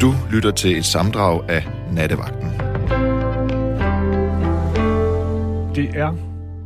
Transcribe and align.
Du 0.00 0.12
lytter 0.32 0.50
til 0.50 0.76
et 0.76 0.84
samdrag 0.84 1.50
af 1.50 1.62
Nattevagten. 1.92 2.48
Det 5.74 5.98
er 5.98 6.16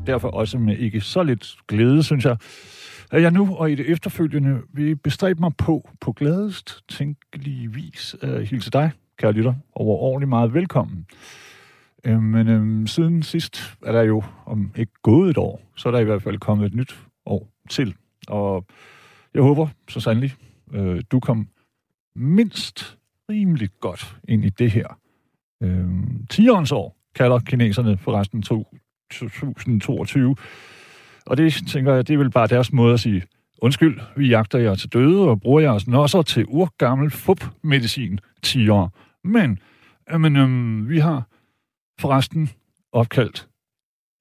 derfor 0.06 0.28
også 0.28 0.58
med 0.58 0.76
ikke 0.76 1.00
så 1.00 1.22
lidt 1.22 1.56
glæde, 1.68 2.02
synes 2.02 2.24
jeg, 2.24 2.36
at 3.10 3.22
jeg 3.22 3.30
nu 3.30 3.56
og 3.56 3.70
i 3.70 3.74
det 3.74 3.90
efterfølgende 3.90 4.60
vil 4.72 4.96
bestræbe 4.96 5.40
mig 5.40 5.56
på, 5.56 5.90
på 6.00 6.12
gladest 6.12 6.88
tænkelig 6.88 7.74
vis, 7.74 8.16
at 8.20 8.48
hilse 8.48 8.70
dig, 8.70 8.90
kære 9.18 9.32
lytter, 9.32 9.54
overordentligt 9.72 10.28
meget 10.28 10.54
velkommen. 10.54 11.06
Øh, 12.04 12.22
men 12.22 12.48
øh, 12.48 12.88
siden 12.88 13.22
sidst 13.22 13.74
er 13.82 13.92
der 13.92 14.02
jo, 14.02 14.22
om 14.46 14.72
ikke 14.76 14.92
gået 15.02 15.30
et 15.30 15.38
år, 15.38 15.62
så 15.76 15.88
er 15.88 15.92
der 15.92 15.98
i 15.98 16.04
hvert 16.04 16.22
fald 16.22 16.38
kommet 16.38 16.66
et 16.66 16.74
nyt 16.74 16.98
år 17.26 17.48
til. 17.68 17.94
Og 18.28 18.66
jeg 19.34 19.42
håber 19.42 19.68
så 19.88 20.00
sandelig, 20.00 20.34
øh, 20.72 21.02
du 21.10 21.20
kom 21.20 21.48
mindst 22.16 22.99
rimeligt 23.30 23.80
godt 23.80 24.16
ind 24.28 24.44
i 24.44 24.48
det 24.48 24.70
her. 24.70 24.98
Øh, 25.62 25.88
10 26.30 26.48
år 26.48 26.96
kalder 27.14 27.38
kineserne 27.38 27.98
forresten 27.98 28.42
2022. 28.42 30.36
Og 31.26 31.36
det 31.36 31.54
tænker 31.68 31.94
jeg, 31.94 32.08
det 32.08 32.14
er 32.14 32.18
vel 32.18 32.30
bare 32.30 32.46
deres 32.46 32.72
måde 32.72 32.94
at 32.94 33.00
sige, 33.00 33.22
undskyld, 33.58 34.00
vi 34.16 34.28
jagter 34.28 34.58
jer 34.58 34.74
til 34.74 34.92
døde 34.92 35.28
og 35.28 35.40
bruger 35.40 35.60
jeres 35.60 35.86
nosser 35.86 36.22
til 36.22 36.44
urgammel 36.48 37.10
fup-medicin 37.10 38.18
10 38.42 38.68
år. 38.68 38.92
Men, 39.24 39.58
jamen, 40.10 40.36
øhm, 40.36 40.88
vi 40.88 40.98
har 40.98 41.26
forresten 42.00 42.50
opkaldt 42.92 43.48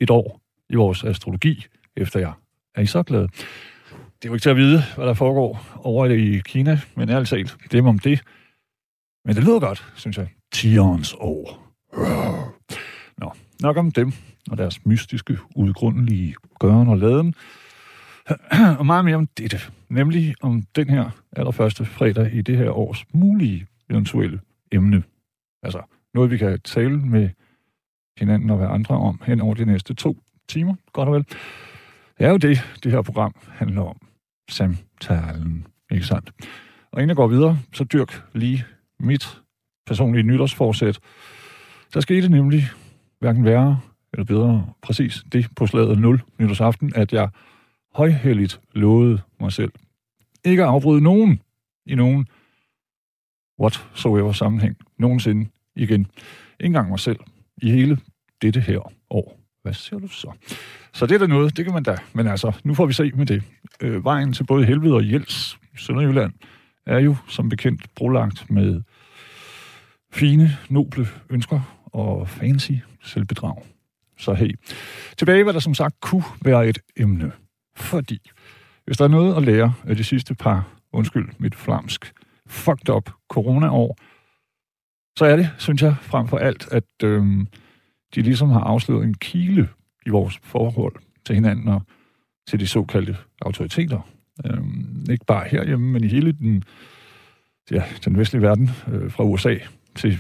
et 0.02 0.09
år 0.09 0.41
i 0.70 0.76
vores 0.76 1.03
astrologi 1.03 1.66
efter 1.95 2.20
jer. 2.20 2.34
Er 2.76 2.81
I 2.81 2.86
så 2.86 3.03
glade? 3.03 3.28
Det 3.88 4.26
er 4.26 4.30
jo 4.30 4.34
ikke 4.34 4.44
til 4.44 4.50
at 4.50 4.55
vide, 4.55 4.81
hvad 4.95 5.05
der 5.05 5.14
foregår 5.14 5.66
over 5.76 6.05
i 6.05 6.41
Kina, 6.45 6.80
men 6.95 7.09
ærligt 7.09 7.30
talt, 7.30 7.58
det 7.72 7.80
er 7.80 7.88
om 7.88 8.00
det. 8.00 8.22
Men 9.30 9.36
det 9.36 9.44
lyder 9.44 9.60
godt, 9.60 9.92
synes 9.95 10.17
jeg. 10.17 10.28
Tions 10.53 11.16
år. 11.20 11.73
Nå, 13.17 13.31
nok 13.62 13.78
om 13.78 13.92
dem 13.92 14.12
og 14.52 14.58
deres 14.58 14.86
mystiske, 14.86 15.38
udgrundelige 15.56 16.36
gøren 16.59 16.88
og 16.88 16.98
laden. 16.98 17.34
og 18.80 18.86
meget 18.86 19.06
mere 19.06 19.16
om 19.16 19.28
dette, 19.28 19.58
nemlig 19.90 20.36
om 20.42 20.64
den 20.76 20.90
her 20.90 21.09
allerførste 21.31 21.86
fredag 21.86 22.34
i 22.34 22.42
det 22.42 22.58
her 22.58 22.72
års 22.72 23.06
mulige 23.14 23.68
eventuelle 23.90 24.40
emne. 24.72 25.03
Altså 25.64 25.81
noget, 26.14 26.31
vi 26.31 26.38
kan 26.38 26.59
tale 26.62 26.98
med 26.98 27.30
hinanden 28.18 28.50
og 28.50 28.58
hver 28.58 28.70
andre 28.70 28.96
om 28.96 29.22
hen 29.25 29.42
over 29.42 29.53
de 29.53 29.66
næste 29.66 29.94
to 29.94 30.18
timer, 30.48 30.75
godt 30.94 31.09
og 31.09 31.16
vel. 31.16 31.23
Det 32.18 32.25
er 32.25 32.30
jo 32.30 32.38
det, 32.38 32.80
det 32.84 32.92
her 32.92 33.02
program 33.02 33.36
handler 33.50 33.81
om. 33.81 33.98
Samtalen, 34.50 35.68
ikke 35.92 36.06
sandt? 36.06 36.31
Og 36.92 37.02
inden 37.02 37.09
jeg 37.09 37.16
går 37.16 37.28
videre, 37.28 37.59
så 37.73 37.84
dyrk 37.84 38.23
lige 38.34 38.66
mit 39.00 39.42
personlige 39.88 40.23
nytårsforsæt. 40.23 41.00
Der 41.94 42.00
skete 42.00 42.30
nemlig 42.30 42.64
hverken 43.19 43.45
værre 43.45 43.80
eller 44.14 44.25
bedre 44.25 44.73
præcis 44.81 45.23
det 45.31 45.47
på 45.56 45.67
slaget 45.67 46.00
0 46.00 46.22
nytårsaften, 46.39 46.94
at 46.95 47.14
jeg 47.14 47.30
højhelligt 47.94 48.61
lovede 48.75 49.22
mig 49.39 49.52
selv 49.52 49.72
ikke 50.45 50.64
at 50.64 50.69
afbryde 50.69 51.02
nogen 51.02 51.41
i 51.86 51.95
nogen 51.95 52.28
whatsoever 53.59 54.31
sammenhæng 54.31 54.78
nogensinde 54.97 55.50
igen. 55.75 56.00
Ikke 56.00 56.66
engang 56.66 56.89
mig 56.89 57.00
selv 57.00 57.19
i 57.61 57.72
hele 57.72 57.97
dette 58.41 58.59
her 58.59 58.94
år. 59.09 59.39
Hvad 59.61 59.73
siger 59.73 60.00
du 60.00 60.08
så? 60.08 60.31
Så 60.94 61.06
det 61.06 61.16
er 61.16 61.19
da 61.19 61.28
noget, 61.28 61.58
det 61.58 61.66
kan 61.66 61.73
man 61.73 61.84
da. 61.84 61.97
Men 62.13 62.28
altså, 62.28 62.52
nu 62.63 62.73
får 62.73 62.86
vi 62.86 62.94
se 62.94 63.11
med 63.16 63.25
det. 63.25 63.44
Øh, 63.81 64.03
vejen 64.03 64.34
til 64.34 64.44
både 64.44 64.66
helvede 64.66 64.94
og 64.95 65.11
Jels 65.11 65.59
i 65.73 65.78
Sønderjylland 65.78 66.34
er 66.86 67.00
jo 67.00 67.16
som 67.28 67.50
bekendt 67.50 67.95
brolagt 67.95 68.52
med 68.52 68.81
fine, 70.12 70.58
noble 70.70 71.08
ønsker 71.30 71.86
og 71.86 72.30
fancy 72.30 72.72
selvbedrag. 73.04 73.66
Så 74.18 74.34
hey, 74.34 74.52
tilbage 75.18 75.44
hvad 75.44 75.53
der 75.53 75.59
som 75.59 75.74
sagt 75.74 76.02
kunne 76.02 76.24
være 76.42 76.68
et 76.68 76.80
emne. 76.97 77.31
Fordi 77.75 78.31
hvis 78.86 78.98
der 78.98 79.03
er 79.03 79.09
noget 79.09 79.36
at 79.36 79.44
lære 79.44 79.74
af 79.88 79.96
de 79.96 80.03
sidste 80.03 80.36
par, 80.36 80.68
undskyld 80.94 81.30
mit 81.38 81.56
flamsk, 81.56 82.14
fucked 82.48 82.90
up 82.90 83.09
corona-år, 83.30 83.98
så 85.18 85.25
er 85.25 85.36
det, 85.36 85.50
synes 85.58 85.81
jeg, 85.81 85.96
frem 86.02 86.28
for 86.28 86.38
alt, 86.38 86.68
at 86.72 87.03
øhm, 87.03 87.48
de 88.16 88.22
ligesom 88.22 88.50
har 88.50 88.59
afsløret 88.59 89.03
en 89.03 89.14
kile 89.14 89.69
i 90.06 90.09
vores 90.09 90.40
forhold 90.44 90.96
til 91.25 91.36
hinanden 91.36 91.68
og 91.68 91.81
til 92.48 92.59
de 92.59 92.68
såkaldte 92.68 93.18
autoriteter. 93.42 94.02
Øhm, 94.46 95.06
ikke 95.12 95.25
bare 95.25 95.48
herhjemme, 95.48 95.92
men 95.92 96.03
i 96.03 96.08
hele 96.08 96.31
den, 96.31 96.64
ja, 97.72 97.84
den 98.06 98.18
vestlige 98.18 98.42
verden, 98.42 98.69
øh, 98.92 99.12
fra 99.12 99.24
USA 99.24 99.56
til 99.95 100.17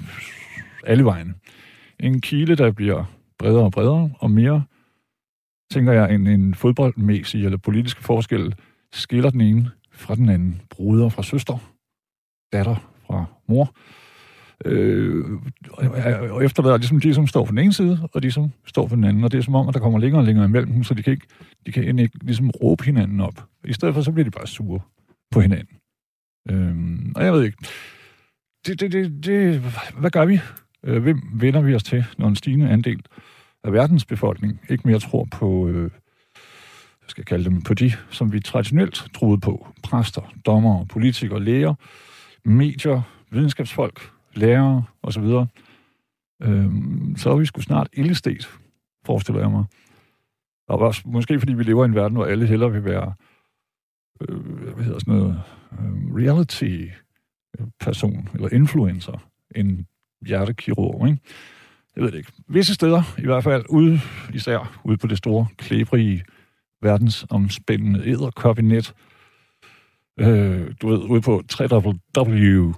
alle 0.83 1.05
vejen. 1.05 1.35
En 1.99 2.21
kile, 2.21 2.55
der 2.55 2.71
bliver 2.71 3.03
bredere 3.37 3.63
og 3.63 3.71
bredere, 3.71 4.11
og 4.19 4.31
mere, 4.31 4.63
tænker 5.71 5.93
jeg, 5.93 6.15
en, 6.15 6.27
en 6.27 6.55
fodboldmæssig 6.55 7.45
eller 7.45 7.57
politiske 7.57 8.03
forskel 8.03 8.55
skiller 8.93 9.29
den 9.29 9.41
ene 9.41 9.71
fra 9.91 10.15
den 10.15 10.29
anden. 10.29 10.61
Bruder 10.69 11.09
fra 11.09 11.23
søster, 11.23 11.57
datter 12.53 12.75
fra 13.07 13.25
mor. 13.47 13.75
Øh, 14.65 15.25
og 16.31 16.45
efterlader 16.45 16.77
ligesom 16.77 16.99
de, 16.99 17.13
som 17.13 17.27
står 17.27 17.45
på 17.45 17.49
den 17.49 17.57
ene 17.57 17.73
side, 17.73 18.09
og 18.13 18.23
de, 18.23 18.31
som 18.31 18.51
står 18.65 18.87
på 18.87 18.95
den 18.95 19.03
anden. 19.03 19.23
Og 19.23 19.31
det 19.31 19.37
er 19.37 19.41
som 19.41 19.55
om, 19.55 19.67
at 19.67 19.73
der 19.73 19.79
kommer 19.79 19.99
længere 19.99 20.21
og 20.21 20.25
længere 20.25 20.45
imellem 20.45 20.71
dem, 20.71 20.83
så 20.83 20.93
de 20.93 21.03
kan 21.03 21.11
ikke, 21.11 21.27
de 21.65 21.71
kan 21.71 21.99
ikke 21.99 22.17
ligesom 22.21 22.49
råbe 22.49 22.83
hinanden 22.83 23.19
op. 23.19 23.45
I 23.65 23.73
stedet 23.73 23.95
for, 23.95 24.01
så 24.01 24.11
bliver 24.11 24.23
de 24.23 24.31
bare 24.31 24.47
sure 24.47 24.79
på 25.31 25.41
hinanden. 25.41 25.77
Øh, 26.49 26.75
og 27.15 27.25
jeg 27.25 27.33
ved 27.33 27.43
ikke, 27.43 27.57
det, 28.65 28.79
det, 28.79 28.91
det, 28.91 29.25
det, 29.25 29.61
hvad 29.99 30.11
gør 30.11 30.25
vi? 30.25 30.39
Øh, 30.83 31.03
hvem 31.03 31.21
vender 31.33 31.61
vi 31.61 31.75
os 31.75 31.83
til, 31.83 32.05
når 32.17 32.27
en 32.27 32.35
stigende 32.35 32.69
andel 32.69 33.05
af 33.63 33.73
verdens 33.73 34.05
befolkning 34.05 34.61
ikke 34.69 34.87
mere 34.87 34.99
tror 34.99 35.27
på, 35.31 35.67
øh, 35.67 35.91
jeg 37.01 37.11
skal 37.11 37.25
kalde 37.25 37.45
dem, 37.45 37.61
på 37.61 37.73
de, 37.73 37.91
som 38.09 38.33
vi 38.33 38.39
traditionelt 38.39 39.05
troede 39.13 39.39
på. 39.39 39.67
Præster, 39.83 40.33
dommer, 40.45 40.85
politikere, 40.85 41.43
læger, 41.43 41.73
medier, 42.45 43.01
videnskabsfolk, 43.31 44.11
lærere 44.35 44.83
osv. 45.03 45.23
Øh, 46.41 46.71
så 47.17 47.31
er 47.31 47.37
vi 47.37 47.45
sgu 47.45 47.61
snart 47.61 47.87
ildestet, 47.93 48.49
forestiller 49.05 49.41
jeg 49.41 49.51
mig. 49.51 49.65
Og 50.67 50.79
også, 50.79 51.01
måske 51.05 51.39
fordi 51.39 51.53
vi 51.53 51.63
lever 51.63 51.83
i 51.83 51.85
en 51.85 51.95
verden, 51.95 52.15
hvor 52.15 52.25
alle 52.25 52.47
hellere 52.47 52.71
vil 52.71 52.85
være 52.85 53.13
øh, 54.21 54.37
hvad 54.73 54.83
hedder 54.83 54.99
sådan 54.99 55.13
noget, 55.13 55.41
øh, 55.71 56.15
person 57.79 58.29
eller 58.33 58.53
influencer 58.53 59.29
end 59.55 59.85
hjertekirurg, 60.27 61.07
ikke? 61.07 61.19
Jeg 61.95 62.03
ved 62.03 62.11
det 62.11 62.17
ikke. 62.17 62.31
Visse 62.47 62.73
steder, 62.73 63.03
i 63.17 63.25
hvert 63.25 63.43
fald 63.43 63.65
ude, 63.69 63.99
især 64.33 64.79
ude 64.83 64.97
på 64.97 65.07
det 65.07 65.17
store, 65.17 65.47
klæbrige, 65.57 66.23
verdensomspændende 66.81 68.07
æderkabinet, 68.07 68.93
øh, 70.19 70.73
du 70.81 70.87
ved, 70.87 70.97
ude 70.97 71.21
på 71.21 71.43
www, 71.59 72.73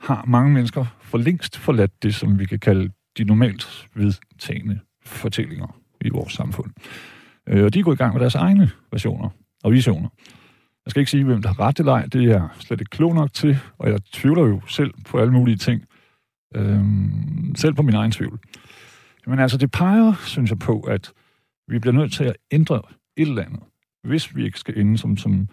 har 0.00 0.24
mange 0.26 0.52
mennesker 0.52 0.84
for 1.00 1.18
længst 1.18 1.58
forladt 1.58 2.02
det, 2.02 2.14
som 2.14 2.38
vi 2.38 2.44
kan 2.44 2.58
kalde 2.58 2.90
de 3.18 3.24
normalt 3.24 3.88
vedtagende 3.94 4.80
fortællinger 5.04 5.80
i 6.00 6.08
vores 6.08 6.32
samfund. 6.32 6.70
Øh, 7.48 7.64
og 7.64 7.74
de 7.74 7.82
går 7.82 7.92
i 7.92 7.96
gang 7.96 8.12
med 8.14 8.20
deres 8.20 8.34
egne 8.34 8.70
versioner 8.90 9.28
og 9.64 9.72
visioner. 9.72 10.08
Jeg 10.90 10.92
skal 10.92 11.00
ikke 11.00 11.10
sige, 11.10 11.24
hvem 11.24 11.42
der 11.42 11.48
har 11.48 11.60
ret 11.60 11.78
eller 11.78 11.92
ej, 11.92 12.06
det 12.06 12.24
er 12.24 12.28
jeg 12.28 12.48
slet 12.58 12.80
ikke 12.80 12.90
klog 12.90 13.14
nok 13.14 13.32
til, 13.32 13.58
og 13.78 13.90
jeg 13.90 14.00
tvivler 14.12 14.46
jo 14.46 14.60
selv 14.66 14.94
på 15.04 15.18
alle 15.18 15.32
mulige 15.32 15.56
ting. 15.56 15.84
Øhm, 16.54 17.54
selv 17.56 17.74
på 17.74 17.82
min 17.82 17.94
egen 17.94 18.12
tvivl. 18.12 18.38
Men 19.26 19.38
altså, 19.38 19.58
det 19.58 19.70
peger, 19.70 20.14
synes 20.26 20.50
jeg, 20.50 20.58
på, 20.58 20.80
at 20.80 21.12
vi 21.68 21.78
bliver 21.78 21.94
nødt 21.94 22.12
til 22.12 22.24
at 22.24 22.36
ændre 22.50 22.82
et 23.16 23.28
eller 23.28 23.44
andet, 23.44 23.60
hvis 24.04 24.36
vi 24.36 24.44
ikke 24.44 24.58
skal 24.58 24.78
ende 24.78 24.98
som, 24.98 25.16
som, 25.16 25.48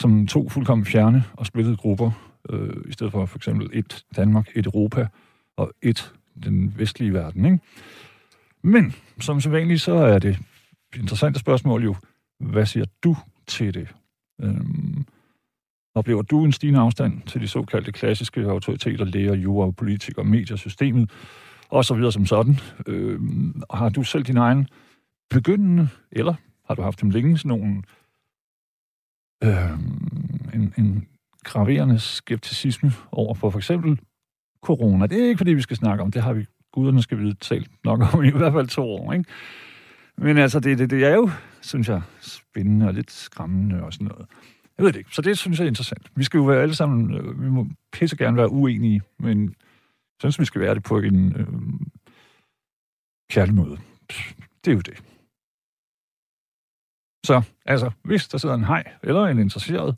som 0.00 0.26
to 0.26 0.48
fuldkommen 0.48 0.84
fjerne 0.84 1.24
og 1.32 1.46
splittede 1.46 1.76
grupper, 1.76 2.10
øh, 2.50 2.76
i 2.88 2.92
stedet 2.92 3.12
for 3.12 3.26
for 3.26 3.38
eksempel 3.38 3.70
et 3.72 4.04
Danmark, 4.16 4.48
et 4.54 4.66
Europa 4.66 5.08
og 5.56 5.72
et 5.82 6.12
den 6.44 6.78
vestlige 6.78 7.12
verden. 7.12 7.44
Ikke? 7.44 7.58
Men 8.62 8.94
som 9.20 9.40
så 9.40 9.50
vanligt, 9.50 9.80
så 9.80 9.94
er 9.94 10.18
det 10.18 10.38
interessante 10.96 11.38
spørgsmål 11.38 11.84
jo, 11.84 11.96
hvad 12.40 12.66
siger 12.66 12.86
du 13.04 13.16
til 13.46 13.74
det? 13.74 13.88
Øhm, 14.42 15.06
Oplever 15.94 16.22
du 16.22 16.44
en 16.44 16.52
stigende 16.52 16.80
afstand 16.80 17.22
til 17.22 17.40
de 17.40 17.48
såkaldte 17.48 17.92
klassiske 17.92 18.40
autoriteter, 18.40 19.04
læger, 19.04 19.34
jura, 19.34 19.70
politikere, 19.70 20.24
mediesystemet 20.24 21.10
og 21.68 21.84
så 21.84 21.94
videre 21.94 22.12
som 22.12 22.26
sådan? 22.26 22.56
Øhm, 22.86 23.62
har 23.70 23.88
du 23.88 24.02
selv 24.02 24.24
din 24.24 24.36
egen 24.36 24.68
begyndende, 25.30 25.88
eller 26.12 26.34
har 26.66 26.74
du 26.74 26.82
haft 26.82 27.00
dem 27.00 27.10
længe, 27.10 27.38
sådan 27.38 27.48
nogle 27.48 27.82
øhm, 29.44 30.50
en, 30.54 30.74
en 30.78 31.06
graverende 31.44 31.98
skepticisme 31.98 32.92
over 33.12 33.34
for 33.34 33.50
for 33.50 33.58
eksempel 33.58 34.00
corona? 34.62 35.06
Det 35.06 35.20
er 35.20 35.28
ikke, 35.28 35.38
fordi 35.38 35.52
vi 35.52 35.62
skal 35.62 35.76
snakke 35.76 36.04
om, 36.04 36.10
det 36.10 36.22
har 36.22 36.32
vi 36.32 36.46
guderne 36.72 37.02
skal 37.02 37.18
vide 37.18 37.34
talt 37.34 37.70
nok 37.84 38.14
om 38.14 38.24
i 38.24 38.30
hvert 38.30 38.52
fald 38.52 38.66
to 38.66 38.82
år, 38.82 39.12
ikke? 39.12 39.24
Men 40.18 40.38
altså, 40.38 40.60
det, 40.60 40.78
det, 40.78 40.90
det 40.90 41.04
er 41.04 41.14
jo, 41.14 41.30
synes 41.60 41.88
jeg, 41.88 42.02
spændende 42.20 42.86
og 42.86 42.94
lidt 42.94 43.10
skræmmende 43.10 43.82
og 43.82 43.92
sådan 43.92 44.06
noget 44.06 44.26
Jeg 44.78 44.84
ved 44.84 44.92
det 44.92 44.98
ikke. 44.98 45.14
Så 45.14 45.22
det 45.22 45.38
synes 45.38 45.58
jeg 45.58 45.64
er 45.64 45.68
interessant. 45.68 46.10
Vi 46.16 46.24
skal 46.24 46.38
jo 46.38 46.44
være 46.44 46.62
alle 46.62 46.74
sammen, 46.74 47.14
øh, 47.14 47.42
vi 47.42 47.48
må 47.48 47.66
pisse 47.92 48.16
gerne 48.16 48.36
være 48.36 48.50
uenige, 48.50 49.02
men 49.18 49.44
jeg 50.22 50.32
synes, 50.32 50.40
vi 50.40 50.44
skal 50.44 50.60
være 50.60 50.74
det 50.74 50.82
på 50.82 50.98
en 50.98 51.36
øh, 51.36 51.46
kærlig 53.30 53.54
måde. 53.54 53.78
Det 54.64 54.70
er 54.70 54.74
jo 54.74 54.80
det. 54.80 55.02
Så 57.26 57.42
altså, 57.66 57.90
hvis 58.02 58.28
der 58.28 58.38
sidder 58.38 58.54
en 58.54 58.64
hej 58.64 58.92
eller 59.02 59.24
en 59.24 59.38
interesseret 59.38 59.96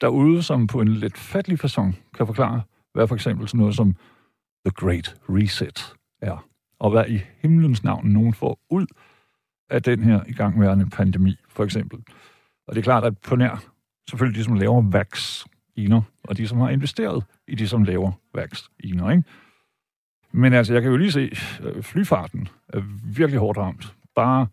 derude, 0.00 0.42
som 0.42 0.66
på 0.66 0.80
en 0.80 0.88
lidt 0.88 1.18
fattelig 1.18 1.64
façon 1.64 1.92
kan 2.14 2.26
forklare, 2.26 2.62
hvad 2.92 3.08
for 3.08 3.14
eksempel 3.14 3.48
sådan 3.48 3.58
noget 3.58 3.74
som 3.74 3.94
The 4.66 4.72
Great 4.74 5.16
Reset 5.28 5.94
er, 6.22 6.48
og 6.78 6.90
hvad 6.90 7.04
i 7.08 7.20
himlens 7.42 7.84
navn 7.84 8.06
nogen 8.06 8.34
får 8.34 8.60
ud 8.70 8.86
af 9.70 9.82
den 9.82 10.02
her 10.02 10.20
igangværende 10.26 10.90
pandemi, 10.90 11.36
for 11.48 11.64
eksempel. 11.64 11.98
Og 12.66 12.74
det 12.74 12.78
er 12.80 12.84
klart, 12.84 13.04
at 13.04 13.18
på 13.18 13.36
nær 13.36 13.64
selvfølgelig 14.10 14.38
de, 14.38 14.44
som 14.44 14.54
laver 14.54 14.90
vacciner, 14.90 16.02
og 16.24 16.36
de, 16.36 16.48
som 16.48 16.58
har 16.58 16.68
investeret 16.68 17.24
i 17.48 17.54
de, 17.54 17.68
som 17.68 17.84
laver 17.84 18.12
vacciner, 18.34 19.10
ikke? 19.10 19.24
Men 20.32 20.52
altså, 20.52 20.72
jeg 20.72 20.82
kan 20.82 20.90
jo 20.90 20.96
lige 20.96 21.12
se, 21.12 21.30
øh, 21.62 21.82
flyfarten 21.82 22.48
er 22.68 22.80
virkelig 23.04 23.40
hårdt 23.40 23.58
ramt. 23.58 23.94
Bare 24.14 24.46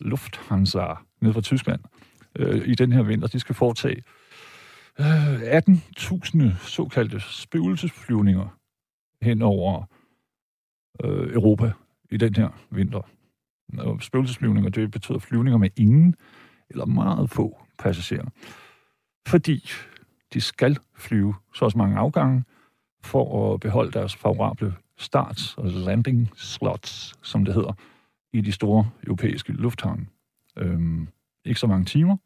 Lufthansa 0.00 0.94
ned 1.20 1.32
fra 1.32 1.40
Tyskland 1.40 1.80
øh, 2.36 2.68
i 2.68 2.74
den 2.74 2.92
her 2.92 3.02
vinter, 3.02 3.28
de 3.28 3.40
skal 3.40 3.54
foretage 3.54 4.02
øh, 5.00 5.40
18.000 5.42 6.66
såkaldte 6.66 7.20
spøgelsesflyvninger 7.20 8.58
hen 9.22 9.42
over 9.42 9.84
øh, 11.04 11.34
Europa 11.34 11.72
i 12.10 12.16
den 12.16 12.34
her 12.34 12.48
vinter. 12.70 13.00
Og 13.78 14.02
spøgelsesflyvninger, 14.02 14.70
det 14.70 14.90
betyder 14.90 15.18
flyvninger 15.18 15.58
med 15.58 15.70
ingen 15.76 16.14
eller 16.70 16.86
meget 16.86 17.30
få 17.30 17.60
passagerer. 17.78 18.26
Fordi 19.26 19.70
de 20.32 20.40
skal 20.40 20.78
flyve 20.96 21.34
så 21.54 21.64
også 21.64 21.78
mange 21.78 21.96
afgange 21.96 22.44
for 23.02 23.54
at 23.54 23.60
beholde 23.60 23.92
deres 23.92 24.16
favorable 24.16 24.74
starts- 24.96 25.54
og 25.58 25.66
landing 25.66 26.30
slots, 26.36 27.14
som 27.22 27.44
det 27.44 27.54
hedder, 27.54 27.72
i 28.32 28.40
de 28.40 28.52
store 28.52 28.90
europæiske 29.06 29.52
lufthavne. 29.52 30.06
Øhm, 30.56 31.08
ikke 31.44 31.60
så 31.60 31.66
mange 31.66 31.84
timer. 31.84 32.16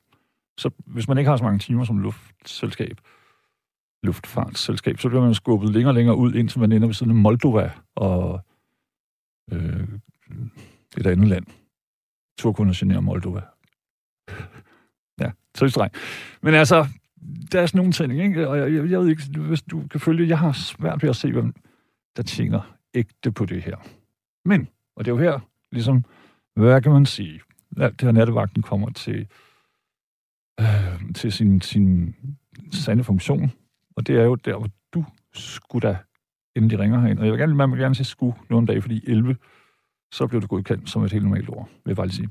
Så 0.58 0.70
hvis 0.86 1.08
man 1.08 1.18
ikke 1.18 1.30
har 1.30 1.36
så 1.36 1.44
mange 1.44 1.58
timer 1.58 1.84
som 1.84 1.98
luftselskab, 1.98 3.00
luftfartsselskab, 4.02 4.98
så 4.98 5.08
bliver 5.08 5.24
man 5.24 5.34
skubbet 5.34 5.70
længere 5.70 5.90
og 5.90 5.94
længere 5.94 6.16
ud, 6.16 6.34
indtil 6.34 6.60
man 6.60 6.72
ender 6.72 6.88
ved 6.88 6.94
siden 6.94 7.10
af 7.10 7.16
Moldova 7.16 7.72
og 7.94 8.40
øh, 9.52 9.88
et 10.96 11.06
andet 11.06 11.28
land. 11.28 11.46
Turkunder 12.38 12.74
generer 12.76 13.00
Moldova. 13.00 13.40
Ja, 15.20 15.30
så 15.54 15.88
Men 16.42 16.54
altså, 16.54 16.86
der 17.52 17.60
er 17.60 17.66
sådan 17.66 17.78
nogle 17.78 17.92
ting, 17.92 18.12
ikke? 18.12 18.48
Og 18.48 18.58
jeg, 18.58 18.72
jeg, 18.72 18.90
jeg 18.90 19.00
ved 19.00 19.08
ikke, 19.08 19.40
hvis 19.40 19.62
du 19.62 19.86
kan 19.90 20.00
følge, 20.00 20.28
jeg 20.28 20.38
har 20.38 20.52
svært 20.52 21.02
ved 21.02 21.10
at 21.10 21.16
se, 21.16 21.32
hvem 21.32 21.54
der 22.16 22.22
tjener 22.22 22.76
ægte 22.94 23.32
på 23.32 23.46
det 23.46 23.62
her. 23.62 23.76
Men, 24.44 24.68
og 24.96 25.04
det 25.04 25.10
er 25.10 25.14
jo 25.14 25.22
her, 25.22 25.40
ligesom, 25.72 26.04
hvad 26.54 26.82
kan 26.82 26.92
man 26.92 27.06
sige, 27.06 27.40
alt 27.76 28.00
det 28.00 28.06
her 28.06 28.12
nattevagten 28.12 28.62
kommer 28.62 28.90
til, 28.90 29.26
øh, 30.60 31.12
til 31.14 31.32
sin, 31.32 31.60
sin 31.60 32.14
sande 32.72 33.04
funktion, 33.04 33.52
og 33.96 34.06
det 34.06 34.16
er 34.16 34.24
jo 34.24 34.34
der, 34.34 34.58
hvor 34.58 34.68
du 34.94 35.04
skulle 35.34 35.88
da 35.88 35.96
endelig 36.56 36.78
ringer 36.78 37.00
herind. 37.00 37.18
Og 37.18 37.24
jeg 37.24 37.32
vil 37.32 37.40
gerne, 37.40 37.54
man 37.54 37.70
vil 37.70 37.80
gerne 37.80 37.94
sige 37.94 38.06
sku 38.06 38.32
nogle 38.50 38.66
dage, 38.66 38.82
fordi 38.82 39.04
11, 39.06 39.36
så 40.12 40.26
blev 40.26 40.40
det 40.40 40.48
godkendt 40.48 40.90
som 40.90 41.04
et 41.04 41.12
helt 41.12 41.24
normalt 41.24 41.48
ord, 41.48 41.68
vil 41.84 41.90
jeg 41.90 41.96
bare 41.96 42.06
lige 42.06 42.16
sige. 42.16 42.28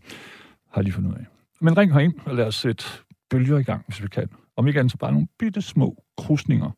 Har 0.72 0.82
jeg 0.82 0.84
lige 0.84 0.94
fundet 0.94 1.12
ud 1.12 1.16
af. 1.16 1.26
Men 1.62 1.78
ring 1.78 1.94
herind, 1.94 2.14
og 2.26 2.36
lad 2.36 2.48
os 2.48 2.56
sætte 2.56 2.84
bølger 3.30 3.58
i 3.58 3.64
gang, 3.64 3.84
hvis 3.88 4.04
vi 4.04 4.08
kan. 4.08 4.30
Om 4.58 4.68
ikke 4.68 4.80
andet, 4.80 4.92
så 4.92 4.98
bare 4.98 5.12
nogle 5.12 5.28
bitte 5.40 5.62
små 5.62 6.04
krusninger 6.18 6.72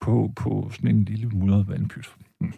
på, 0.00 0.32
på 0.36 0.70
sådan 0.72 0.96
en 0.96 1.04
lille 1.04 1.28
mudret 1.28 1.68
vandpyt. 1.68 2.08
Hmm. 2.40 2.52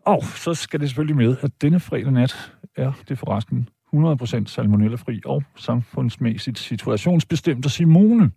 Og 0.00 0.22
så 0.24 0.54
skal 0.54 0.80
det 0.80 0.88
selvfølgelig 0.88 1.16
med, 1.16 1.36
at 1.40 1.62
denne 1.62 1.80
fredag 1.80 2.12
nat 2.12 2.52
er 2.76 2.92
det 3.08 3.18
forresten 3.18 3.68
100% 3.94 4.46
salmonellafri 4.46 5.20
og 5.24 5.42
samfundsmæssigt 5.56 6.58
situationsbestemt 6.58 7.64
og 7.64 7.70
Simone, 7.70 8.30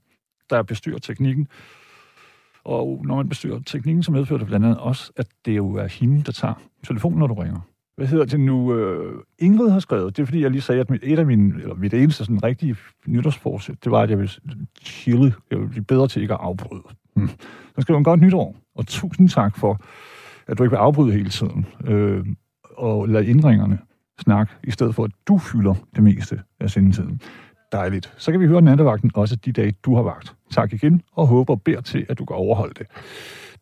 der 0.50 0.64
bestyrer 0.64 0.98
teknikken. 0.98 1.48
Og 2.64 3.02
når 3.06 3.16
man 3.16 3.30
bestyrer 3.30 3.60
teknikken, 3.60 4.04
så 4.04 4.12
medfører 4.12 4.38
det 4.38 4.48
blandt 4.48 4.66
andet 4.66 4.80
også, 4.80 5.12
at 5.16 5.28
det 5.46 5.56
jo 5.56 5.74
er 5.74 5.88
hende, 5.88 6.24
der 6.24 6.32
tager 6.32 6.54
telefonen, 6.84 7.20
når 7.20 7.28
du 7.28 7.34
ringer. 7.34 7.60
Hvad 7.98 8.08
hedder 8.08 8.26
det 8.26 8.40
nu? 8.40 8.76
Øh, 8.76 9.22
Ingrid 9.40 9.70
har 9.70 9.80
skrevet, 9.80 10.18
det 10.18 10.22
er 10.22 10.26
fordi, 10.26 10.42
jeg 10.42 10.52
lige 10.52 10.62
sagde, 10.62 10.82
at 10.82 10.90
mit, 10.90 11.02
et 11.04 11.20
af 11.20 11.26
mine, 11.26 11.62
eller 11.62 11.76
mit 11.76 11.94
eneste 11.94 12.26
sådan 12.26 12.44
rigtige 12.44 12.76
nytårsforsæt, 13.08 13.84
det 13.84 13.92
var, 13.92 14.02
at 14.02 14.10
jeg 14.10 14.18
ville 14.18 14.32
chille. 14.82 15.34
Jeg 15.52 15.60
ville 15.60 15.70
blive 15.70 15.84
bedre 15.84 16.08
til 16.08 16.22
ikke 16.22 16.34
at 16.34 16.40
afbryde. 16.44 16.84
Hmm. 17.16 17.30
Så 17.76 17.82
skriver 17.82 17.98
en 17.98 18.04
godt 18.04 18.22
nytår, 18.22 18.56
og 18.76 18.88
tusind 18.88 19.30
tak 19.30 19.58
for, 19.58 19.82
at 20.48 20.58
du 20.58 20.64
ikke 20.64 20.72
vil 20.72 20.78
afbryde 20.78 21.12
hele 21.14 21.30
tiden, 21.30 21.66
øh, 21.86 22.26
og 22.78 23.08
lade 23.08 23.26
indringerne 23.26 23.80
snakke, 24.20 24.54
i 24.64 24.72
stedet 24.72 24.96
for, 24.96 25.04
at 25.04 25.12
du 25.28 25.38
fylder 25.38 25.74
det 25.96 26.04
meste 26.04 26.42
af 26.60 26.70
sendetiden. 26.70 27.22
Dejligt. 27.72 28.14
Så 28.18 28.32
kan 28.32 28.40
vi 28.40 28.48
høre 28.48 28.62
nattevagten 28.62 29.12
også 29.14 29.36
de 29.36 29.52
dage, 29.52 29.74
du 29.86 29.96
har 29.96 30.04
vagt. 30.04 30.36
Tak 30.52 30.74
igen, 30.74 31.02
og 31.12 31.28
håber 31.28 31.54
og 31.54 31.62
beder 31.62 31.82
til, 31.82 32.06
at 32.10 32.20
du 32.20 32.26
kan 32.26 32.36
overholde 32.36 32.74
det. 32.78 32.88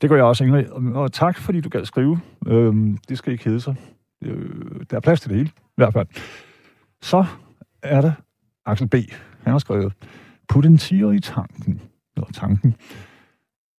Det 0.02 0.10
gør 0.10 0.16
jeg 0.16 0.26
også, 0.26 0.44
Ingrid. 0.44 0.70
Og 0.94 1.12
tak, 1.12 1.38
fordi 1.38 1.62
du 1.62 1.70
gad 1.70 1.86
skrive. 1.86 2.20
Øhm, 2.48 2.98
det 3.10 3.18
skal 3.18 3.34
ikke 3.34 3.46
hedde 3.46 3.60
sig. 3.60 3.76
Øh, 4.26 4.86
der 4.90 4.98
er 4.98 5.02
plads 5.02 5.22
til 5.22 5.30
det 5.30 5.38
hele, 5.38 5.50
i 5.50 5.74
hvert 5.76 5.94
fald. 5.94 6.08
Så 7.02 7.26
er 7.82 8.02
der 8.02 8.12
Axel 8.66 8.88
B. 8.88 8.96
Han 9.44 9.52
har 9.52 9.60
skrevet, 9.60 9.94
put 10.50 10.66
en 10.66 10.78
tiger 10.78 11.12
i 11.12 11.20
tanken. 11.20 11.82
Eller 12.16 12.28
tanken. 12.34 12.72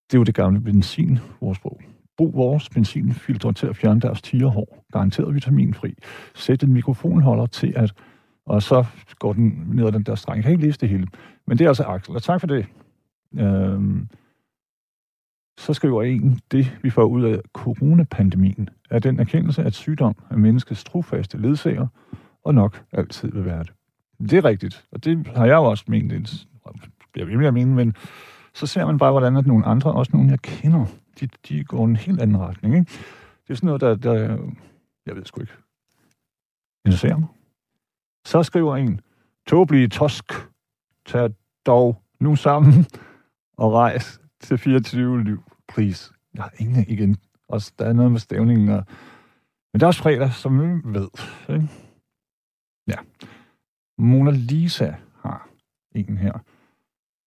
Det 0.07 0.15
er 0.15 0.19
jo 0.19 0.25
det 0.25 0.35
gamle 0.35 0.61
benzin, 0.61 1.19
vores 1.41 1.57
sprog. 1.57 1.81
Brug 2.17 2.35
vores 2.35 2.69
benzinfiltre 2.69 3.53
til 3.53 3.67
at 3.67 3.77
fjerne 3.77 4.01
deres 4.01 4.23
tigerhår. 4.23 4.85
Garanteret 4.93 5.35
vitaminfri. 5.35 5.95
Sæt 6.35 6.63
en 6.63 6.73
mikrofonholder 6.73 7.47
til 7.47 7.73
at... 7.77 7.93
Og 8.47 8.63
så 8.63 8.85
går 9.19 9.33
den 9.33 9.65
ned 9.73 9.87
ad 9.87 9.93
den 9.93 10.03
der 10.03 10.15
streng. 10.15 10.37
Jeg 10.37 10.45
kan 10.45 10.53
ikke 10.53 10.65
læse 10.65 10.81
det 10.81 10.89
hele. 10.89 11.07
Men 11.47 11.59
det 11.59 11.65
er 11.65 11.69
altså 11.69 11.83
Axel, 11.85 12.15
og 12.15 12.23
tak 12.23 12.41
for 12.41 12.47
det. 12.47 12.67
Øhm, 13.39 14.09
så 15.59 15.75
skriver 15.75 16.03
en, 16.03 16.41
det 16.51 16.79
vi 16.83 16.91
får 16.91 17.05
ud 17.05 17.25
af 17.25 17.41
coronapandemien, 17.53 18.69
er 18.91 18.99
den 18.99 19.21
erkendelse, 19.21 19.63
at 19.63 19.75
sygdom 19.75 20.17
er 20.31 20.37
menneskets 20.37 20.85
trofaste 20.85 21.39
ledsager, 21.39 21.87
og 22.45 22.55
nok 22.55 22.85
altid 22.93 23.33
vil 23.33 23.45
være 23.45 23.59
det. 23.65 23.73
Det 24.19 24.33
er 24.33 24.45
rigtigt, 24.45 24.87
og 24.93 25.05
det 25.05 25.27
har 25.27 25.47
jeg 25.47 25.55
jo 25.55 25.65
også 25.65 25.85
ment, 25.89 26.13
det 26.13 26.47
bliver 27.13 27.27
ved 27.27 27.37
med 27.37 27.47
at 27.47 27.55
mene, 27.55 27.75
men 27.75 27.97
så 28.55 28.67
ser 28.67 28.87
man 28.87 28.99
bare, 28.99 29.11
hvordan 29.11 29.37
at 29.37 29.47
nogle 29.47 29.67
andre, 29.67 29.93
også 29.93 30.11
nogle 30.15 30.31
jeg 30.31 30.43
kender, 30.43 30.87
de, 31.21 31.29
de 31.49 31.65
går 31.65 31.85
en 31.85 31.97
helt 31.97 32.21
anden 32.21 32.39
retning. 32.39 32.75
Ikke? 32.75 32.91
Det 33.47 33.51
er 33.51 33.55
sådan 33.55 33.67
noget, 33.67 33.81
der, 33.81 33.95
der 33.95 34.39
jeg 35.07 35.17
ved 35.17 35.25
sgu 35.25 35.41
ikke, 35.41 35.53
interesserer 36.85 37.17
mig. 37.17 37.29
Så 38.27 38.43
skriver 38.43 38.77
en, 38.77 39.01
tåbelige 39.47 39.89
tosk, 39.89 40.33
tag 41.07 41.31
dog 41.67 42.03
nu 42.21 42.37
sammen 42.37 42.87
og 43.57 43.73
rejs 43.73 44.21
til 44.45 44.59
24 44.59 45.25
liv, 45.25 45.43
please. 45.69 46.13
Jeg 46.35 46.43
har 46.43 46.53
ingen 46.59 46.85
igen. 46.89 47.17
Og 47.49 47.61
der 47.79 47.85
er 47.85 47.93
noget 47.93 48.13
med 48.13 48.21
stævningen. 48.21 48.69
Og... 48.69 48.85
Men 49.73 49.81
det 49.81 49.83
er 49.83 49.87
også 49.87 50.03
fredag, 50.03 50.33
som 50.33 50.61
vi 50.61 50.81
ved. 50.99 51.09
Ikke? 51.49 51.69
Ja. 52.87 52.97
Mona 53.99 54.31
Lisa 54.31 54.95
har 55.23 55.49
en 55.95 56.19
her. 56.19 56.39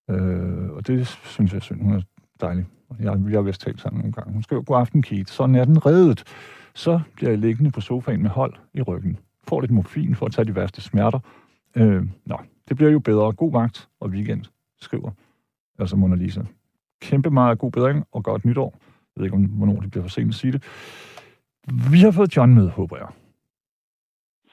Øh, 0.10 0.70
og 0.70 0.88
det 0.88 1.08
synes 1.08 1.54
jeg 1.54 1.62
synd. 1.62 1.82
Hun 1.82 1.94
er 1.94 2.02
dejlig. 2.42 2.66
Jeg, 3.00 3.26
vi 3.26 3.34
har 3.34 3.42
vist 3.42 3.62
talt 3.62 3.82
sammen 3.82 4.00
nogle 4.00 4.14
gange. 4.14 4.34
Hun 4.34 4.44
skriver, 4.44 4.62
god 4.62 4.78
aften, 4.78 5.02
Kate. 5.02 5.34
Sådan 5.34 5.56
er 5.56 5.66
den 5.66 5.86
reddet. 5.86 6.24
Så 6.76 7.02
bliver 7.16 7.30
jeg 7.30 7.40
liggende 7.40 7.72
på 7.72 7.82
sofaen 7.82 8.22
med 8.22 8.30
hold 8.30 8.54
i 8.74 8.82
ryggen. 8.82 9.20
Får 9.48 9.62
lidt 9.62 9.72
morfin 9.72 10.16
for 10.16 10.26
at 10.26 10.32
tage 10.32 10.46
de 10.46 10.56
værste 10.56 10.82
smerter. 10.82 11.20
Øh, 11.76 12.08
nå, 12.26 12.40
det 12.70 12.78
bliver 12.78 12.92
jo 12.92 13.00
bedre. 13.00 13.34
God 13.34 13.52
vagt 13.52 13.90
og 14.00 14.10
weekend, 14.10 14.46
skriver 14.82 15.12
altså 15.80 15.96
Mona 15.96 16.16
Lisa. 16.16 16.42
Kæmpe 17.02 17.30
meget 17.30 17.60
god 17.60 17.72
bedring 17.72 18.06
og 18.12 18.24
godt 18.24 18.46
nytår. 18.46 18.78
Jeg 19.16 19.22
ved 19.22 19.26
ikke, 19.26 19.36
om, 19.36 19.44
hvornår 19.44 19.82
det 19.82 19.92
bliver 19.92 20.04
for 20.04 20.10
sent 20.10 20.30
at 20.30 20.36
sige 20.36 20.52
det. 20.52 20.64
Vi 21.92 22.00
har 22.00 22.12
fået 22.12 22.38
John 22.38 22.56
med, 22.56 22.70
håber 22.70 22.98
jeg. 22.98 23.08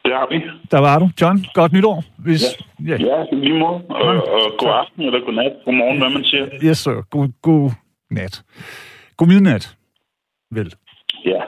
Det 0.05 0.13
har 0.13 0.29
vi. 0.31 0.43
Der 0.71 0.79
var 0.79 0.99
du. 0.99 1.11
John, 1.21 1.45
godt 1.55 1.73
nytår. 1.73 2.05
Hvis, 2.19 2.43
ja, 2.87 2.91
ja. 2.91 2.97
ja 2.97 3.37
lige 3.37 3.59
måde. 3.59 3.85
Og, 3.89 4.07
og 4.09 4.43
god 4.59 4.71
aften 4.71 5.03
eller 5.03 5.21
god 5.25 5.33
nat. 5.33 5.53
God 5.65 5.75
morgen, 5.75 5.99
hvad 5.99 6.11
man 6.11 6.25
siger. 6.25 6.47
Yes, 6.65 6.79
sir. 6.79 7.03
God, 7.11 7.29
god 7.43 7.71
nat. 8.11 8.43
God 9.17 9.29
midnat. 9.29 9.77
Vel. 10.51 10.75
Ja. 11.25 11.41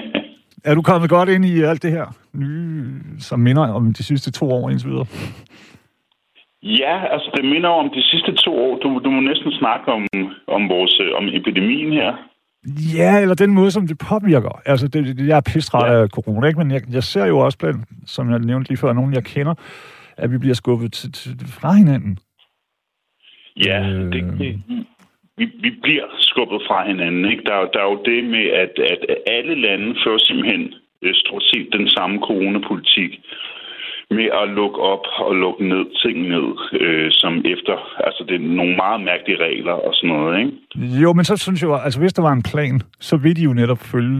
er 0.70 0.74
du 0.74 0.82
kommet 0.82 1.10
godt 1.10 1.28
ind 1.28 1.44
i 1.44 1.62
alt 1.62 1.82
det 1.82 1.90
her 1.90 2.06
nye, 2.32 3.00
som 3.18 3.40
minder 3.40 3.68
om 3.72 3.92
de 3.94 4.02
sidste 4.02 4.30
to 4.30 4.50
år 4.50 4.70
indtil 4.70 4.88
videre? 4.88 5.06
Ja, 6.62 7.04
altså 7.12 7.30
det 7.36 7.44
minder 7.44 7.68
om 7.68 7.90
de 7.90 8.02
sidste 8.02 8.32
to 8.34 8.58
år. 8.58 8.78
Du, 8.78 9.00
du 9.04 9.10
må 9.10 9.20
næsten 9.20 9.52
snakke 9.52 9.92
om, 9.92 10.06
om, 10.46 10.68
vores, 10.68 11.00
om 11.14 11.28
epidemien 11.28 11.92
her. 11.92 12.30
Ja, 12.96 13.20
eller 13.22 13.34
den 13.34 13.50
måde, 13.54 13.70
som 13.70 13.86
det 13.86 13.98
påvirker. 13.98 14.60
Altså, 14.66 14.88
det, 14.88 15.18
det, 15.18 15.28
jeg 15.28 15.36
er 15.36 15.52
pistret 15.54 15.92
ja. 15.92 16.02
af 16.02 16.08
corona, 16.08 16.46
ikke? 16.46 16.58
men 16.58 16.70
jeg, 16.70 16.82
jeg 16.92 17.02
ser 17.02 17.26
jo 17.26 17.38
også 17.38 17.58
blandt, 17.58 17.88
som 18.06 18.30
jeg 18.30 18.38
nævnte 18.38 18.70
lige 18.70 18.78
før, 18.78 18.92
nogen 18.92 19.14
jeg 19.14 19.24
kender, 19.24 19.54
at 20.16 20.32
vi 20.32 20.38
bliver 20.38 20.54
skubbet 20.54 20.92
til, 20.92 21.12
til, 21.12 21.32
fra 21.60 21.72
hinanden. 21.72 22.18
Ja, 23.66 23.88
øh... 23.88 24.12
det, 24.12 24.22
det, 24.38 24.62
vi, 25.38 25.44
vi 25.64 25.70
bliver 25.82 26.08
skubbet 26.18 26.60
fra 26.68 26.86
hinanden. 26.86 27.24
Ikke? 27.32 27.44
Der, 27.44 27.56
der 27.72 27.80
er 27.80 27.90
jo 27.92 28.02
det 28.04 28.24
med, 28.24 28.46
at, 28.62 28.72
at 28.92 29.00
alle 29.26 29.54
lande 29.54 29.88
fører 30.04 30.18
simpelthen 30.18 30.74
øh, 31.02 31.14
stort 31.14 31.42
set 31.42 31.68
den 31.72 31.88
samme 31.88 32.18
coronapolitik 32.18 33.20
med 34.10 34.28
at 34.42 34.48
lukke 34.48 34.78
op 34.92 35.04
og 35.18 35.34
lukke 35.36 35.68
ned, 35.68 35.84
ting 36.02 36.16
ned, 36.28 36.48
øh, 36.80 37.08
som 37.10 37.32
efter, 37.54 37.74
altså 38.06 38.24
det 38.28 38.34
er 38.34 38.54
nogle 38.60 38.76
meget 38.76 39.00
mærkelige 39.00 39.42
regler 39.44 39.72
og 39.72 39.94
sådan 39.94 40.10
noget, 40.10 40.38
ikke? 40.38 40.52
Jo, 41.02 41.12
men 41.12 41.24
så 41.24 41.36
synes 41.36 41.62
jeg 41.62 41.80
altså 41.84 42.00
hvis 42.00 42.12
der 42.12 42.22
var 42.22 42.32
en 42.32 42.42
plan, 42.42 42.80
så 43.00 43.16
ville 43.16 43.36
de 43.36 43.42
jo 43.42 43.52
netop 43.52 43.78
følge 43.78 44.16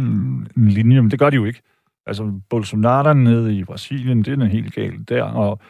en 0.57 0.69
linje, 0.69 1.01
men 1.03 1.11
det 1.11 1.19
gør 1.19 1.31
de 1.31 1.37
jo 1.37 1.45
ikke. 1.45 1.63
Altså 2.07 2.33
Bolsonaro 2.51 3.15
nede 3.15 3.59
i 3.59 3.65
Brasilien, 3.65 4.23
det 4.23 4.43
er 4.43 4.45
helt 4.45 4.75
galt 4.75 5.09
der, 5.09 5.23
og 5.23 5.61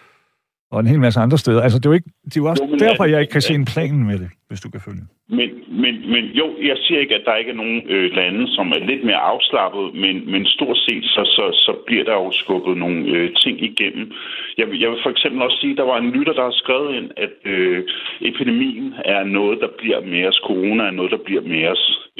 og 0.72 0.80
en 0.80 0.86
hel 0.86 1.00
masse 1.00 1.20
andre 1.20 1.38
steder. 1.38 1.60
Altså, 1.62 1.78
det 1.78 1.86
er 1.86 1.90
jo, 1.90 1.98
ikke, 2.00 2.10
det 2.24 2.36
er 2.36 2.40
jo 2.44 2.48
også 2.52 2.64
jo, 2.64 2.76
derfor, 2.86 3.04
jeg 3.04 3.20
ikke 3.20 3.32
kan 3.32 3.46
se 3.48 3.54
en 3.54 3.68
plan 3.72 3.94
med 4.10 4.18
det, 4.18 4.30
hvis 4.48 4.60
du 4.60 4.68
kan 4.70 4.80
følge. 4.80 5.04
Men, 5.38 5.50
men, 5.82 5.94
men 6.12 6.24
jo, 6.40 6.46
jeg 6.70 6.76
siger 6.84 7.00
ikke, 7.00 7.14
at 7.14 7.24
der 7.26 7.34
ikke 7.40 7.50
er 7.50 7.60
nogen 7.62 7.80
øh, 7.94 8.06
lande, 8.18 8.42
som 8.56 8.66
er 8.76 8.80
lidt 8.90 9.04
mere 9.04 9.22
afslappet, 9.32 9.84
men, 10.02 10.30
men 10.32 10.46
stort 10.46 10.78
set, 10.86 11.04
så, 11.04 11.22
så, 11.36 11.44
så 11.66 11.72
bliver 11.86 12.04
der 12.04 12.16
jo 12.22 12.30
skubbet 12.42 12.76
nogle 12.76 12.98
øh, 13.14 13.26
ting 13.42 13.56
igennem. 13.70 14.12
Jeg, 14.58 14.66
jeg 14.82 14.88
vil 14.90 14.98
for 15.04 15.10
eksempel 15.10 15.42
også 15.42 15.58
sige, 15.60 15.72
at 15.72 15.78
der 15.80 15.86
var 15.92 15.98
en 15.98 16.10
lytter, 16.16 16.32
der 16.32 16.44
har 16.50 16.56
skrevet 16.62 16.90
ind, 16.98 17.08
at 17.24 17.34
øh, 17.44 17.78
epidemien 18.20 18.94
er 19.04 19.24
noget, 19.24 19.58
der 19.60 19.70
bliver 19.78 20.00
mere 20.14 20.32
corona 20.46 20.82
er 20.84 20.90
noget, 20.90 21.10
der 21.10 21.22
bliver 21.24 21.42
mere 21.54 21.74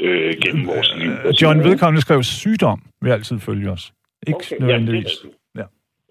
øh, 0.05 0.33
gennem 0.43 0.67
vores 0.67 0.89
liv. 0.99 1.11
John 1.41 1.59
Vedkommende 1.63 2.01
skrev 2.01 2.23
sygdom, 2.23 2.79
vil 3.01 3.11
altid 3.11 3.39
følge 3.39 3.69
os. 3.71 3.93
Ikke 4.27 4.37
okay, 4.37 4.55
nødvendigvis. 4.59 5.23
Ja, 5.23 5.29
Ja. 5.29 5.40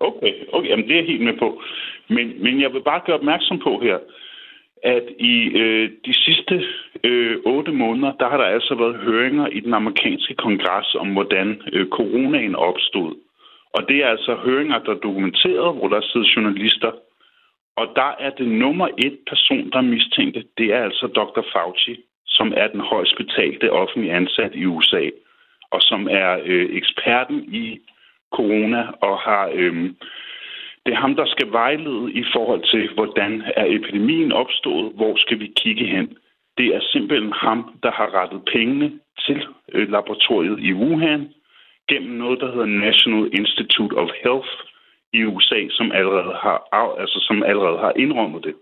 Okay, 0.01 0.35
okay, 0.53 0.69
jamen 0.69 0.89
det 0.89 0.93
er 0.93 1.01
jeg 1.01 1.07
helt 1.07 1.25
med 1.25 1.37
på. 1.39 1.63
Men, 2.09 2.43
men 2.43 2.61
jeg 2.61 2.73
vil 2.73 2.83
bare 2.83 3.03
gøre 3.07 3.17
opmærksom 3.17 3.59
på 3.59 3.81
her, 3.83 3.99
at 4.83 5.03
i 5.19 5.35
øh, 5.63 5.91
de 6.07 6.15
sidste 6.15 6.65
øh, 7.05 7.37
otte 7.45 7.73
måneder, 7.73 8.13
der 8.21 8.29
har 8.29 8.37
der 8.37 8.45
altså 8.45 8.75
været 8.75 8.97
høringer 8.97 9.47
i 9.47 9.61
den 9.61 9.75
amerikanske 9.75 10.35
kongres 10.35 10.95
om, 10.95 11.13
hvordan 11.13 11.63
øh, 11.73 11.89
coronaen 11.89 12.57
opstod. 12.57 13.15
Og 13.75 13.89
det 13.89 13.97
er 14.05 14.09
altså 14.09 14.35
høringer, 14.35 14.79
der 14.79 14.93
er 14.93 15.07
dokumenteret, 15.09 15.77
hvor 15.77 15.89
der 15.89 16.01
sidder 16.01 16.33
journalister. 16.37 16.93
Og 17.77 17.87
der 17.97 18.15
er 18.19 18.31
det 18.31 18.49
nummer 18.49 18.89
et 18.99 19.19
person, 19.29 19.71
der 19.71 19.79
er 19.79 19.93
mistænkte, 19.95 20.45
det 20.59 20.67
er 20.75 20.83
altså 20.85 21.07
Dr. 21.07 21.43
Fauci, 21.53 21.97
som 22.27 22.53
er 22.57 22.67
den 22.69 22.81
højst 22.81 23.17
betalte 23.17 23.73
offentlige 23.73 24.13
ansat 24.13 24.55
i 24.55 24.65
USA, 24.67 25.11
og 25.71 25.81
som 25.83 26.09
er 26.11 26.39
øh, 26.45 26.69
eksperten 26.77 27.55
i 27.55 27.81
corona 28.31 28.83
og 29.01 29.19
har... 29.19 29.51
Øh, 29.55 29.91
det 30.87 30.93
er 30.93 31.01
ham, 31.01 31.17
der 31.17 31.27
skal 31.27 31.53
vejlede 31.53 32.13
i 32.13 32.25
forhold 32.33 32.63
til, 32.73 32.95
hvordan 32.95 33.43
er 33.57 33.65
epidemien 33.69 34.33
opstået, 34.33 34.93
hvor 34.95 35.17
skal 35.17 35.41
vi 35.41 35.53
kigge 35.57 35.87
hen. 35.87 36.17
Det 36.59 36.67
er 36.67 36.81
simpelthen 36.93 37.33
ham, 37.33 37.79
der 37.83 37.91
har 37.91 38.15
rettet 38.15 38.43
pengene 38.53 38.93
til 39.27 39.47
øh, 39.73 39.91
laboratoriet 39.93 40.59
i 40.61 40.73
Wuhan 40.73 41.29
gennem 41.89 42.13
noget, 42.19 42.41
der 42.41 42.53
hedder 42.53 42.67
National 42.87 43.31
Institute 43.41 43.95
of 43.95 44.11
Health 44.25 44.53
i 45.13 45.25
USA, 45.25 45.61
som 45.71 45.93
allerede 45.93 46.35
har, 46.45 46.59
altså, 47.03 47.19
som 47.29 47.43
allerede 47.43 47.79
har 47.79 47.93
indrømmet 47.97 48.45
det. 48.45 48.55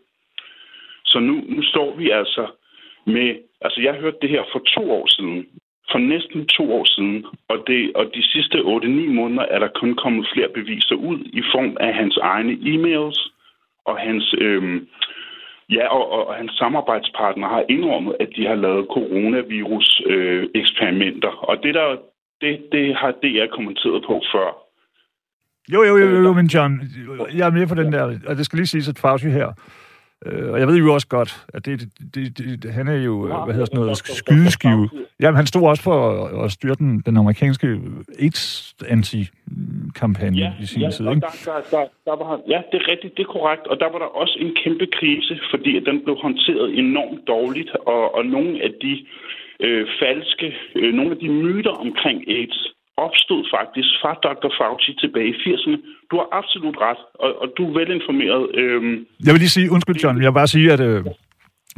Så 1.05 1.19
nu, 1.19 1.35
nu 1.49 1.63
står 1.63 1.97
vi 1.97 2.11
altså 2.11 2.47
med... 3.07 3.29
Altså, 3.61 3.81
jeg 3.81 3.95
hørte 3.95 4.19
det 4.23 4.31
her 4.31 4.45
for 4.53 4.59
to 4.59 4.93
år 4.93 5.07
siden, 5.07 5.47
for 5.91 5.99
næsten 5.99 6.47
to 6.47 6.73
år 6.79 6.85
siden, 6.85 7.25
og, 7.49 7.65
det, 7.67 7.93
og 7.95 8.05
de 8.15 8.23
sidste 8.33 8.59
8-9 8.59 8.63
måneder 9.21 9.47
er 9.51 9.59
der 9.59 9.69
kun 9.81 9.95
kommet 9.95 10.29
flere 10.35 10.49
beviser 10.55 10.95
ud 10.95 11.19
i 11.41 11.43
form 11.55 11.77
af 11.81 11.95
hans 11.95 12.17
egne 12.17 12.53
e-mails, 12.53 13.33
og 13.85 13.99
hans, 13.99 14.35
øhm, 14.39 14.89
ja, 15.77 15.85
og, 15.97 16.13
og, 16.13 16.27
og 16.29 16.35
hans 16.35 16.53
samarbejdspartner 16.53 17.49
har 17.49 17.65
indrømmet, 17.69 18.17
at 18.21 18.29
de 18.37 18.47
har 18.47 18.55
lavet 18.55 18.87
coronavirus-eksperimenter. 18.97 21.29
Øh, 21.29 21.43
og 21.49 21.63
det, 21.63 21.75
der, 21.75 21.97
det, 22.41 22.61
det 22.73 22.97
har 22.97 23.11
DR 23.11 23.47
kommenteret 23.57 24.05
på 24.07 24.23
før. 24.33 24.69
Jo, 25.73 25.83
jo, 25.83 25.97
jo, 25.97 26.23
jo, 26.27 26.33
men 26.33 26.47
John, 26.47 26.81
jeg 27.39 27.47
er 27.47 27.51
med 27.51 27.67
på 27.67 27.75
den 27.75 27.93
der, 27.93 28.03
og 28.29 28.37
det 28.37 28.45
skal 28.45 28.57
lige 28.57 28.67
siges, 28.67 28.89
at 28.89 28.99
Fauci 28.99 29.29
her, 29.29 29.53
Øh, 30.27 30.53
og 30.53 30.61
jeg 30.61 30.69
ved 30.69 30.77
jo 30.77 30.95
også 30.95 31.09
godt, 31.09 31.47
at 31.55 31.67
det, 31.67 31.81
det, 32.15 32.39
det, 32.63 32.73
han 32.73 32.89
er 32.89 33.03
jo, 33.09 33.29
ja, 33.29 33.45
hvad 33.45 33.55
hedder 33.55 33.67
sådan 33.67 33.81
noget, 33.81 33.97
skydeskive. 33.97 34.91
Jamen, 35.21 35.37
han 35.37 35.47
stod 35.47 35.69
også 35.69 35.83
for 35.83 36.25
at, 36.25 36.45
at 36.45 36.53
styre 36.53 36.75
den, 36.75 37.03
den 37.07 37.17
amerikanske 37.17 37.81
AIDS-anti-kampagne 38.21 40.39
ja, 40.39 40.53
i 40.61 40.67
sin 40.67 40.83
ja, 40.83 40.91
tid, 40.91 41.09
ikke? 41.09 41.21
Der, 41.21 41.27
der, 41.45 41.61
der, 41.71 41.85
der 42.05 42.17
var, 42.25 42.41
ja, 42.49 42.63
det 42.73 42.83
er 42.83 42.89
rigtigt, 42.89 43.17
det 43.17 43.23
er 43.23 43.33
korrekt. 43.37 43.67
Og 43.67 43.81
der 43.81 43.89
var 43.93 43.99
der 43.99 44.07
også 44.23 44.39
en 44.41 44.57
kæmpe 44.65 44.87
krise, 44.99 45.41
fordi 45.51 45.81
den 45.81 46.05
blev 46.05 46.17
håndteret 46.23 46.79
enormt 46.79 47.29
dårligt, 47.29 47.71
og, 47.87 48.15
og 48.15 48.27
nogle 48.27 48.63
af 48.63 48.71
de 48.83 49.07
øh, 49.61 49.87
falske, 50.01 50.57
øh, 50.75 50.95
nogle 50.95 51.11
af 51.11 51.19
de 51.19 51.29
myter 51.29 51.71
omkring 51.71 52.31
AIDS, 52.31 52.75
opstod 53.07 53.43
faktisk 53.57 53.91
fra 54.01 54.13
Dr. 54.27 54.51
Fauci 54.59 54.93
tilbage 55.03 55.29
i 55.35 55.37
80'erne. 55.45 55.77
Du 56.11 56.15
har 56.21 56.29
absolut 56.41 56.77
ret, 56.87 57.03
og, 57.25 57.31
og 57.43 57.49
du 57.57 57.63
er 57.69 57.73
velinformeret. 57.79 58.45
Øhm... 58.61 58.95
Jeg 59.27 59.33
vil 59.33 59.41
lige 59.45 59.57
sige, 59.57 59.73
undskyld 59.75 59.97
John, 60.03 60.23
jeg 60.23 60.31
vil 60.31 60.41
bare 60.43 60.55
sige, 60.57 60.73
at 60.73 60.81
øh, 60.81 61.05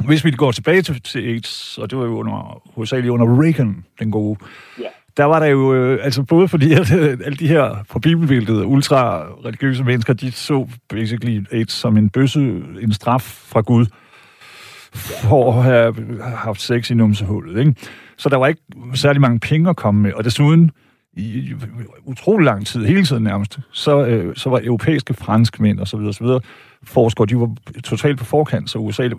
hvis 0.07 0.25
vi 0.25 0.31
går 0.31 0.51
tilbage 0.51 0.81
til, 0.81 1.01
til 1.01 1.19
AIDS, 1.31 1.77
og 1.77 1.89
det 1.89 1.97
var 1.97 2.05
jo 2.05 2.15
under, 2.21 2.61
hovedsageligt 2.75 3.11
under 3.11 3.41
Reagan, 3.43 3.85
den 3.99 4.11
gode, 4.11 4.39
ja. 4.79 4.89
der 5.17 5.23
var 5.23 5.39
der 5.39 5.47
jo, 5.47 5.73
øh, 5.73 6.05
altså 6.05 6.23
både 6.23 6.47
fordi, 6.47 6.73
at 6.73 6.93
øh, 6.99 7.17
alle 7.25 7.37
de 7.37 7.47
her 7.47 7.85
på 7.91 7.99
bibelbilledet 7.99 8.65
ultra-religiøse 8.65 9.83
mennesker, 9.83 10.13
de 10.13 10.31
så 10.31 10.67
basically 10.89 11.45
AIDS 11.51 11.73
som 11.73 11.97
en 11.97 12.09
bøsse, 12.09 12.39
en 12.81 12.93
straf 12.93 13.21
fra 13.51 13.61
Gud, 13.61 13.85
for 14.93 15.53
at 15.53 15.63
have 15.63 15.95
haft 16.21 16.61
sex 16.61 16.89
i 16.89 16.93
numsehullet, 16.93 17.59
ikke? 17.59 17.75
Så 18.17 18.29
der 18.29 18.37
var 18.37 18.47
ikke 18.47 18.61
særlig 18.93 19.21
mange 19.21 19.39
penge 19.39 19.69
at 19.69 19.75
komme 19.75 20.01
med, 20.01 20.13
og 20.13 20.23
desuden, 20.23 20.71
i 21.13 21.53
utrolig 22.05 22.45
lang 22.45 22.67
tid, 22.67 22.85
hele 22.85 23.05
tiden 23.05 23.23
nærmest, 23.23 23.59
så, 23.71 24.05
øh, 24.05 24.35
så 24.35 24.49
var 24.49 24.61
europæiske 24.63 25.13
franskmænd 25.13 25.79
og 25.79 25.87
så 25.87 25.97
videre, 25.97 26.13
så 26.13 26.23
videre 26.23 26.39
forskere, 26.83 27.25
de 27.25 27.39
var 27.39 27.55
totalt 27.83 28.17
på 28.17 28.25
forkant, 28.25 28.69
så 28.69 28.79
USA, 28.79 29.09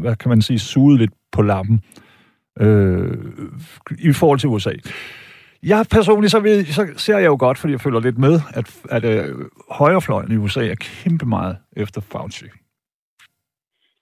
hvad 0.00 0.16
kan 0.16 0.28
man 0.28 0.42
sige, 0.42 0.58
sugede 0.58 0.98
lidt 0.98 1.10
på 1.32 1.42
lappen 1.42 1.80
øh, 2.60 3.18
i 3.98 4.12
forhold 4.12 4.38
til 4.38 4.48
USA. 4.48 4.72
Jeg 5.62 5.86
personligt, 5.90 6.30
så, 6.30 6.40
ved, 6.40 6.64
så 6.64 6.86
ser 6.96 7.18
jeg 7.18 7.26
jo 7.26 7.36
godt, 7.38 7.58
fordi 7.58 7.72
jeg 7.72 7.80
følger 7.80 8.00
lidt 8.00 8.18
med, 8.18 8.40
at, 8.54 8.74
at 8.90 9.04
øh, 9.04 9.34
højrefløjen 9.70 10.32
i 10.32 10.36
USA 10.36 10.66
er 10.66 10.74
kæmpe 10.74 11.26
meget 11.26 11.56
efter 11.76 12.00
Fauci. 12.00 12.46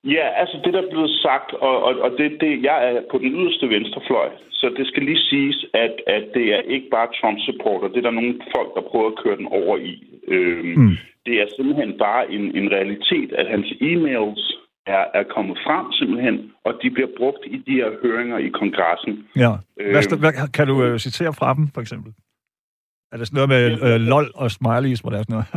Ja, 0.04 0.26
altså 0.40 0.56
det, 0.64 0.74
der 0.74 0.82
er 0.82 0.90
blevet 0.90 1.10
sagt, 1.26 1.50
og, 1.52 1.82
og, 1.86 1.92
og 2.04 2.10
det, 2.18 2.40
det, 2.40 2.62
jeg 2.62 2.78
er 2.88 3.00
på 3.10 3.18
den 3.18 3.30
yderste 3.38 3.68
venstrefløj, 3.68 4.28
så 4.50 4.66
det 4.76 4.86
skal 4.86 5.02
lige 5.02 5.26
siges, 5.30 5.66
at, 5.74 5.94
at 6.06 6.24
det 6.34 6.46
er 6.56 6.60
ikke 6.74 6.88
bare 6.90 7.08
Trump-supporter, 7.18 7.88
det 7.88 7.98
er 7.98 8.08
der 8.08 8.20
nogle 8.20 8.34
folk, 8.56 8.70
der 8.76 8.88
prøver 8.90 9.08
at 9.10 9.18
køre 9.22 9.36
den 9.36 9.46
over 9.46 9.76
i. 9.78 9.94
Øhm, 10.28 10.74
mm. 10.80 10.96
Det 11.26 11.34
er 11.42 11.46
simpelthen 11.56 11.98
bare 11.98 12.32
en, 12.32 12.44
en 12.58 12.68
realitet, 12.76 13.32
at 13.32 13.46
hans 13.54 13.68
e-mails 13.90 14.42
er, 14.86 15.04
er 15.14 15.24
kommet 15.34 15.58
frem 15.66 15.92
simpelthen, 15.92 16.36
og 16.64 16.72
de 16.82 16.90
bliver 16.90 17.08
brugt 17.18 17.42
i 17.46 17.56
de 17.66 17.72
her 17.80 17.90
høringer 18.02 18.38
i 18.38 18.48
kongressen. 18.48 19.12
Ja. 19.36 19.52
Hvad, 19.76 20.12
øhm, 20.12 20.20
hvad, 20.20 20.32
kan 20.56 20.66
du 20.66 20.74
uh, 20.86 20.96
citere 20.96 21.32
fra 21.32 21.54
dem, 21.54 21.68
for 21.74 21.80
eksempel? 21.80 22.12
Er 23.12 23.16
det 23.18 23.26
sådan 23.26 23.38
noget 23.40 23.52
med 23.56 23.64
øh, 23.86 23.98
lol 24.12 24.26
og 24.42 24.48
smileys, 24.56 25.00
hvor 25.00 25.10
der 25.10 25.18
er 25.18 25.24
sådan 25.26 25.36
noget? 25.38 25.48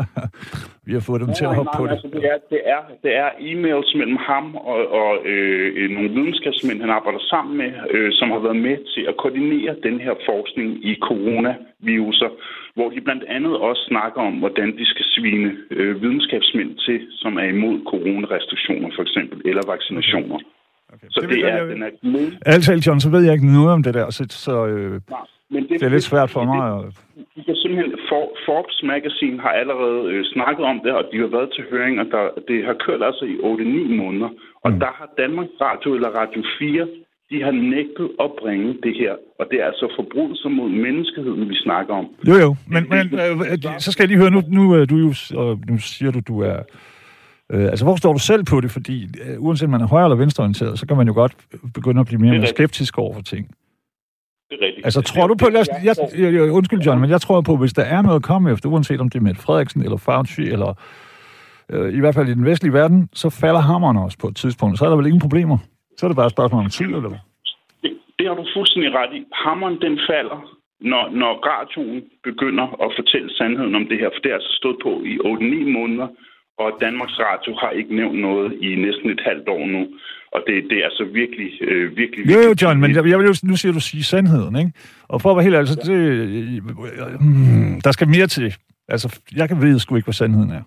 vi 0.88 0.92
har 0.98 1.04
fået 1.10 1.22
dem 1.24 1.30
nej, 1.32 1.38
til 1.40 1.46
at 1.50 1.56
hoppe 1.60 1.72
nej, 1.72 1.80
på 1.80 1.84
det. 1.86 1.92
Altså, 1.96 2.08
det, 2.16 2.24
er, 2.34 2.38
det, 2.54 2.62
er, 2.76 2.82
det 3.04 3.12
er 3.24 3.30
e-mails 3.50 3.90
mellem 4.00 4.20
ham 4.30 4.46
og, 4.72 4.80
og 5.02 5.12
øh, 5.32 5.90
nogle 5.96 6.10
videnskabsmænd, 6.18 6.78
han 6.86 6.92
arbejder 6.98 7.22
sammen 7.34 7.54
med, 7.62 7.72
øh, 7.96 8.10
som 8.20 8.28
har 8.34 8.42
været 8.48 8.60
med 8.68 8.78
til 8.94 9.04
at 9.10 9.16
koordinere 9.22 9.74
den 9.88 9.98
her 10.06 10.16
forskning 10.30 10.70
i 10.90 10.92
coronaviruser, 11.08 12.30
hvor 12.76 12.88
de 12.94 13.00
blandt 13.08 13.24
andet 13.36 13.54
også 13.68 13.82
snakker 13.92 14.22
om, 14.30 14.34
hvordan 14.44 14.70
de 14.80 14.86
skal 14.92 15.06
svine 15.16 15.50
øh, 15.78 16.02
videnskabsmænd 16.04 16.72
til, 16.86 17.00
som 17.22 17.32
er 17.42 17.48
imod 17.56 17.76
coronarestriktioner 17.92 18.90
for 18.96 19.04
eksempel, 19.08 19.38
eller 19.50 19.64
vaccinationer. 19.74 20.40
Okay. 20.94 21.08
Så 21.10 21.20
det, 21.22 21.30
det 21.30 21.40
er, 21.50 21.56
jeg, 21.58 21.68
den 21.74 21.84
er 21.84 21.92
Alt 22.46 22.88
John, 22.88 23.00
så 23.00 23.10
ved 23.10 23.24
jeg 23.26 23.34
ikke 23.34 23.54
noget 23.58 23.72
om 23.78 23.84
det 23.84 23.94
der, 23.94 24.10
så, 24.10 24.24
så 24.30 24.56
øh, 24.68 25.02
Nej. 25.10 25.26
Men 25.56 25.64
det, 25.68 25.74
det 25.80 25.86
er 25.90 25.96
lidt 25.98 26.10
svært 26.12 26.30
for 26.36 26.44
mig. 26.52 26.60
Det, 26.84 27.26
de 27.36 27.42
kan 27.48 27.56
simpelthen, 27.62 27.92
For, 28.10 28.24
Forbes 28.48 28.80
Magazine 28.94 29.38
har 29.46 29.54
allerede 29.62 30.02
øh, 30.14 30.22
snakket 30.34 30.66
om 30.72 30.78
det, 30.86 30.92
og 31.00 31.04
de 31.12 31.18
har 31.24 31.30
været 31.38 31.50
til 31.56 31.64
høring, 31.72 31.96
og 32.02 32.08
der, 32.14 32.24
det 32.50 32.58
har 32.68 32.76
kørt 32.86 33.02
altså 33.10 33.26
i 33.34 33.36
8-9 33.36 34.02
måneder. 34.02 34.30
Og 34.66 34.70
mm. 34.72 34.80
der 34.84 34.92
har 35.00 35.08
Danmarks 35.22 35.56
Radio 35.62 35.90
eller 35.98 36.10
Radio 36.22 36.42
4, 36.60 36.88
de 37.32 37.38
har 37.46 37.54
nægtet 37.76 38.08
at 38.24 38.30
bringe 38.42 38.70
det 38.86 38.94
her. 39.02 39.14
Og 39.40 39.46
det 39.50 39.58
er 39.62 39.66
altså 39.72 39.86
forbrydelser 40.00 40.50
mod 40.50 40.70
menneskeheden, 40.86 41.50
vi 41.50 41.56
snakker 41.66 41.94
om. 42.02 42.08
Jo, 42.30 42.36
jo, 42.46 42.56
men, 42.74 42.84
men 42.94 43.06
øh, 43.20 43.80
så 43.86 43.92
skal 43.92 44.04
jeg 44.04 44.10
lige 44.10 44.22
høre, 44.24 44.32
nu, 44.38 44.42
nu, 44.58 44.64
øh, 44.76 44.90
du, 44.90 44.96
jo, 45.06 45.12
nu 45.70 45.78
siger 45.78 46.12
du, 46.12 46.20
du 46.32 46.36
er... 46.42 46.58
Øh, 47.54 47.66
altså, 47.72 47.86
hvor 47.86 47.96
står 47.96 48.14
du 48.14 48.20
selv 48.20 48.44
på 48.44 48.62
det? 48.62 48.72
Fordi 48.72 48.98
øh, 49.04 49.36
uanset 49.46 49.66
om 49.66 49.72
man 49.72 49.82
er 49.82 49.88
højre- 49.88 50.06
eller 50.06 50.22
venstreorienteret, 50.24 50.80
så 50.80 50.88
kan 50.88 50.98
man 50.98 51.08
jo 51.08 51.14
godt 51.14 51.34
begynde 51.74 52.00
at 52.00 52.08
blive 52.08 52.22
mere, 52.22 52.38
mere 52.38 52.48
skeptisk 52.48 52.98
over 52.98 53.14
for 53.14 53.22
ting 53.22 53.48
det 54.50 54.56
er 54.60 54.66
rigtigt. 54.66 54.86
Altså, 54.86 55.02
tror 55.02 55.28
du 55.28 55.36
på... 55.36 55.48
Jeg, 55.54 55.66
jeg, 55.84 56.34
jeg, 56.34 56.52
undskyld, 56.52 56.82
John, 56.86 57.02
men 57.02 57.10
jeg 57.10 57.22
tror 57.22 57.42
på, 57.42 57.58
hvis 57.58 57.74
der 57.74 57.86
er 57.96 58.02
noget 58.02 58.16
at 58.16 58.24
komme 58.24 58.52
efter, 58.52 58.70
uanset 58.70 59.02
om 59.02 59.10
det 59.10 59.20
er 59.20 59.24
Mette 59.24 59.42
Frederiksen, 59.42 59.82
eller 59.82 59.98
Fauci, 59.98 60.42
eller 60.42 60.72
øh, 61.74 61.98
i 61.98 62.00
hvert 62.00 62.16
fald 62.16 62.28
i 62.30 62.34
den 62.40 62.46
vestlige 62.46 62.74
verden, 62.74 63.10
så 63.14 63.28
falder 63.42 63.62
hammeren 63.72 63.98
også 63.98 64.18
på 64.22 64.28
et 64.28 64.36
tidspunkt. 64.36 64.78
Så 64.78 64.86
er 64.86 64.90
der 64.90 64.98
vel 64.98 65.12
ingen 65.12 65.26
problemer. 65.28 65.58
Så 65.98 66.06
er 66.06 66.10
det 66.10 66.18
bare 66.22 66.26
et 66.32 66.38
spørgsmål 66.38 66.64
om 66.64 66.70
tid, 66.70 66.86
eller 66.86 67.10
hvad? 67.14 67.24
Det, 67.84 67.92
det 68.20 68.28
har 68.28 68.36
du 68.36 68.46
fuldstændig 68.56 68.92
ret 69.00 69.14
i. 69.18 69.22
Hammeren, 69.34 69.78
den 69.82 70.00
falder, 70.10 70.40
når, 70.92 71.04
når 71.22 71.34
radioen 71.52 72.04
begynder 72.24 72.68
at 72.86 72.90
fortælle 73.00 73.30
sandheden 73.38 73.76
om 73.76 73.86
det 73.90 73.98
her. 74.00 74.10
For 74.14 74.22
det 74.24 74.30
er 74.32 74.40
altså 74.40 74.54
stået 74.62 74.78
på 74.86 74.92
i 75.12 75.14
8-9 75.18 75.78
måneder, 75.78 76.08
og 76.64 76.70
Danmarks 76.82 77.18
Radio 77.20 77.52
har 77.62 77.72
ikke 77.80 77.96
nævnt 77.96 78.20
noget 78.22 78.50
i 78.68 78.70
næsten 78.86 79.10
et 79.10 79.22
halvt 79.30 79.48
år 79.50 79.66
nu. 79.76 79.82
Og 80.36 80.42
det, 80.48 80.56
det 80.70 80.78
er 80.82 80.86
altså 80.92 81.04
virkelig, 81.22 81.50
øh, 81.62 81.98
virkelig... 81.98 82.24
Jo, 82.34 82.40
jo, 82.48 82.52
John, 82.62 82.78
men 82.82 82.90
jeg, 82.96 83.02
jeg 83.12 83.18
vil 83.20 83.28
jo, 83.32 83.36
nu 83.52 83.56
siger 83.62 83.74
du 83.74 83.84
sige 83.90 84.04
sandheden, 84.04 84.56
ikke? 84.62 84.72
Og 85.12 85.22
for 85.22 85.30
at 85.30 85.36
være 85.36 85.46
helt 85.48 85.56
ærlig, 85.58 85.70
så 85.70 85.80
det, 85.90 85.98
øh, 86.00 87.22
mm, 87.28 87.82
der 87.86 87.92
skal 87.92 88.08
mere 88.16 88.28
til. 88.28 88.48
Altså, 88.94 89.08
jeg 89.40 89.46
kan 89.50 89.58
vide 89.62 89.80
sgu 89.80 89.96
ikke, 89.96 90.10
hvad 90.10 90.20
sandheden 90.22 90.52
er. 90.60 90.64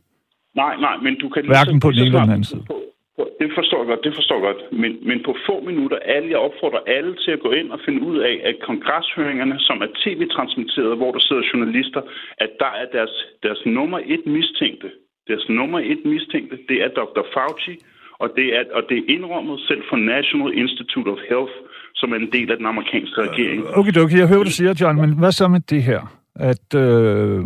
Nej, 0.62 0.74
nej, 0.86 0.96
men 1.04 1.12
du 1.22 1.28
kan... 1.28 1.40
Hverken 1.46 1.80
på 1.80 1.90
den 1.90 1.98
ene 1.98 2.06
eller 2.06 2.20
den 2.20 2.34
anden 2.36 2.50
side. 2.52 2.64
På, 2.70 2.76
på, 3.16 3.22
det 3.40 3.48
forstår 3.58 3.78
jeg 3.82 3.88
godt, 3.92 4.02
det 4.06 4.14
forstår 4.18 4.36
jeg 4.38 4.46
godt. 4.50 4.62
Men, 4.82 4.92
men 5.08 5.18
på 5.26 5.32
få 5.46 5.54
minutter, 5.70 5.98
alle, 6.14 6.28
jeg 6.34 6.40
opfordrer 6.46 6.82
alle 6.96 7.12
til 7.24 7.30
at 7.36 7.40
gå 7.46 7.50
ind 7.60 7.68
og 7.74 7.80
finde 7.86 8.00
ud 8.10 8.18
af, 8.30 8.34
at 8.48 8.54
kongreshøringerne, 8.68 9.56
som 9.68 9.76
er 9.86 9.90
tv-transmitteret, 10.02 10.96
hvor 11.00 11.10
der 11.12 11.22
sidder 11.26 11.42
journalister, 11.52 12.02
at 12.44 12.50
der 12.62 12.72
er 12.80 12.86
deres, 12.96 13.14
deres 13.42 13.62
nummer 13.66 13.98
et 14.14 14.24
mistænkte. 14.36 14.88
Deres 15.28 15.46
nummer 15.48 15.80
et 15.92 16.02
mistænkte, 16.04 16.56
det 16.68 16.78
er 16.84 16.88
Dr. 16.88 17.24
Fauci, 17.34 17.74
og 18.22 18.28
det 18.36 18.46
er, 18.58 18.62
og 18.76 18.82
det 18.88 18.96
er 18.98 19.04
indrømmet 19.14 19.60
selv 19.68 19.82
for 19.90 19.96
National 19.96 20.50
Institute 20.62 21.08
of 21.14 21.20
Health, 21.30 21.54
som 21.94 22.12
er 22.12 22.16
en 22.16 22.30
del 22.32 22.50
af 22.52 22.56
den 22.56 22.66
amerikanske 22.66 23.16
regering. 23.26 23.58
Okay, 23.78 23.96
okay, 24.04 24.18
jeg 24.18 24.28
hører, 24.28 24.42
du 24.42 24.50
siger, 24.50 24.74
John, 24.80 25.00
men 25.00 25.18
hvad 25.18 25.32
så 25.32 25.48
med 25.48 25.60
det 25.60 25.82
her? 25.82 26.00
At, 26.34 26.74
øh, 26.74 27.44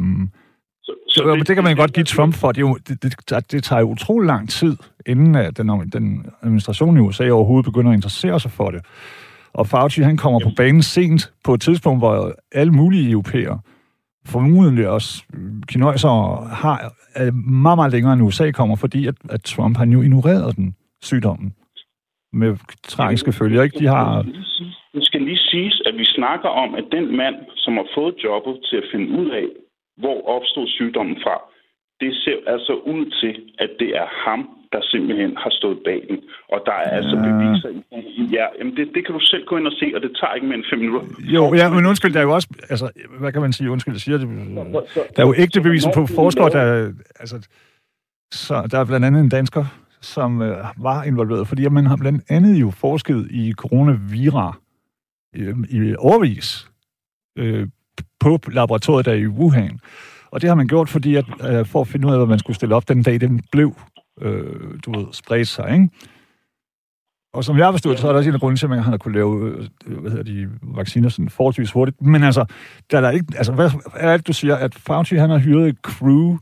så, 0.82 0.92
så 1.08 1.36
det, 1.38 1.48
det 1.48 1.56
kan 1.56 1.64
man 1.64 1.76
godt 1.76 1.92
give 1.92 2.04
Trump 2.04 2.34
for. 2.34 2.52
Det, 2.52 2.60
jo, 2.60 2.78
det, 2.88 3.02
det, 3.02 3.52
det 3.52 3.64
tager 3.64 3.80
jo 3.80 3.88
utrolig 3.88 4.26
lang 4.26 4.50
tid, 4.50 4.76
inden 5.06 5.34
at 5.34 5.56
den, 5.56 5.68
den 5.92 6.26
administration 6.42 6.96
i 6.96 7.00
USA 7.00 7.30
overhovedet 7.30 7.64
begynder 7.64 7.90
at 7.90 7.94
interessere 7.94 8.40
sig 8.40 8.50
for 8.50 8.70
det. 8.70 8.80
Og 9.54 9.66
Fauci, 9.66 10.00
han 10.00 10.16
kommer 10.16 10.40
på 10.40 10.50
banen 10.56 10.82
sent 10.82 11.32
på 11.44 11.54
et 11.54 11.60
tidspunkt, 11.60 12.00
hvor 12.00 12.34
alle 12.52 12.72
mulige 12.72 13.10
europæere, 13.10 13.58
formodentlig 14.26 14.88
også 14.88 15.24
kinøjser, 15.68 16.08
har 16.54 16.92
meget, 17.62 17.78
meget 17.78 17.92
længere 17.92 18.12
end 18.12 18.22
USA 18.22 18.50
kommer, 18.50 18.76
fordi 18.76 19.06
at, 19.06 19.14
at 19.30 19.42
Trump 19.42 19.76
han 19.76 19.92
jo 19.92 20.02
ignoreret 20.02 20.56
den 20.56 20.76
sygdommen 21.02 21.54
med 22.32 22.56
tragiske 22.88 23.32
følger. 23.32 23.62
Ikke? 23.62 23.78
De 23.78 23.86
har... 23.86 24.22
Det 24.94 25.04
skal 25.06 25.22
lige 25.22 25.38
siges, 25.38 25.82
at 25.86 25.94
vi 25.94 26.04
snakker 26.04 26.48
om, 26.48 26.74
at 26.74 26.84
den 26.92 27.16
mand, 27.16 27.36
som 27.56 27.72
har 27.74 27.86
fået 27.94 28.14
jobbet 28.24 28.54
til 28.68 28.76
at 28.76 28.88
finde 28.92 29.18
ud 29.20 29.30
af, 29.30 29.46
hvor 29.96 30.18
opstod 30.36 30.66
sygdommen 30.68 31.16
fra, 31.24 31.36
det 32.02 32.12
ser 32.24 32.38
altså 32.54 32.72
ud 32.92 33.04
til, 33.20 33.34
at 33.64 33.70
det 33.80 33.90
er 34.02 34.06
ham, 34.26 34.40
der 34.72 34.80
simpelthen 34.92 35.32
har 35.42 35.52
stået 35.60 35.78
bag 35.88 36.00
den. 36.10 36.18
Og 36.52 36.58
der 36.66 36.72
er 36.72 36.90
altså 36.98 37.16
ja. 37.16 37.22
altså 37.22 37.38
beviser 37.38 37.70
i 38.20 38.22
ja, 38.36 38.46
jamen 38.58 38.76
det, 38.76 38.86
det 38.94 39.00
kan 39.06 39.12
du 39.18 39.20
selv 39.20 39.44
gå 39.46 39.56
ind 39.56 39.66
og 39.66 39.76
se, 39.80 39.86
og 39.96 40.00
det 40.04 40.10
tager 40.20 40.34
ikke 40.34 40.46
mere 40.46 40.58
end 40.58 40.64
fem 40.70 40.78
minutter. 40.78 41.02
Jo, 41.36 41.54
ja, 41.54 41.70
men 41.74 41.86
undskyld, 41.86 42.12
der 42.12 42.20
er 42.20 42.28
jo 42.30 42.34
også, 42.34 42.48
altså, 42.72 42.86
hvad 43.20 43.32
kan 43.32 43.42
man 43.42 43.52
sige, 43.52 43.70
undskyld, 43.70 43.96
siger 43.96 44.18
det, 44.18 44.28
der 45.16 45.22
er 45.22 45.26
jo 45.26 45.34
ægte 45.44 45.60
beviser 45.60 45.90
på 45.94 46.06
forskere, 46.06 46.48
der, 46.56 46.92
altså, 47.20 47.36
så 48.32 48.54
der 48.70 48.78
er 48.78 48.84
blandt 48.84 49.06
andet 49.06 49.20
en 49.20 49.28
dansker, 49.28 49.64
som 50.00 50.42
øh, 50.42 50.56
var 50.78 51.02
involveret, 51.02 51.48
fordi 51.48 51.68
man 51.68 51.86
har 51.86 51.96
blandt 51.96 52.22
andet 52.28 52.60
jo 52.60 52.70
forsket 52.70 53.28
i 53.30 53.52
coronavira 53.52 54.56
øh, 55.36 55.54
i 55.70 55.94
overvis 55.98 56.68
øh, 57.38 57.66
på 58.20 58.38
laboratoriet 58.52 59.06
der 59.06 59.12
i 59.12 59.26
Wuhan. 59.26 59.80
Og 60.32 60.40
det 60.40 60.48
har 60.48 60.54
man 60.54 60.66
gjort, 60.66 60.88
fordi 60.88 61.14
at, 61.14 61.24
øh, 61.50 61.66
for 61.66 61.80
at 61.80 61.88
finde 61.88 62.08
ud 62.08 62.12
af, 62.12 62.18
hvad 62.18 62.26
man 62.26 62.38
skulle 62.38 62.56
stille 62.56 62.74
op 62.74 62.88
den 62.88 63.02
dag, 63.02 63.20
den 63.20 63.40
blev, 63.52 63.74
øh, 64.20 64.78
du 64.84 64.90
ved, 64.96 65.06
spredt 65.12 65.48
sig, 65.48 65.72
ikke? 65.72 65.88
Og 67.34 67.44
som 67.44 67.56
jeg 67.58 67.66
har 67.66 67.72
forstået, 67.72 67.98
så 67.98 68.06
er 68.06 68.12
der 68.12 68.18
også 68.18 68.30
en 68.30 68.34
af 68.34 68.40
grunden 68.40 68.56
til, 68.56 68.66
at 68.66 68.70
man 68.70 68.78
har 68.78 68.96
kunnet 68.96 69.16
lave 69.16 69.32
øh, 69.86 69.98
hvad 70.00 70.10
hedder 70.10 70.24
de, 70.24 70.48
vacciner 70.62 71.08
sådan 71.08 71.28
forholdsvis 71.28 71.72
hurtigt. 71.72 72.02
Men 72.02 72.22
altså, 72.22 72.44
der 72.90 72.96
er 72.96 73.00
der 73.00 73.10
ikke, 73.10 73.26
altså, 73.36 73.52
hvad 73.52 73.70
er 73.96 74.16
det, 74.16 74.26
du 74.26 74.32
siger, 74.32 74.56
at 74.56 74.74
Fauci 74.74 75.14
han 75.14 75.30
har 75.30 75.38
hyret 75.38 75.68
et 75.68 75.78
crew 75.82 76.36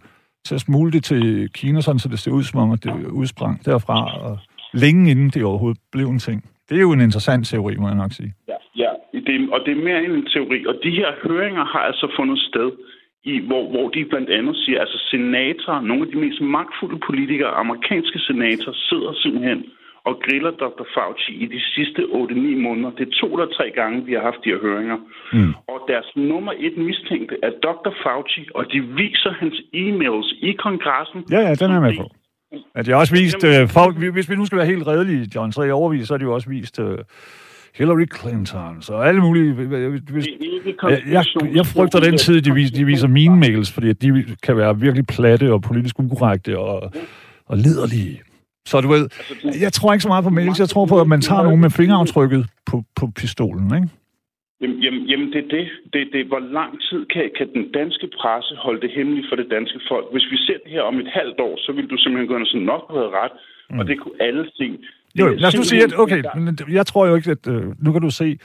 til 0.47 0.55
at 0.55 0.61
smule 0.61 0.93
det 0.93 1.05
til 1.05 1.51
Kina, 1.55 1.81
sådan, 1.81 1.99
så 1.99 2.09
det 2.09 2.19
ser 2.19 2.31
ud 2.31 2.43
som 2.43 2.61
om, 2.61 2.71
at 2.73 2.85
det 2.85 3.07
udsprang 3.07 3.65
derfra, 3.65 4.21
og 4.21 4.39
længe 4.73 5.11
inden 5.11 5.31
det 5.31 5.45
overhovedet 5.45 5.81
blev 5.93 6.09
en 6.09 6.19
ting. 6.19 6.45
Det 6.69 6.77
er 6.77 6.81
jo 6.81 6.93
en 6.93 7.01
interessant 7.01 7.47
teori, 7.47 7.77
må 7.77 7.87
jeg 7.89 7.97
nok 7.97 8.13
sige. 8.13 8.35
Ja, 8.49 8.57
ja 8.77 8.91
det, 9.13 9.53
og 9.53 9.61
det 9.67 9.73
er 9.79 9.85
mere 9.85 10.05
end 10.05 10.13
en 10.13 10.27
teori. 10.35 10.67
Og 10.67 10.75
de 10.83 10.91
her 10.91 11.11
høringer 11.29 11.65
har 11.65 11.79
altså 11.79 12.13
fundet 12.19 12.39
sted 12.39 12.71
i, 13.25 13.41
hvor, 13.49 13.71
hvor 13.71 13.89
de 13.89 14.05
blandt 14.05 14.31
andet 14.31 14.57
siger, 14.57 14.81
altså 14.81 14.99
senatorer, 15.11 15.81
nogle 15.81 16.03
af 16.03 16.11
de 16.13 16.19
mest 16.19 16.41
magtfulde 16.41 16.99
politikere, 17.09 17.51
amerikanske 17.65 18.19
senatorer, 18.19 18.77
sidder 18.89 19.13
simpelthen 19.23 19.65
og 20.09 20.15
griller 20.25 20.51
Dr. 20.51 20.87
Fauci 20.95 21.33
i 21.45 21.47
de 21.55 21.61
sidste 21.75 22.03
8-9 22.03 22.67
måneder. 22.67 22.91
Det 22.91 23.05
er 23.09 23.15
to 23.21 23.27
eller 23.35 23.51
tre 23.57 23.67
gange, 23.71 24.05
vi 24.05 24.13
har 24.13 24.23
haft 24.29 24.41
de 24.45 24.51
her 24.53 24.61
høringer. 24.67 24.99
Mm. 25.33 25.55
Og 25.73 25.79
deres 25.89 26.11
nummer 26.17 26.53
et 26.59 26.77
mistænkte 26.77 27.35
er 27.43 27.53
Dr. 27.67 27.93
Fauci, 28.03 28.43
og 28.55 28.65
de 28.73 28.81
viser 28.81 29.33
hans 29.41 29.57
e-mails 29.83 30.29
i 30.49 30.53
kongressen. 30.53 31.21
Ja, 31.31 31.41
ja, 31.49 31.55
den 31.55 31.71
er 31.71 31.81
med 31.81 31.97
på. 31.97 32.07
At 32.75 32.89
jeg 32.89 32.97
også 32.97 33.15
vist, 33.15 33.45
øh, 33.45 33.69
folk, 33.69 33.95
hvis 34.15 34.31
vi 34.31 34.37
nu 34.37 34.45
skal 34.47 34.59
være 34.59 34.67
helt 34.67 34.87
redelige, 34.87 35.31
John, 35.35 35.53
så 35.53 35.63
i 35.63 35.71
overvis, 35.71 36.09
så 36.09 36.15
er 36.15 36.19
det 36.19 36.25
jo 36.25 36.35
også 36.35 36.49
vist 36.49 36.81
øh, 36.81 36.99
Hillary 37.75 38.07
Clinton, 38.21 38.83
så 38.83 38.95
alle 38.95 39.21
mulige... 39.21 39.53
Hvis, 39.53 40.27
jeg, 40.83 41.03
jeg, 41.11 41.25
jeg 41.55 41.67
frygter 41.67 42.01
den 42.01 42.17
tid, 42.19 42.43
de 42.43 42.55
viser, 42.55 42.75
de 42.75 42.85
viser 42.85 43.09
mine 43.09 43.37
mails, 43.37 43.73
fordi 43.73 43.93
de 43.93 44.25
kan 44.43 44.57
være 44.57 44.81
virkelig 44.81 45.07
platte 45.07 45.53
og 45.53 45.63
politisk 45.63 45.99
ukorrekte 45.99 46.59
og, 46.59 46.93
og 47.47 47.57
liderlige. 47.57 48.21
Så 48.67 48.81
du 48.81 48.89
ved, 48.89 49.09
jeg 49.61 49.73
tror 49.73 49.93
ikke 49.93 50.03
så 50.03 50.09
meget 50.09 50.25
på 50.25 50.31
mails, 50.31 50.61
jeg 50.61 50.69
tror 50.69 50.87
på, 50.87 51.01
at 51.01 51.09
man 51.09 51.21
tager 51.21 51.43
nogen 51.43 51.61
med 51.61 51.71
fingeraftrykket 51.71 52.47
på, 52.71 52.83
på 52.97 53.05
pistolen, 53.21 53.75
ikke? 53.75 53.89
Jamen, 54.63 54.79
jamen, 54.85 55.03
jamen 55.11 55.29
det 55.33 55.41
er 55.45 55.51
det. 55.59 55.67
det, 55.93 56.03
det. 56.13 56.27
Hvor 56.27 56.39
lang 56.59 56.73
tid 56.89 57.07
kan, 57.07 57.31
kan 57.39 57.49
den 57.57 57.73
danske 57.73 58.07
presse 58.19 58.55
holde 58.65 58.81
det 58.81 58.91
hemmeligt 58.97 59.27
for 59.29 59.37
det 59.37 59.49
danske 59.51 59.81
folk? 59.91 60.07
Hvis 60.13 60.27
vi 60.33 60.37
ser 60.47 60.59
det 60.65 60.73
her 60.73 60.83
om 60.83 60.97
et 61.05 61.11
halvt 61.19 61.41
år, 61.41 61.55
så 61.65 61.73
vil 61.73 61.87
du 61.91 61.97
simpelthen 61.97 62.29
gå 62.29 62.35
ind 62.37 62.47
og 62.49 62.53
sige, 62.53 62.65
nok 62.73 62.85
have 62.91 63.11
ret, 63.21 63.35
mm. 63.71 63.79
og 63.79 63.87
det 63.89 64.01
kunne 64.01 64.19
alle 64.21 64.45
se. 64.59 64.69
Jo, 65.15 65.29
lad 65.29 65.49
os 65.49 65.57
nu 65.57 65.63
sige, 65.63 65.85
at 65.85 65.99
okay, 65.99 66.23
men 66.37 66.59
jeg 66.69 66.87
tror 66.87 67.07
jo 67.07 67.15
ikke, 67.15 67.31
at 67.31 67.49
øh, 67.49 67.65
nu 67.79 67.93
kan 67.93 68.03
du 68.03 68.11
se, 68.11 68.39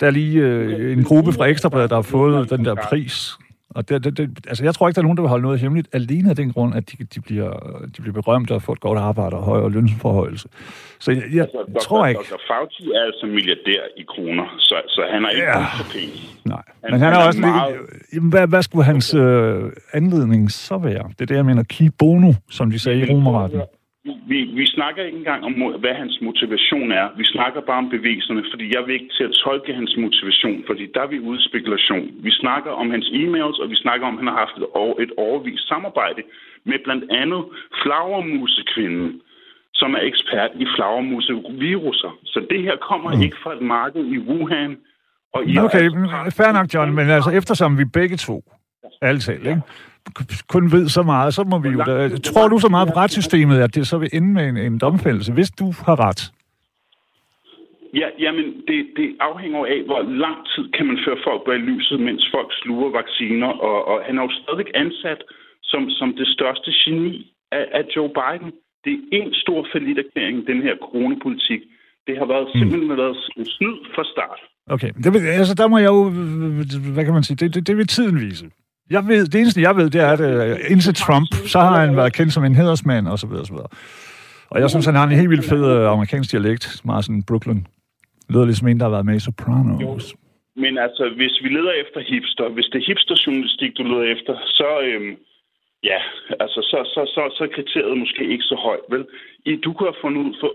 der 0.00 0.06
er 0.06 0.10
lige 0.10 0.40
øh, 0.40 0.92
en 0.92 1.04
gruppe 1.04 1.32
fra 1.32 1.46
Ekstrabladet, 1.46 1.90
der 1.90 1.96
har 1.96 2.02
fået 2.02 2.50
den 2.50 2.64
der 2.64 2.74
pris. 2.74 3.38
Og 3.74 3.88
det, 3.88 4.04
det, 4.04 4.16
det, 4.18 4.46
altså, 4.48 4.64
jeg 4.64 4.74
tror 4.74 4.88
ikke, 4.88 4.96
der 4.96 5.02
er 5.02 5.08
nogen, 5.08 5.16
der 5.16 5.22
vil 5.22 5.28
holde 5.28 5.42
noget 5.42 5.60
hemmeligt, 5.60 5.88
alene 5.92 6.30
af 6.30 6.36
den 6.36 6.52
grund, 6.52 6.74
at 6.74 6.90
de, 6.90 7.04
de, 7.04 7.20
bliver, 7.20 7.50
de 7.96 8.02
bliver 8.02 8.12
berømte 8.12 8.52
og 8.52 8.62
får 8.62 8.72
et 8.72 8.80
godt 8.80 8.98
arbejde 8.98 9.36
og 9.36 9.42
højere 9.42 9.70
lønsforhøjelse. 9.70 10.48
Så 11.00 11.10
jeg, 11.10 11.22
jeg 11.32 11.42
altså, 11.42 11.88
tror 11.88 12.06
ikke... 12.06 12.20
Dr. 12.20 12.40
Fauci 12.48 12.90
er 12.94 13.02
altså 13.06 13.26
milliardær 13.26 13.82
i 13.96 14.02
kroner, 14.08 14.56
så, 14.58 14.74
så 14.88 15.02
han 15.12 15.24
er 15.24 15.30
ikke 15.30 15.42
ja. 15.42 15.58
Nej, 16.44 16.62
han, 16.84 16.90
men 16.90 17.00
han, 17.00 17.12
han 17.12 17.22
er, 17.22 17.26
også 17.26 17.40
meget... 17.40 17.76
Lige, 18.12 18.30
hvad, 18.30 18.46
hvad 18.48 18.62
skulle 18.62 18.84
hans 18.84 19.14
øh, 19.14 19.62
anledning 19.92 20.50
så 20.50 20.78
være? 20.78 21.04
Det 21.08 21.20
er 21.20 21.26
det, 21.26 21.36
jeg 21.36 21.46
mener, 21.46 21.62
key 21.62 21.90
bono, 21.98 22.32
som 22.50 22.70
de 22.70 22.78
sagde 22.78 22.98
i 23.00 23.12
romerretten. 23.12 23.60
Vi, 24.04 24.38
vi 24.58 24.66
snakker 24.66 25.02
ikke 25.04 25.18
engang 25.18 25.44
om, 25.44 25.52
hvad 25.82 25.94
hans 26.02 26.18
motivation 26.28 26.92
er. 26.92 27.06
Vi 27.16 27.24
snakker 27.24 27.60
bare 27.60 27.82
om 27.84 27.90
beviserne, 27.90 28.42
fordi 28.52 28.66
jeg 28.74 28.82
vil 28.86 28.94
ikke 28.94 29.14
til 29.16 29.24
at 29.24 29.36
tolke 29.44 29.74
hans 29.74 29.94
motivation, 30.04 30.58
fordi 30.66 30.84
der 30.94 31.00
er 31.02 31.06
vi 31.14 31.18
ude 31.20 31.48
spekulation. 31.48 32.06
Vi 32.26 32.30
snakker 32.42 32.70
om 32.70 32.90
hans 32.90 33.08
e-mails, 33.22 33.58
og 33.62 33.70
vi 33.70 33.76
snakker 33.84 34.06
om, 34.06 34.14
at 34.14 34.20
han 34.22 34.30
har 34.32 34.38
haft 34.44 34.56
et, 34.56 34.68
et 35.04 35.12
overvist 35.26 35.68
samarbejde 35.68 36.22
med 36.68 36.78
blandt 36.84 37.04
andet 37.20 37.42
flagermusekvinden, 37.82 39.20
som 39.74 39.94
er 39.94 40.02
ekspert 40.10 40.50
i 40.62 40.66
flagermuseviruser. 40.76 42.12
Så 42.24 42.38
det 42.50 42.62
her 42.62 42.76
kommer 42.76 43.10
mm. 43.14 43.22
ikke 43.22 43.36
fra 43.42 43.52
et 43.56 43.62
marked 43.62 44.04
i 44.16 44.18
Wuhan. 44.18 44.76
Og 45.34 45.40
i 45.46 45.58
okay, 45.58 45.86
fair 46.38 46.52
nok, 46.52 46.66
John, 46.74 46.94
men 46.94 47.10
altså 47.10 47.30
eftersom 47.30 47.78
vi 47.78 47.84
begge 47.84 48.16
to, 48.16 48.36
alt 49.02 49.28
ikke? 49.28 49.62
kun 50.48 50.72
ved 50.72 50.88
så 50.88 51.02
meget, 51.02 51.34
så 51.34 51.44
må 51.44 51.58
vi 51.58 51.68
jo... 51.68 51.78
Da, 51.78 52.08
tror 52.30 52.48
du 52.48 52.58
så 52.58 52.68
meget 52.68 52.88
på 52.88 52.94
retssystemet, 52.96 53.58
at 53.58 53.74
det 53.74 53.86
så 53.86 53.98
vil 53.98 54.10
ende 54.12 54.32
med 54.32 54.48
en, 54.48 54.56
en 54.56 54.78
domfældelse, 54.78 55.32
hvis 55.32 55.50
du 55.50 55.66
har 55.86 55.96
ret? 56.06 56.22
Ja, 58.00 58.08
jamen, 58.18 58.46
det, 58.68 58.78
det 58.96 59.08
afhænger 59.20 59.66
af, 59.74 59.80
hvor 59.88 60.02
lang 60.24 60.36
tid 60.52 60.64
kan 60.76 60.86
man 60.86 60.98
føre 61.04 61.18
folk 61.26 61.40
bag 61.46 61.58
lyset, 61.70 62.00
mens 62.00 62.22
folk 62.34 62.50
sluger 62.62 62.90
vacciner, 63.00 63.50
og, 63.68 63.78
og 63.90 63.96
han 64.06 64.18
er 64.18 64.22
jo 64.22 64.32
stadig 64.42 64.66
ansat 64.74 65.20
som, 65.62 65.90
som 65.98 66.08
det 66.20 66.28
største 66.36 66.70
geni 66.80 67.32
af, 67.58 67.64
af 67.78 67.82
Joe 67.96 68.10
Biden. 68.18 68.50
Det 68.84 68.92
er 68.92 69.00
en 69.18 69.34
stor 69.34 69.60
erklæring, 70.04 70.46
den 70.46 70.62
her 70.62 70.74
coronapolitik. 70.84 71.60
Det 72.06 72.14
har 72.18 72.26
været, 72.26 72.46
mm. 72.54 72.58
simpelthen 72.58 72.90
mm. 72.92 73.02
været 73.04 73.16
snyd 73.56 73.76
fra 73.94 74.04
start. 74.12 74.40
Okay, 74.74 74.90
det, 75.02 75.08
altså 75.40 75.54
der 75.54 75.66
må 75.68 75.78
jeg 75.78 75.92
jo, 75.96 76.02
hvad 76.94 77.04
kan 77.04 77.14
man 77.14 77.22
sige, 77.22 77.36
det, 77.36 77.54
det, 77.54 77.66
det 77.66 77.76
vil 77.76 77.86
tiden 77.86 78.20
vise. 78.20 78.46
Jeg 78.90 79.08
ved, 79.08 79.26
det 79.26 79.40
eneste, 79.40 79.60
jeg 79.60 79.76
ved, 79.76 79.90
det 79.90 80.00
er, 80.00 80.12
at 80.16 80.20
uh, 80.20 80.70
indtil 80.70 80.94
Trump, 80.94 81.28
så 81.46 81.58
har 81.60 81.80
han 81.80 81.96
været 81.96 82.12
kendt 82.12 82.32
som 82.32 82.44
en 82.44 82.54
hedersmand, 82.54 83.08
og 83.08 83.18
så 83.18 83.26
videre, 83.26 83.42
og 83.42 83.46
så 83.46 83.52
videre. 83.52 83.68
Og 84.50 84.60
jeg 84.60 84.70
synes, 84.70 84.86
han 84.86 84.94
har 84.94 85.04
en 85.04 85.10
helt 85.10 85.30
vildt 85.30 85.44
fed 85.44 85.64
uh, 85.78 85.92
amerikansk 85.92 86.32
dialekt, 86.32 86.80
meget 86.84 87.04
sådan 87.04 87.22
Brooklyn. 87.22 87.60
Lyder 88.30 88.44
ligesom 88.44 88.68
en, 88.68 88.78
der 88.78 88.84
har 88.84 88.90
været 88.90 89.06
med 89.06 89.16
i 89.16 89.20
Sopranos. 89.20 89.82
Jo. 89.82 89.98
Men 90.56 90.78
altså, 90.78 91.04
hvis 91.16 91.34
vi 91.42 91.48
leder 91.48 91.72
efter 91.82 92.00
hipster, 92.10 92.48
hvis 92.48 92.68
det 92.72 92.78
er 92.82 92.86
hipsterjournalistik, 92.86 93.70
du 93.78 93.82
leder 93.82 94.06
efter, 94.14 94.34
så, 94.46 94.70
øhm, 94.88 95.16
Ja, 95.90 96.00
altså 96.44 96.60
så, 96.70 96.78
så, 96.94 97.00
så, 97.14 97.22
så 97.36 97.40
er 97.44 97.54
kriteriet 97.56 97.98
måske 97.98 98.22
ikke 98.34 98.44
så 98.52 98.56
højt, 98.66 98.86
vel? 98.88 99.04
I, 99.50 99.56
du 99.64 99.72
kunne 99.72 99.90
have 99.92 100.02
fundet 100.04 100.20
ud 100.26 100.34
for 100.40 100.50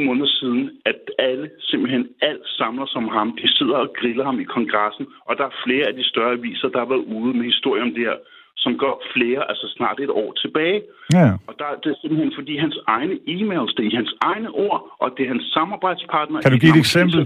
8-9 0.00 0.04
måneder 0.06 0.30
siden, 0.40 0.64
at 0.90 1.00
alle, 1.18 1.50
simpelthen 1.60 2.04
alt 2.20 2.46
samler 2.58 2.86
som 2.86 3.08
ham. 3.16 3.28
De 3.42 3.48
sidder 3.58 3.76
og 3.84 3.90
griller 3.98 4.24
ham 4.24 4.40
i 4.40 4.44
kongressen, 4.44 5.06
og 5.28 5.32
der 5.38 5.44
er 5.44 5.60
flere 5.64 5.86
af 5.90 5.94
de 5.94 6.04
større 6.04 6.32
aviser, 6.32 6.68
der 6.68 6.78
har 6.78 6.88
været 6.92 7.06
ude 7.18 7.32
med 7.38 7.44
historier 7.44 7.82
om 7.82 7.94
det 7.94 8.04
her, 8.08 8.16
som 8.56 8.72
går 8.82 8.94
flere, 9.14 9.40
altså 9.50 9.66
snart 9.76 10.00
et 10.00 10.10
år 10.10 10.32
tilbage. 10.42 10.80
Ja. 11.12 11.28
Og 11.48 11.54
der, 11.58 11.68
det 11.82 11.88
er 11.94 11.98
simpelthen 12.00 12.32
fordi 12.38 12.54
hans 12.64 12.78
egne 12.86 13.14
e-mails, 13.34 13.72
det 13.76 13.84
er 13.86 13.96
hans 14.00 14.14
egne 14.20 14.50
ord, 14.50 14.80
og 15.02 15.08
det 15.16 15.22
er 15.24 15.28
hans 15.34 15.46
samarbejdspartner. 15.56 16.40
Kan 16.40 16.52
du 16.52 16.58
give 16.58 16.74
et 16.76 16.84
eksempel? 16.86 17.20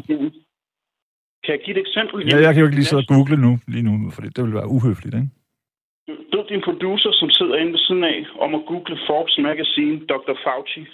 Kan 1.45 1.53
jeg 1.57 1.61
give 1.65 1.77
et 1.77 1.83
eksempel? 1.87 2.17
ja, 2.31 2.37
jeg 2.47 2.53
kan 2.53 2.61
jo 2.61 2.67
ikke 2.67 2.79
lige 2.81 2.91
sidde 2.91 3.05
og 3.07 3.11
google 3.15 3.37
nu, 3.47 3.53
lige 3.75 3.85
nu, 3.89 4.11
for 4.15 4.21
det 4.23 4.43
ville 4.45 4.59
være 4.61 4.69
uhøfligt, 4.77 5.15
ikke? 5.15 5.42
Er 6.09 6.45
din 6.49 6.63
producer, 6.69 7.11
som 7.13 7.31
sidder 7.31 7.57
inde 7.57 7.73
ved 7.73 7.79
siden 7.79 8.05
af, 8.05 8.27
om 8.41 8.55
at 8.55 8.63
google 8.67 8.99
Forbes 9.07 9.39
Magazine, 9.39 10.01
Dr. 10.13 10.35
Fauci. 10.45 10.87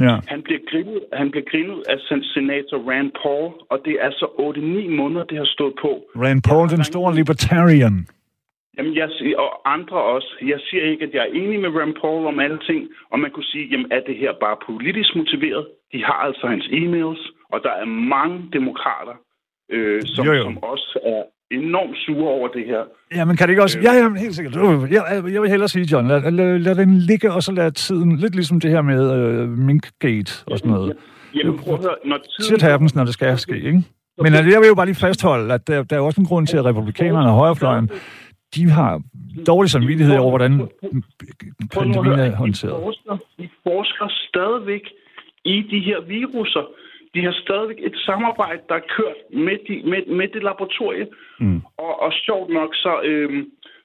Ja. 0.00 0.14
Han 0.32 0.42
bliver 0.42 0.60
grinet, 0.70 1.00
han 1.12 1.30
bliver 1.30 1.44
grinet 1.50 1.82
af 1.88 1.98
sen- 2.08 2.24
senator 2.34 2.78
Rand 2.90 3.10
Paul, 3.22 3.52
og 3.70 3.78
det 3.84 3.92
er 4.00 4.04
altså 4.04 4.26
8-9 4.38 4.88
måneder, 5.00 5.24
det 5.24 5.38
har 5.38 5.44
stået 5.56 5.74
på. 5.82 5.90
Rand 6.24 6.42
Paul, 6.48 6.68
den 6.68 6.84
store 6.84 7.14
libertarian. 7.14 8.06
Jamen, 8.78 8.94
jeg 8.96 9.08
siger, 9.18 9.38
og 9.38 9.72
andre 9.76 9.96
også. 10.14 10.30
Jeg 10.52 10.60
siger 10.70 10.84
ikke, 10.90 11.04
at 11.04 11.12
jeg 11.14 11.22
er 11.28 11.32
enig 11.40 11.60
med 11.60 11.70
Rand 11.80 11.94
Paul 12.00 12.26
om 12.26 12.38
alle 12.40 12.58
ting, 12.68 12.88
og 13.10 13.18
man 13.20 13.30
kunne 13.30 13.44
sige, 13.52 13.66
jamen, 13.72 13.86
er 13.92 14.00
det 14.00 14.16
her 14.16 14.32
bare 14.40 14.56
politisk 14.66 15.16
motiveret? 15.16 15.66
De 15.92 16.04
har 16.04 16.18
altså 16.28 16.46
hans 16.46 16.66
e-mails, 16.66 17.22
og 17.52 17.60
der 17.62 17.72
er 17.82 17.84
mange 17.84 18.38
demokrater, 18.52 19.14
øh, 19.70 20.02
som, 20.04 20.26
Jo, 20.26 20.32
jo. 20.32 20.42
som 20.42 20.62
også 20.62 20.98
er 21.04 21.22
enormt 21.50 21.96
sure 21.96 22.28
over 22.28 22.48
det 22.48 22.64
her. 22.66 22.80
Ja, 23.14 23.24
men 23.24 23.36
kan 23.36 23.46
det 23.48 23.52
ikke 23.52 23.62
også... 23.62 23.78
Ja, 23.82 23.92
ja, 23.92 24.08
men 24.08 24.18
helt 24.18 24.34
sikkert. 24.34 24.56
Øh, 24.56 24.92
Jeg, 24.92 25.02
jeg 25.32 25.42
vil 25.42 25.50
hellere 25.50 25.68
sige, 25.68 25.84
John, 25.92 26.08
lad, 26.08 26.30
lad, 26.30 26.58
lad 26.58 26.74
den 26.74 26.98
ligge, 26.98 27.32
og 27.32 27.42
så 27.42 27.52
lad 27.52 27.72
tiden... 27.72 28.16
Lidt 28.16 28.34
ligesom 28.34 28.60
det 28.60 28.70
her 28.70 28.82
med 28.82 29.14
øh, 29.16 29.48
Minkgate 29.48 30.32
og 30.46 30.58
sådan 30.58 30.72
noget. 30.72 30.96
Jamen, 31.34 31.58
prøv 31.58 31.74
at 31.74 31.80
høre, 31.80 31.94
når 32.04 32.16
tiden... 32.16 32.44
Shit 32.44 32.62
happens, 32.62 32.94
når 32.94 33.04
det 33.04 33.14
skal 33.14 33.38
ske, 33.38 33.56
ikke? 33.56 33.82
Men 34.18 34.34
altså, 34.34 34.50
jeg 34.50 34.60
vil 34.60 34.66
jo 34.68 34.74
bare 34.74 34.86
lige 34.86 34.96
fastholde, 34.96 35.54
at 35.54 35.66
der, 35.68 35.82
der 35.82 35.96
er 35.96 36.00
også 36.00 36.20
en 36.20 36.26
grund 36.26 36.46
til, 36.46 36.56
at 36.56 36.64
republikanerne 36.64 37.28
og 37.28 37.34
højrefløjen, 37.34 37.90
de 38.54 38.70
har 38.70 39.00
dårlig 39.46 39.70
samvittighed 39.70 40.16
over, 40.18 40.30
hvordan 40.30 40.68
pandemien 41.74 42.18
er 42.18 42.24
de 42.30 42.36
håndteret. 42.36 42.74
forsker, 42.82 43.16
de 43.38 43.48
forsker 43.62 44.06
stadigvæk 44.28 44.80
i 45.44 45.56
de 45.70 45.80
her 45.80 46.00
viruser. 46.08 46.64
De 47.14 47.20
har 47.26 47.34
stadigvæk 47.44 47.80
et 47.88 47.96
samarbejde, 48.08 48.60
der 48.68 48.74
er 48.80 48.86
kørt 48.96 49.18
med, 49.46 49.56
de, 49.66 49.74
med, 49.90 50.00
med 50.18 50.28
det 50.34 50.42
laboratorie. 50.48 51.06
Mm. 51.40 51.60
Og, 51.84 51.92
og 52.04 52.10
sjovt 52.26 52.50
nok, 52.58 52.70
så, 52.84 52.92
øhm, 53.10 53.42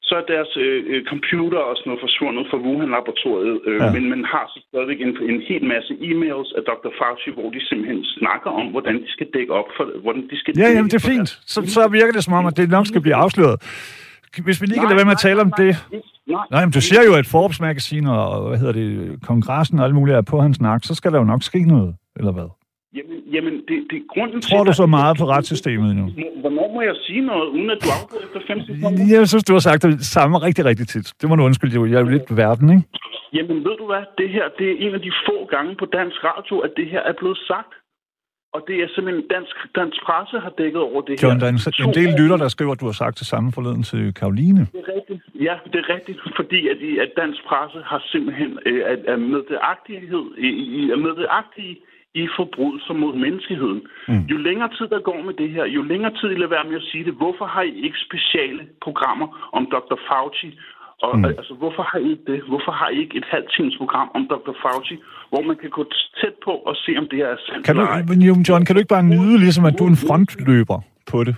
så 0.07 0.13
er 0.21 0.25
deres 0.33 0.51
øh, 0.65 0.79
øh, 0.91 1.01
computer 1.13 1.59
og 1.69 1.73
sådan 1.75 1.87
noget 1.89 2.03
forsvundet 2.07 2.43
fra 2.49 2.57
Wuhan-laboratoriet. 2.65 3.55
Øh, 3.67 3.79
Ja. 3.81 3.91
Men 3.95 4.03
man 4.13 4.21
har 4.33 4.45
så 4.53 4.59
stadigvæk 4.69 4.99
en, 5.05 5.11
en 5.31 5.39
hel 5.49 5.63
masse 5.73 5.91
e-mails 6.09 6.49
af 6.57 6.61
Dr. 6.69 6.89
Fauci, 6.99 7.29
hvor 7.37 7.47
de 7.55 7.59
simpelthen 7.69 8.01
snakker 8.17 8.49
om, 8.59 8.65
hvordan 8.75 8.95
de 9.03 9.09
skal 9.15 9.27
dække 9.35 9.53
op 9.59 9.69
for, 9.77 9.83
hvordan 10.05 10.23
de 10.31 10.35
skal 10.41 10.51
Ja, 10.61 10.67
jamen, 10.75 10.89
det 10.91 10.97
er 11.03 11.07
fint. 11.13 11.29
Så, 11.53 11.59
så 11.75 11.81
virker 11.97 12.13
det 12.17 12.23
som 12.23 12.33
om, 12.39 12.45
at 12.49 12.57
det 12.57 12.69
nok 12.77 12.85
skal 12.91 13.01
blive 13.05 13.15
afsløret. 13.25 13.57
Hvis 14.47 14.61
vi 14.61 14.65
lige 14.67 14.79
kan 14.79 14.89
lade 14.89 14.99
være 15.01 15.09
med 15.11 15.17
at 15.19 15.25
tale 15.29 15.41
om 15.41 15.51
det. 15.61 15.71
Nej, 16.27 16.45
Nej, 16.51 16.61
men 16.65 16.71
du 16.71 16.81
siger 16.81 17.03
jo, 17.09 17.13
at 17.21 17.25
Forbes 17.25 17.59
Magazine 17.61 18.07
og, 18.19 18.47
hvad 18.49 18.59
hedder 18.59 18.73
det, 18.73 19.19
kongressen 19.27 19.79
og 19.79 19.85
alt 19.85 19.95
muligt 19.95 20.17
er 20.17 20.21
på 20.21 20.39
hans 20.39 20.61
nak, 20.61 20.81
så 20.83 20.95
skal 20.95 21.11
der 21.11 21.17
jo 21.17 21.23
nok 21.23 21.43
ske 21.43 21.59
noget, 21.67 21.95
eller 22.15 22.31
hvad? 22.31 22.49
Jamen, 22.97 23.17
jamen 23.35 23.53
det, 23.67 23.77
det 23.89 23.97
er 24.01 24.05
grunden 24.13 24.41
Tror 24.41 24.63
til... 24.63 24.67
du 24.69 24.73
så 24.83 24.85
meget 24.97 25.13
på 25.21 25.25
retssystemet 25.33 25.95
nu? 25.95 26.05
Hvornår 26.43 26.67
må 26.75 26.81
jeg 26.89 26.95
sige 27.07 27.21
noget, 27.31 27.47
uden 27.55 27.69
at 27.75 27.79
du 27.83 27.87
afbryder 27.97 28.23
efter 28.27 28.39
5 28.47 28.59
sekunder? 28.69 29.17
Jeg 29.19 29.27
synes, 29.31 29.43
du 29.49 29.53
har 29.57 29.63
sagt 29.69 29.81
det 29.83 30.05
samme 30.17 30.35
rigtig, 30.47 30.63
rigtig 30.65 30.87
tit. 30.87 31.07
Det 31.21 31.25
må 31.29 31.35
du 31.35 31.43
undskylde, 31.43 31.89
jeg 31.91 31.97
er 31.99 32.03
jo 32.05 32.11
lidt 32.17 32.37
verden, 32.43 32.67
ikke? 32.75 32.83
Jamen, 33.37 33.57
ved 33.67 33.75
du 33.81 33.85
hvad? 33.91 34.03
Det 34.21 34.29
her, 34.35 34.45
det 34.59 34.67
er 34.71 34.75
en 34.85 34.93
af 34.97 35.01
de 35.07 35.11
få 35.27 35.35
gange 35.55 35.71
på 35.81 35.85
dansk 35.99 36.17
radio, 36.29 36.55
at 36.65 36.71
det 36.77 36.85
her 36.93 37.01
er 37.11 37.13
blevet 37.21 37.37
sagt. 37.51 37.73
Og 38.55 38.61
det 38.67 38.75
er 38.83 38.87
simpelthen 38.95 39.25
dansk, 39.35 39.55
dansk 39.79 39.97
presse 40.07 40.35
har 40.45 40.53
dækket 40.61 40.81
over 40.89 41.01
det 41.07 41.15
John, 41.23 41.33
her. 41.33 41.39
der 41.41 41.47
er 41.49 41.53
en, 41.57 41.87
en 41.89 41.93
del 41.99 42.09
lytter, 42.21 42.37
der 42.43 42.47
skriver, 42.55 42.71
at 42.75 42.79
du 42.83 42.85
har 42.91 42.97
sagt 43.03 43.15
det 43.21 43.27
samme 43.33 43.47
forleden 43.57 43.83
til 43.91 44.13
Karoline. 44.19 44.61
Det 44.73 44.79
er 44.87 44.89
rigtigt. 44.97 45.21
Ja, 45.47 45.55
det 45.71 45.77
er 45.83 45.87
rigtigt, 45.95 46.19
fordi 46.39 46.59
at, 46.73 46.77
at 47.05 47.09
dansk 47.21 47.39
presse 47.49 47.79
har 47.91 48.01
simpelthen 48.11 48.51
øh, 48.65 48.79
er, 48.91 48.95
er 49.13 49.17
med 49.17 49.41
det 49.51 49.57
aktighed, 49.75 50.25
i, 50.47 50.49
i- 50.77 50.91
er 50.95 50.99
med 51.05 51.13
det 51.21 51.27
aktige 51.41 51.75
i 52.21 52.23
forbrydelser 52.37 52.93
mod 53.03 53.13
menneskeheden. 53.25 53.81
Mm. 54.07 54.23
Jo 54.31 54.37
længere 54.47 54.69
tid 54.77 54.87
der 54.93 55.01
går 55.09 55.19
med 55.27 55.33
det 55.41 55.49
her, 55.55 55.65
jo 55.77 55.81
længere 55.91 56.13
tid 56.19 56.29
I 56.31 56.37
lader 56.37 56.55
være 56.57 56.67
med 56.69 56.77
at 56.81 56.87
sige 56.91 57.03
det, 57.07 57.13
hvorfor 57.21 57.45
har 57.55 57.63
I 57.71 57.73
ikke 57.85 57.99
speciale 58.07 58.61
programmer 58.85 59.27
om 59.57 59.63
Dr. 59.73 59.97
Fauci? 60.07 60.49
Og, 61.05 61.17
mm. 61.17 61.25
altså, 61.25 61.53
hvorfor 61.61 61.83
har 61.89 61.99
I 62.05 62.07
ikke 62.13 62.25
det? 62.31 62.39
Hvorfor 62.51 62.73
har 62.79 62.89
I 62.89 62.97
ikke 63.03 63.17
et 63.21 63.27
halvt 63.33 63.49
times 63.55 63.75
program 63.81 64.07
om 64.17 64.23
Dr. 64.33 64.53
Fauci, 64.63 64.95
hvor 65.31 65.41
man 65.49 65.55
kan 65.61 65.69
gå 65.77 65.83
tæt 66.19 66.35
på 66.45 66.53
og 66.69 66.75
se, 66.83 66.91
om 67.01 67.05
det 67.11 67.17
her 67.21 67.29
er 67.35 67.39
sandt 67.45 67.65
Kan 67.65 67.75
du, 67.75 67.81
eller 67.81 68.43
John, 68.49 68.65
kan 68.65 68.73
du 68.75 68.79
ikke 68.79 68.93
bare 68.97 69.07
nyde, 69.13 69.37
ligesom 69.45 69.65
at 69.65 69.73
du 69.79 69.83
er 69.87 69.91
en 69.95 70.01
frontløber 70.07 70.79
på 71.11 71.23
det? 71.23 71.35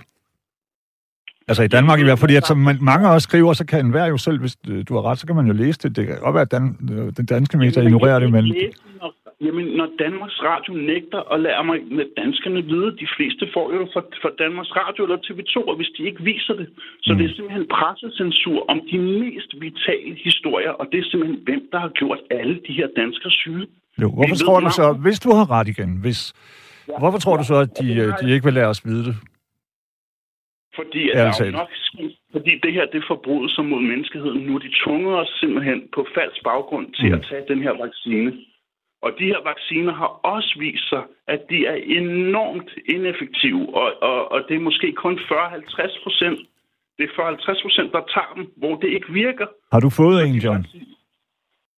Altså 1.48 1.62
i 1.62 1.68
Danmark 1.68 2.00
i 2.00 2.02
hvert 2.02 2.18
fald, 2.18 2.20
fordi 2.20 2.36
at 2.36 2.46
som 2.46 2.58
man, 2.58 2.78
mange 2.80 3.08
også 3.08 3.24
skriver, 3.24 3.52
så 3.52 3.64
kan 3.66 3.84
enhver 3.84 4.06
jo 4.06 4.16
selv, 4.16 4.40
hvis 4.40 4.56
øh, 4.68 4.84
du 4.88 4.94
har 4.94 5.02
ret, 5.02 5.18
så 5.18 5.26
kan 5.26 5.36
man 5.36 5.46
jo 5.46 5.52
læse 5.52 5.78
det. 5.82 5.96
Det 5.96 6.06
kan 6.06 6.18
godt 6.18 6.34
være, 6.34 6.42
at 6.42 6.52
Dan, 6.52 6.76
øh, 6.92 7.12
den 7.16 7.26
danske 7.26 7.58
medier 7.58 7.82
ignorerer 7.82 8.18
det, 8.18 8.32
men 8.32 8.44
Jamen, 9.46 9.66
når 9.78 9.88
Danmarks 10.04 10.38
Radio 10.50 10.72
nægter 10.74 11.20
at 11.34 11.40
lade 11.40 11.64
mig, 11.68 11.78
danskerne 12.22 12.62
vide, 12.72 12.90
de 13.02 13.08
fleste 13.16 13.44
får 13.54 13.66
jo 13.74 13.82
fra, 13.92 14.02
fra 14.22 14.30
Danmarks 14.42 14.72
Radio 14.80 15.00
eller 15.04 15.18
TV2, 15.26 15.54
og 15.70 15.76
hvis 15.76 15.90
de 15.96 16.02
ikke 16.08 16.22
viser 16.22 16.54
det. 16.60 16.68
Så 17.02 17.12
mm. 17.12 17.18
det 17.18 17.24
er 17.30 17.34
simpelthen 17.34 17.66
pressecensur 17.76 18.58
om 18.72 18.78
de 18.90 18.98
mest 18.98 19.50
vitale 19.64 20.14
historier, 20.28 20.70
og 20.80 20.84
det 20.92 20.98
er 20.98 21.06
simpelthen, 21.10 21.40
hvem 21.48 21.62
der 21.72 21.78
har 21.78 21.88
gjort 21.88 22.20
alle 22.30 22.54
de 22.66 22.72
her 22.72 22.88
danskere 22.96 23.30
syge. 23.30 23.66
jo, 24.02 24.08
hvorfor 24.16 24.36
tror 24.44 24.60
du 24.60 24.70
så, 24.80 24.86
hvis 25.04 25.20
du 25.20 25.30
har 25.38 25.46
ret 25.56 25.68
igen, 25.74 25.90
hvis, 26.04 26.20
hvorfor 27.02 27.18
tror 27.18 27.36
du 27.36 27.44
så, 27.44 27.56
at 27.66 27.70
de, 27.80 27.88
øh, 28.02 28.08
de 28.20 28.32
ikke 28.34 28.44
vil 28.44 28.54
lade 28.54 28.66
os 28.74 28.84
vide 28.88 29.04
det? 29.08 29.16
Fordi, 30.78 31.02
at 31.10 31.16
der 31.16 31.44
er 31.46 31.50
nok, 31.50 31.70
fordi 32.32 32.52
det 32.64 32.72
her, 32.72 32.84
det 32.92 32.98
er 33.02 33.06
forbrydelser 33.14 33.62
mod 33.62 33.80
menneskeheden. 33.92 34.40
Nu 34.46 34.54
er 34.54 34.58
de 34.58 34.72
tvunget 34.84 35.14
os 35.22 35.30
simpelthen 35.40 35.78
på 35.94 36.06
falsk 36.16 36.40
baggrund 36.44 36.86
til 36.92 37.04
Mm. 37.06 37.10
mm. 37.12 37.18
at 37.18 37.26
tage 37.30 37.44
den 37.52 37.60
her 37.62 37.74
vaccine. 37.84 38.30
Og 39.02 39.10
de 39.18 39.24
her 39.32 39.40
vacciner 39.50 39.94
har 40.02 40.10
også 40.34 40.56
vist 40.58 40.88
sig, 40.88 41.02
at 41.34 41.40
de 41.50 41.66
er 41.66 41.78
enormt 42.00 42.70
ineffektive, 42.94 43.62
og, 43.80 43.88
og, 44.02 44.32
og 44.32 44.38
det 44.48 44.54
er 44.56 44.60
måske 44.68 44.92
kun 44.92 45.18
40-50 45.18 46.02
procent. 46.02 46.38
Det 46.98 47.04
er 47.04 47.12
40-50 47.58 47.62
procent, 47.62 47.92
der 47.92 48.02
tager 48.14 48.32
dem, 48.36 48.44
hvor 48.56 48.74
det 48.76 48.88
ikke 48.96 49.12
virker. 49.12 49.46
Har 49.72 49.80
du 49.80 49.90
fået 49.90 50.26
en, 50.26 50.34
John? 50.34 50.66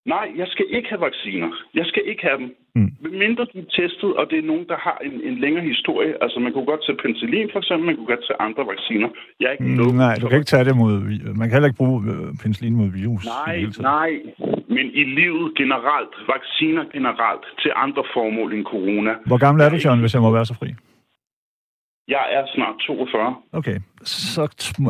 Nej, 0.06 0.26
jeg 0.36 0.48
skal 0.54 0.66
ikke 0.76 0.88
have 0.88 1.00
vacciner. 1.00 1.50
Jeg 1.74 1.86
skal 1.86 2.02
ikke 2.06 2.22
have 2.22 2.38
dem. 2.42 2.48
Mm. 2.74 2.92
Mindre 3.24 3.44
de 3.52 3.58
er 3.64 3.70
testet, 3.78 4.10
og 4.18 4.24
det 4.30 4.38
er 4.38 4.46
nogen, 4.52 4.66
der 4.68 4.78
har 4.86 4.98
en, 5.06 5.14
en 5.28 5.36
længere 5.44 5.64
historie. 5.64 6.12
Altså, 6.22 6.40
man 6.40 6.52
kunne 6.52 6.68
godt 6.72 6.82
tage 6.86 6.98
penicillin, 7.02 7.48
for 7.52 7.58
eksempel. 7.58 7.86
Man 7.86 7.96
kunne 7.96 8.10
godt 8.14 8.24
tage 8.28 8.40
andre 8.48 8.62
vacciner. 8.72 9.08
Jeg 9.40 9.46
er 9.48 9.52
ikke 9.52 9.64
Mm, 9.64 9.96
nej, 10.04 10.14
du 10.22 10.28
kan 10.28 10.38
ikke 10.38 10.52
tage 10.54 10.64
det 10.64 10.76
mod... 10.76 10.94
Man 11.40 11.46
kan 11.46 11.54
heller 11.56 11.70
ikke 11.70 11.82
bruge 11.82 11.98
øh, 12.10 12.26
penicillin 12.42 12.76
mod 12.80 12.90
virus. 13.00 13.24
Nej, 13.46 13.56
nej. 13.92 14.10
Men 14.76 14.86
i 15.00 15.04
livet 15.04 15.46
generelt, 15.60 16.14
vacciner 16.32 16.84
generelt, 16.92 17.44
til 17.62 17.72
andre 17.76 18.04
formål 18.14 18.54
end 18.54 18.64
corona. 18.64 19.12
Hvor 19.26 19.38
gammel 19.38 19.64
er 19.64 19.68
du, 19.68 19.76
John, 19.84 20.00
hvis 20.00 20.14
jeg 20.14 20.22
må 20.22 20.30
være 20.32 20.46
så 20.46 20.54
fri? 20.54 20.68
Jeg 22.08 22.24
er 22.32 22.46
snart 22.54 22.74
42. 22.86 23.36
Okay, 23.52 23.78
så 24.02 24.42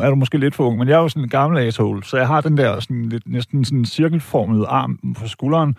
er 0.03 0.09
du 0.09 0.15
måske 0.15 0.37
lidt 0.37 0.55
for 0.55 0.63
ung, 0.63 0.77
men 0.77 0.87
jeg 0.87 0.97
er 0.97 1.01
jo 1.01 1.09
sådan 1.09 1.23
en 1.23 1.29
gammel 1.29 1.59
asshole, 1.59 2.03
så 2.03 2.17
jeg 2.17 2.27
har 2.27 2.41
den 2.41 2.57
der 2.57 2.79
sådan 2.79 3.05
lidt, 3.09 3.27
næsten 3.27 3.65
sådan 3.65 3.85
cirkelformede 3.85 4.67
arm 4.67 4.99
på 5.21 5.27
skulderen, 5.27 5.75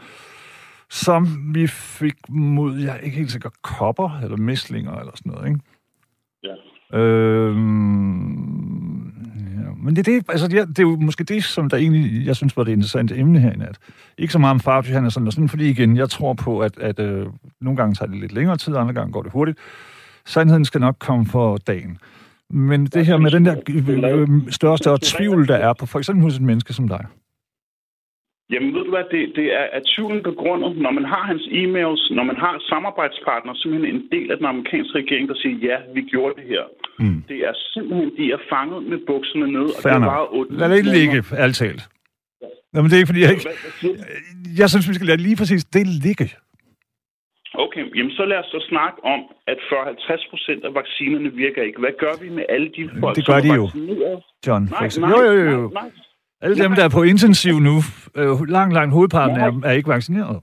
som 0.90 1.26
vi 1.54 1.66
fik 2.00 2.14
mod, 2.28 2.78
jeg 2.78 2.96
er 2.96 3.00
ikke 3.00 3.16
helt 3.16 3.30
sikker, 3.30 3.50
kopper 3.62 4.10
eller 4.22 4.36
mæslinger 4.36 4.94
eller 5.00 5.12
sådan 5.14 5.32
noget, 5.32 5.48
ikke? 5.48 5.60
Ja. 6.42 6.54
Øhm. 6.98 8.81
Men 9.82 9.96
det 9.96 10.08
er, 10.08 10.12
det, 10.12 10.24
altså, 10.28 10.48
det, 10.48 10.58
er, 10.58 10.64
det 10.64 10.78
er 10.78 10.82
jo 10.82 10.96
måske 10.96 11.24
det, 11.24 11.44
som 11.44 11.68
der 11.68 11.76
egentlig, 11.76 12.26
jeg 12.26 12.36
synes 12.36 12.56
var 12.56 12.64
det 12.64 12.72
interessante 12.72 13.18
emne 13.18 13.40
her 13.40 13.52
i 13.52 13.56
nat. 13.56 13.78
Ikke 14.18 14.32
så 14.32 14.38
meget 14.38 14.54
om 14.54 14.60
Fauci, 14.60 14.92
han 14.92 15.04
er 15.04 15.08
sådan, 15.08 15.26
og 15.26 15.32
sådan, 15.32 15.48
fordi 15.48 15.70
igen, 15.70 15.96
jeg 15.96 16.10
tror 16.10 16.32
på, 16.32 16.60
at, 16.60 16.78
at 16.78 16.98
øh, 16.98 17.26
nogle 17.60 17.76
gange 17.76 17.94
tager 17.94 18.10
det 18.10 18.20
lidt 18.20 18.32
længere 18.32 18.56
tid, 18.56 18.76
andre 18.76 18.94
gange 18.94 19.12
går 19.12 19.22
det 19.22 19.32
hurtigt. 19.32 19.58
Sandheden 20.26 20.64
skal 20.64 20.80
nok 20.80 20.96
komme 20.98 21.26
for 21.26 21.56
dagen. 21.56 21.98
Men 22.50 22.86
det 22.86 23.06
her 23.06 23.16
med 23.16 23.30
den 23.30 23.46
der 23.46 23.56
øh, 23.68 24.28
større 24.50 24.72
og 24.72 24.78
større 24.78 24.98
tvivl, 25.02 25.48
der 25.48 25.56
er 25.56 25.72
på 25.72 25.86
for 25.86 25.98
eksempel 25.98 26.22
hos 26.22 26.36
et 26.36 26.42
menneske 26.42 26.72
som 26.72 26.88
dig. 26.88 27.06
Jamen 28.52 28.70
ved 28.76 28.82
du 28.86 28.90
hvad, 28.96 29.04
det, 29.14 29.20
det 29.38 29.46
er 29.60 29.64
at 29.76 29.82
tvivlen 29.92 30.22
begrundet, 30.30 30.70
når 30.84 30.92
man 30.98 31.04
har 31.14 31.22
hans 31.32 31.44
e-mails, 31.60 32.02
når 32.18 32.24
man 32.30 32.36
har 32.44 32.54
samarbejdspartnere, 32.72 33.56
simpelthen 33.56 33.94
en 33.96 34.02
del 34.14 34.26
af 34.32 34.36
den 34.40 34.46
amerikanske 34.52 34.94
regering, 35.00 35.24
der 35.30 35.34
siger, 35.42 35.56
ja, 35.68 35.76
vi 35.96 36.00
gjorde 36.12 36.34
det 36.40 36.46
her. 36.52 36.62
Mm. 36.98 37.18
Det 37.30 37.38
er 37.48 37.52
simpelthen, 37.74 38.10
de 38.18 38.24
er 38.36 38.40
fanget 38.52 38.80
med 38.90 38.98
bukserne 39.10 39.46
ned, 39.56 39.66
og 39.76 39.82
Fair 39.82 39.92
det 39.92 40.00
nok. 40.00 40.10
var 40.12 40.22
otte 40.36 40.50
Lad 40.60 40.68
det 40.70 40.76
ikke 40.80 40.92
ligge, 40.98 41.16
alt 41.44 41.56
talt. 41.62 41.82
Nå, 42.72 42.76
men 42.82 42.86
det 42.90 42.94
er 42.96 43.00
ikke, 43.02 43.12
fordi 43.12 43.22
jeg 43.24 43.30
ikke... 43.36 43.48
Jeg 44.60 44.68
synes, 44.70 44.88
vi 44.90 44.94
skal 44.94 45.06
lade 45.12 45.22
lige 45.28 45.36
præcis 45.40 45.64
det 45.64 45.86
ligge. 46.06 46.26
Okay, 47.64 47.84
jamen 47.96 48.12
så 48.18 48.24
lad 48.24 48.38
os 48.42 48.46
så 48.56 48.60
snakke 48.72 48.98
om, 49.14 49.20
at 49.52 49.58
40-50 49.58 50.30
procent 50.30 50.64
af 50.64 50.74
vaccinerne 50.74 51.30
virker 51.44 51.62
ikke. 51.62 51.78
Hvad 51.84 51.94
gør 51.98 52.14
vi 52.22 52.28
med 52.38 52.44
alle 52.54 52.68
de 52.76 52.82
folk, 53.00 53.16
Det 53.16 53.26
gør 53.26 53.32
som 53.38 53.42
de 53.42 53.48
er 53.48 53.54
jo. 53.54 53.62
vaccineret? 53.64 54.22
John, 54.46 54.64
Nej, 54.70 54.88
nej, 55.00 55.10
Jo, 55.10 55.18
jo, 55.38 55.44
jo. 55.56 55.60
nej, 55.68 55.82
nej. 55.82 55.90
Alle 56.42 56.56
dem, 56.64 56.72
der 56.78 56.84
er 56.88 56.92
på 56.98 57.02
intensiv 57.12 57.54
nu, 57.68 57.76
øh, 58.18 58.48
langt, 58.56 58.74
langt 58.78 58.92
hovedparten 58.96 59.36
er, 59.44 59.50
er 59.68 59.72
ikke 59.78 59.88
vaccineret. 59.96 60.40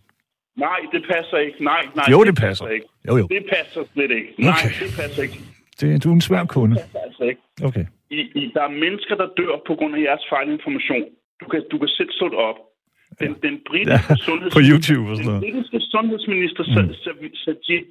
Nej, 0.65 0.79
det 0.93 1.01
passer 1.13 1.37
ikke. 1.45 1.57
Nej, 1.71 1.81
nej. 1.95 2.05
Jo, 2.13 2.19
det 2.29 2.35
passer. 2.45 2.67
ikke. 2.75 2.85
Jo, 3.07 3.13
jo. 3.21 3.25
Det 3.35 3.43
passer 3.55 3.81
slet 3.93 4.11
ikke. 4.19 4.29
Nej, 4.37 4.61
Okay. 4.65 4.85
det 4.85 4.91
passer 5.01 5.21
ikke. 5.25 5.37
Det, 5.79 6.03
du 6.03 6.07
er 6.11 6.15
en 6.21 6.25
svær 6.29 6.43
kunde. 6.55 6.75
Det 6.75 6.83
passer 6.83 6.99
altså 7.07 7.23
ikke. 7.31 7.41
Okay. 7.69 7.85
I, 8.17 8.19
I, 8.41 8.43
der 8.55 8.63
er 8.69 8.71
mennesker, 8.85 9.15
der 9.21 9.27
dør 9.39 9.53
på 9.69 9.73
grund 9.79 9.93
af 9.97 10.01
jeres 10.07 10.23
fejlinformation. 10.33 11.05
Du 11.41 11.45
kan, 11.51 11.59
du 11.71 11.75
kan 11.81 11.87
selv 11.99 12.11
slå 12.19 12.27
det 12.33 12.39
op. 12.49 12.59
Den, 13.21 13.31
den 13.47 13.55
britiske 13.69 14.11
Ja, 14.13 14.15
sundheds... 14.27 14.53
på 14.57 14.61
YouTube 14.69 15.05
og 15.11 15.15
sådan 15.17 15.25
Den 15.25 15.35
noget. 15.35 15.41
britiske 15.45 15.77
sundhedsminister, 15.93 16.63
mm. 16.67 17.33
Sajid, 17.43 17.83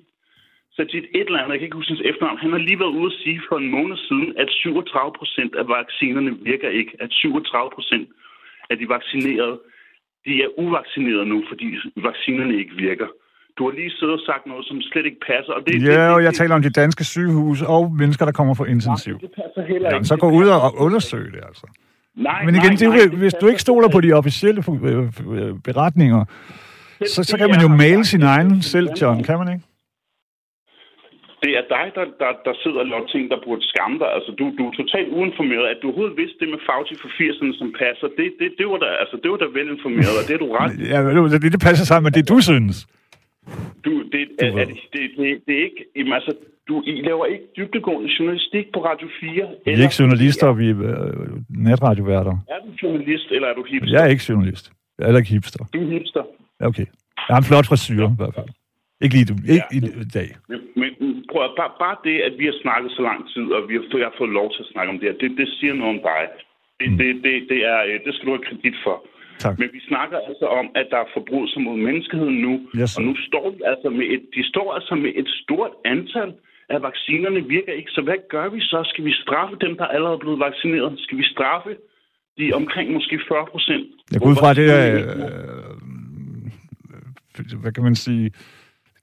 Sajid 0.78 1.04
et 1.18 1.26
eller 1.28 1.40
andet, 1.40 1.52
jeg 1.52 1.60
kan 1.60 1.68
ikke 1.68 1.80
huske 1.80 1.92
hans 1.94 2.04
efternavn, 2.10 2.38
han 2.44 2.52
har 2.54 2.62
lige 2.68 2.80
været 2.82 2.94
ude 2.98 3.10
at 3.12 3.18
sige 3.22 3.38
for 3.48 3.56
en 3.62 3.70
måned 3.76 3.96
siden, 4.08 4.28
at 4.42 4.48
37 4.50 5.12
procent 5.20 5.52
af 5.60 5.64
vaccinerne 5.78 6.32
virker 6.50 6.70
ikke. 6.80 6.92
At 7.04 7.10
37 7.10 7.70
procent 7.76 8.06
af 8.70 8.76
de 8.80 8.86
vaccinerede, 8.94 9.56
de 10.26 10.32
er 10.44 10.50
uvaccinerede 10.62 11.26
nu, 11.32 11.38
fordi 11.50 11.66
vaccinerne 12.08 12.54
ikke 12.62 12.74
virker. 12.88 13.08
Du 13.56 13.60
har 13.68 13.72
lige 13.80 13.92
siddet 13.98 14.14
og 14.18 14.22
sagt 14.30 14.44
noget, 14.50 14.64
som 14.68 14.76
slet 14.90 15.06
ikke 15.10 15.20
passer. 15.30 15.52
Og 15.56 15.60
det, 15.66 15.72
det, 15.74 15.88
Ja, 15.92 16.04
og 16.14 16.18
det, 16.18 16.24
jeg 16.26 16.34
taler 16.40 16.54
om 16.58 16.62
de 16.68 16.72
danske 16.82 17.04
sygehuse 17.04 17.66
og 17.66 17.82
mennesker, 18.00 18.24
der 18.24 18.32
kommer 18.38 18.54
på 18.60 18.64
intensiv. 18.64 19.14
det 19.20 19.30
passer 19.40 19.62
heller 19.72 19.90
ikke. 19.90 20.04
så 20.04 20.14
Det 20.14 20.20
gå 20.20 20.30
ud 20.40 20.48
og 20.48 20.70
undersøg 20.86 21.24
det, 21.34 21.42
altså. 21.50 21.66
Nej, 22.16 22.44
Men 22.44 22.54
igen, 22.54 22.70
nej, 22.70 22.76
det 22.80 22.88
nej, 22.88 22.98
jo, 23.12 23.16
hvis 23.22 23.34
du 23.40 23.46
ikke 23.46 23.60
stoler 23.60 23.88
på 23.88 24.00
de 24.00 24.12
officielle 24.12 24.60
øh, 24.84 24.98
øh, 25.38 25.54
beretninger, 25.64 26.24
så, 27.06 27.24
så 27.24 27.32
Det 27.32 27.38
kan 27.40 27.50
man 27.50 27.60
jo 27.60 27.68
male 27.68 28.04
sin 28.04 28.22
egen 28.22 28.62
selv, 28.62 28.88
John, 29.00 29.22
kan 29.24 29.38
man 29.38 29.48
ikke? 29.54 29.64
Det 31.44 31.52
er 31.60 31.64
dig, 31.76 31.86
der, 31.96 32.04
der, 32.22 32.30
der 32.46 32.54
sidder 32.62 32.80
og 32.84 32.88
laver 32.92 33.06
ting, 33.14 33.22
der 33.32 33.38
burde 33.46 33.62
skamme 33.72 33.96
dig. 34.02 34.08
Altså, 34.16 34.30
du, 34.38 34.44
du 34.58 34.62
er 34.68 34.72
totalt 34.80 35.08
uinformeret. 35.18 35.66
At 35.72 35.78
du 35.80 35.86
overhovedet 35.88 36.16
vidste 36.22 36.38
det 36.42 36.48
med 36.54 36.60
Fauci 36.68 36.94
for 37.02 37.10
80'erne, 37.18 37.52
som 37.60 37.68
passer, 37.82 38.06
det, 38.18 38.26
det, 38.40 38.48
det, 38.58 38.66
var 38.72 38.78
da, 38.84 38.88
altså, 39.02 39.16
det 39.22 39.28
var 39.32 39.38
da 39.42 39.46
velinformeret, 39.58 40.14
og 40.20 40.24
det 40.28 40.34
er 40.36 40.40
du 40.44 40.50
ret. 40.58 40.72
Ja, 40.92 40.98
det, 41.44 41.52
det 41.56 41.62
passer 41.68 41.84
sammen 41.90 42.06
med 42.08 42.14
det, 42.18 42.24
du 42.32 42.36
synes. 42.50 42.76
Du, 43.84 43.92
det, 44.12 44.22
er, 44.44 44.46
er, 44.60 44.64
det, 44.70 44.76
det, 44.92 45.02
det, 45.18 45.26
det 45.46 45.52
er 45.60 45.62
ikke... 45.68 45.82
Jamen, 45.96 46.12
altså, 46.18 46.32
du, 46.68 46.74
I 46.86 46.92
laver 47.08 47.26
ikke 47.26 47.44
dybdegående 47.56 48.08
journalistik 48.18 48.66
på 48.74 48.80
Radio 48.88 49.08
4. 49.20 49.48
Vi 49.64 49.70
er 49.72 49.82
ikke 49.86 49.98
journalister, 50.02 50.52
vi 50.52 50.66
er 50.70 50.78
øh, 50.90 51.26
netradioværter. 51.66 52.34
Er 52.54 52.58
du 52.66 52.70
journalist, 52.82 53.26
eller 53.30 53.48
er 53.48 53.54
du 53.54 53.64
hipster? 53.70 53.92
Jeg 53.94 54.00
er 54.06 54.10
ikke 54.14 54.24
journalist. 54.28 54.64
Jeg 54.98 55.02
er 55.04 55.08
heller 55.08 55.18
ikke 55.22 55.30
hipster. 55.30 55.64
Du 55.74 55.80
er 55.86 55.90
hipster. 55.92 56.22
Ja, 56.60 56.66
Okay. 56.66 56.86
Jeg 57.28 57.34
har 57.34 57.40
en 57.44 57.44
flot 57.50 57.66
frisyr, 57.66 58.04
i 58.08 58.16
hvert 58.20 58.34
fald. 58.34 58.48
Ikke 59.02 59.14
lige 59.14 59.24
du. 59.32 59.34
Ikke 59.54 59.64
Ja. 59.72 59.76
i 60.06 60.10
dag. 60.18 60.28
Men, 60.48 60.60
men 60.80 60.90
prøv 61.30 61.42
at, 61.48 61.54
bare, 61.60 61.72
bare 61.84 61.96
det, 62.06 62.16
at 62.28 62.34
vi 62.40 62.44
har 62.50 62.56
snakket 62.64 62.90
så 62.96 63.02
lang 63.10 63.20
tid, 63.32 63.46
og 63.56 63.60
vi 63.68 63.74
har, 63.76 63.84
jeg 64.02 64.08
har 64.10 64.18
fået 64.20 64.36
lov 64.40 64.48
til 64.54 64.62
at 64.64 64.72
snakke 64.72 64.90
om 64.92 64.98
det 64.98 65.06
her, 65.08 65.18
det, 65.22 65.30
det 65.40 65.48
siger 65.58 65.74
noget 65.80 65.94
om 65.96 66.02
dig. 66.10 66.22
Det, 66.80 66.88
mm. 66.90 66.98
det, 67.00 67.08
det, 67.24 67.34
det, 67.50 67.60
er, 67.72 67.80
øh, 67.88 67.96
det 68.04 68.10
skal 68.14 68.26
du 68.26 68.34
have 68.36 68.48
kredit 68.48 68.78
for. 68.86 68.96
Tak. 69.44 69.54
Men 69.58 69.68
vi 69.76 69.80
snakker 69.90 70.18
altså 70.28 70.46
om, 70.60 70.66
at 70.80 70.86
der 70.92 70.98
er 71.04 71.08
forbrydelser 71.16 71.60
mod 71.66 71.76
menneskeheden 71.88 72.36
nu, 72.46 72.52
Yes, 72.80 72.96
og 72.96 73.02
nu 73.08 73.12
står 73.28 73.46
de 73.54 73.60
altså 73.72 73.88
med 73.98 74.06
et, 74.14 74.22
de 74.36 74.42
står 74.52 74.68
altså 74.76 74.94
med 74.94 75.12
et 75.20 75.28
stort 75.42 75.72
antal 75.84 76.30
af 76.74 76.82
vaccinerne 76.82 77.40
virker 77.54 77.72
ikke. 77.72 77.90
Så 77.90 78.02
hvad 78.02 78.18
gør 78.34 78.48
vi 78.48 78.60
så? 78.60 78.78
Skal 78.92 79.04
vi 79.04 79.12
straffe 79.12 79.56
dem, 79.64 79.76
der 79.76 79.84
er 79.84 79.92
allerede 79.96 80.18
blevet 80.18 80.38
vaccineret? 80.40 81.00
Skal 81.04 81.18
vi 81.18 81.24
straffe 81.34 81.76
de 82.38 82.52
omkring 82.52 82.92
måske 82.92 83.20
40 83.28 83.46
procent? 83.52 83.86
Jeg 84.12 84.20
går 84.20 84.30
ud 84.30 84.36
fra, 84.36 84.50
at 84.50 84.56
det 84.56 84.66
er... 84.70 84.84
Øh, 87.38 87.60
hvad 87.62 87.72
kan 87.72 87.84
man 87.84 87.94
sige? 87.94 88.30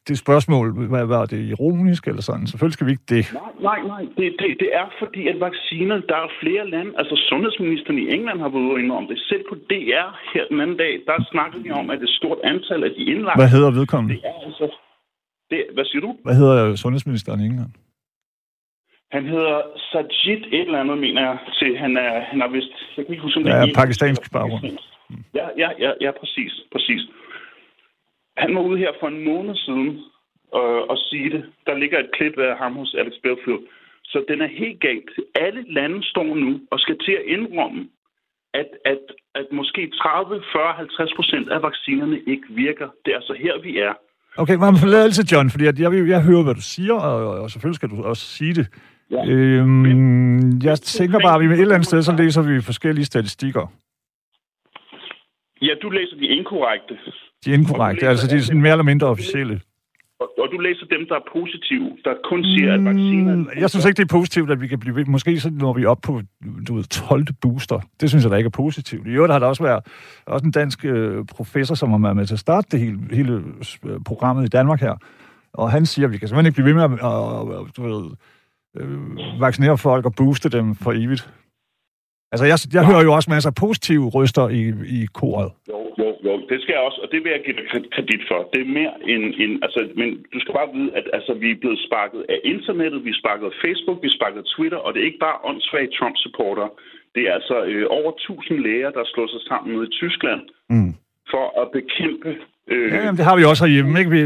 Det 0.07 0.17
spørgsmål, 0.25 0.65
hvad 0.93 1.05
var 1.05 1.25
det 1.25 1.39
ironisk 1.53 2.07
eller 2.07 2.21
sådan? 2.21 2.47
Selvfølgelig 2.47 2.73
skal 2.77 2.87
vi 2.87 2.91
ikke 2.95 3.09
det. 3.15 3.23
Nej, 3.33 3.51
nej, 3.69 3.79
nej. 3.93 4.01
Det, 4.17 4.27
det, 4.39 4.49
det 4.63 4.69
er 4.81 4.87
fordi, 5.01 5.21
at 5.31 5.37
vacciner, 5.47 5.95
der 6.11 6.17
er 6.25 6.29
flere 6.41 6.69
lande, 6.69 6.91
altså 6.97 7.15
sundhedsministeren 7.29 7.99
i 8.03 8.05
England 8.15 8.39
har 8.45 8.49
været 8.49 8.67
ude 8.75 8.91
om 8.99 9.07
det. 9.07 9.17
Selv 9.29 9.43
på 9.49 9.55
DR 9.69 10.07
her 10.33 10.43
den 10.51 10.61
anden 10.63 10.77
dag, 10.77 10.93
der 11.07 11.25
snakkede 11.31 11.63
de 11.65 11.71
om, 11.71 11.89
at 11.89 11.99
et 12.01 12.09
stort 12.19 12.37
antal 12.43 12.83
af 12.83 12.91
de 12.97 13.03
indlagte... 13.13 13.39
Hvad 13.41 13.49
hedder 13.55 13.71
vedkommende? 13.79 14.15
Det 14.15 14.21
er 14.25 14.39
altså... 14.47 14.65
Det, 15.49 15.59
hvad 15.75 15.85
siger 15.85 16.01
du? 16.01 16.11
Hvad 16.23 16.35
hedder 16.35 16.75
sundhedsministeren 16.75 17.39
i 17.41 17.45
England? 17.45 17.71
Han 19.11 19.25
hedder 19.33 19.61
Sajid 19.91 20.41
et 20.57 20.61
eller 20.67 20.79
andet, 20.79 20.97
mener 20.97 21.21
jeg. 21.27 21.37
Til, 21.59 21.77
han 21.77 21.97
er, 21.97 22.11
han 22.31 22.41
er 22.41 22.49
vist... 22.55 22.73
Jeg 22.97 23.05
kan 23.05 23.11
ikke 23.13 23.23
huske, 23.23 23.37
om 23.37 23.43
det 23.43 23.51
Ja, 23.51 23.61
er... 23.69 23.73
pakistansk 23.75 24.31
baggrund. 24.33 24.63
Ja, 25.39 25.47
ja, 25.57 25.69
ja, 25.79 25.91
ja, 26.01 26.11
præcis, 26.21 26.53
præcis. 26.71 27.01
Han 28.37 28.55
var 28.55 28.61
ude 28.61 28.77
her 28.77 28.91
for 28.99 29.07
en 29.07 29.23
måned 29.29 29.55
siden 29.55 29.89
øh, 30.57 30.81
og 30.91 30.97
sige 31.09 31.29
det. 31.29 31.43
Der 31.67 31.75
ligger 31.77 31.99
et 31.99 32.09
klip 32.17 32.37
af 32.37 32.57
ham 32.57 32.73
hos 32.73 32.95
Alex 32.99 33.13
Belfield. 33.23 33.63
Så 34.03 34.25
den 34.29 34.41
er 34.41 34.47
helt 34.47 34.79
galt. 34.81 35.09
Alle 35.35 35.61
lande 35.77 36.03
står 36.03 36.35
nu 36.35 36.59
og 36.71 36.79
skal 36.79 36.97
til 37.05 37.11
at 37.11 37.25
indrømme, 37.35 37.81
at, 38.53 38.69
at, 38.85 38.99
at 39.35 39.45
måske 39.51 39.91
30, 40.01 40.43
40, 40.53 40.73
50 40.73 41.13
procent 41.15 41.49
af 41.49 41.61
vaccinerne 41.61 42.19
ikke 42.27 42.47
virker. 42.49 42.87
Det 43.05 43.11
er 43.11 43.15
altså 43.15 43.33
her, 43.43 43.61
vi 43.61 43.77
er. 43.77 43.93
Okay, 44.37 44.55
men 44.55 44.77
forladelse, 44.85 45.23
John, 45.31 45.49
fordi 45.49 45.63
jeg, 45.83 45.91
vil- 45.91 46.07
jeg 46.15 46.23
hører, 46.23 46.43
hvad 46.43 46.55
du 46.55 46.61
siger, 46.75 46.93
og, 46.93 47.41
og 47.43 47.49
selvfølgelig 47.51 47.75
skal 47.75 47.89
du 47.89 48.03
også 48.03 48.25
sige 48.37 48.53
det. 48.53 48.67
Ja. 49.11 49.25
Øhm, 49.27 50.59
jeg 50.67 50.77
tænker 50.79 51.19
bare, 51.19 51.35
at 51.35 51.41
vi 51.41 51.47
med 51.47 51.55
et 51.57 51.61
eller 51.61 51.75
andet 51.75 51.87
sted, 51.87 52.01
så 52.01 52.15
læser 52.17 52.41
vi 52.49 52.61
forskellige 52.61 53.05
statistikker. 53.05 53.65
Ja, 55.61 55.73
du 55.81 55.89
læser 55.89 56.15
de 56.17 56.25
inkorrekte. 56.25 56.97
De 57.45 57.49
er 57.49 57.53
inkorrekte, 57.53 58.07
altså 58.07 58.27
de 58.27 58.35
er 58.35 58.39
sådan 58.39 58.61
mere 58.61 58.71
eller 58.71 58.83
mindre 58.83 59.07
officielle. 59.07 59.61
Og, 60.19 60.29
og 60.39 60.47
du 60.51 60.57
læser 60.57 60.85
dem, 60.85 61.07
der 61.09 61.15
er 61.15 61.25
positive, 61.33 61.97
der 62.05 62.13
kun 62.23 62.43
siger, 62.43 62.73
at 62.73 62.85
vacciner... 62.85 63.35
Mm, 63.35 63.49
jeg 63.59 63.69
synes 63.69 63.85
ikke, 63.85 63.97
det 63.97 64.03
er 64.03 64.17
positivt, 64.17 64.51
at 64.51 64.61
vi 64.61 64.67
kan 64.67 64.79
blive. 64.79 65.03
Måske 65.07 65.39
så 65.39 65.49
når 65.49 65.73
vi 65.73 65.85
op 65.85 66.01
på 66.01 66.21
du 66.67 66.75
ved, 66.75 66.83
12. 66.83 67.25
booster. 67.41 67.79
Det 68.01 68.09
synes 68.09 68.23
jeg 68.23 68.31
da 68.31 68.35
ikke 68.35 68.47
er 68.47 68.57
positivt. 68.63 69.07
I 69.07 69.09
øvrigt 69.09 69.31
har 69.31 69.39
der 69.39 69.47
også 69.47 69.63
været 69.63 69.83
også 70.25 70.45
en 70.45 70.51
dansk 70.51 70.85
øh, 70.85 71.25
professor, 71.25 71.75
som 71.75 71.91
har 71.91 71.97
været 71.97 72.15
med 72.15 72.25
til 72.25 72.33
at 72.33 72.39
starte 72.39 72.67
det 72.71 72.79
hele, 72.79 72.99
hele 73.11 73.43
øh, 73.85 73.99
programmet 74.05 74.45
i 74.45 74.47
Danmark 74.47 74.81
her. 74.81 74.95
Og 75.53 75.71
han 75.71 75.85
siger, 75.85 76.05
at 76.05 76.11
vi 76.11 76.17
kan 76.17 76.27
simpelthen 76.27 76.49
ikke 76.49 76.55
blive 76.55 76.65
ved 76.65 76.73
med 76.73 76.83
at, 76.83 77.59
at, 77.59 77.77
du 77.77 77.81
ved, 77.83 78.11
øh, 78.77 79.41
vaccinere 79.41 79.77
folk 79.77 80.05
og 80.05 80.13
booste 80.15 80.49
dem 80.49 80.75
for 80.75 80.91
evigt. 80.91 81.29
Altså, 82.31 82.45
jeg, 82.45 82.57
jeg 82.73 82.85
hører 82.85 83.03
jo 83.03 83.13
også 83.13 83.29
masser 83.29 83.49
af 83.49 83.55
positive 83.55 84.09
røster 84.09 84.49
i, 84.49 84.73
i 85.01 85.05
koret. 85.13 85.51
Jo, 85.69 85.84
jo, 85.99 86.07
jo. 86.27 86.33
Det 86.49 86.57
skal 86.61 86.73
jeg 86.77 86.83
også, 86.87 86.99
og 87.03 87.07
det 87.11 87.19
vil 87.23 87.31
jeg 87.35 87.41
give 87.45 87.55
dig 87.59 87.65
kred- 87.71 87.89
kredit 87.95 88.23
for. 88.29 88.39
Det 88.53 88.59
er 88.61 88.69
mere 88.79 88.93
end, 89.11 89.23
end 89.43 89.53
altså, 89.65 89.79
men 89.99 90.09
du 90.33 90.37
skal 90.39 90.53
bare 90.59 90.69
vide, 90.77 90.89
at 90.99 91.05
altså, 91.17 91.33
vi 91.43 91.47
er 91.51 91.59
blevet 91.63 91.79
sparket 91.87 92.21
af 92.33 92.39
internettet, 92.53 93.05
vi 93.05 93.11
er 93.15 93.19
sparket 93.23 93.45
af 93.51 93.55
Facebook, 93.65 93.97
vi 94.03 94.07
er 94.11 94.17
sparket 94.19 94.39
af 94.43 94.47
Twitter, 94.55 94.77
og 94.85 94.89
det 94.93 94.99
er 95.01 95.05
ikke 95.11 95.25
bare 95.27 95.37
åndssvage 95.49 95.89
Trump-supporter. 95.97 96.67
Det 97.15 97.23
er 97.29 97.33
altså 97.39 97.57
øh, 97.71 97.85
over 97.99 98.11
1000 98.11 98.59
læger, 98.67 98.89
der 98.97 99.03
slår 99.13 99.27
sig 99.33 99.41
sammen 99.49 99.67
nede 99.73 99.87
i 99.89 99.95
Tyskland 100.01 100.41
Mm. 100.73 100.91
for 101.33 101.45
at 101.61 101.67
bekæmpe... 101.77 102.31
Øh, 102.73 102.91
Ja, 102.93 102.97
jamen, 103.05 103.17
det 103.19 103.25
har 103.29 103.37
vi 103.37 103.43
også 103.43 103.65
herhjemme, 103.65 103.99
ikke? 103.99 104.11
Vi, 104.11 104.19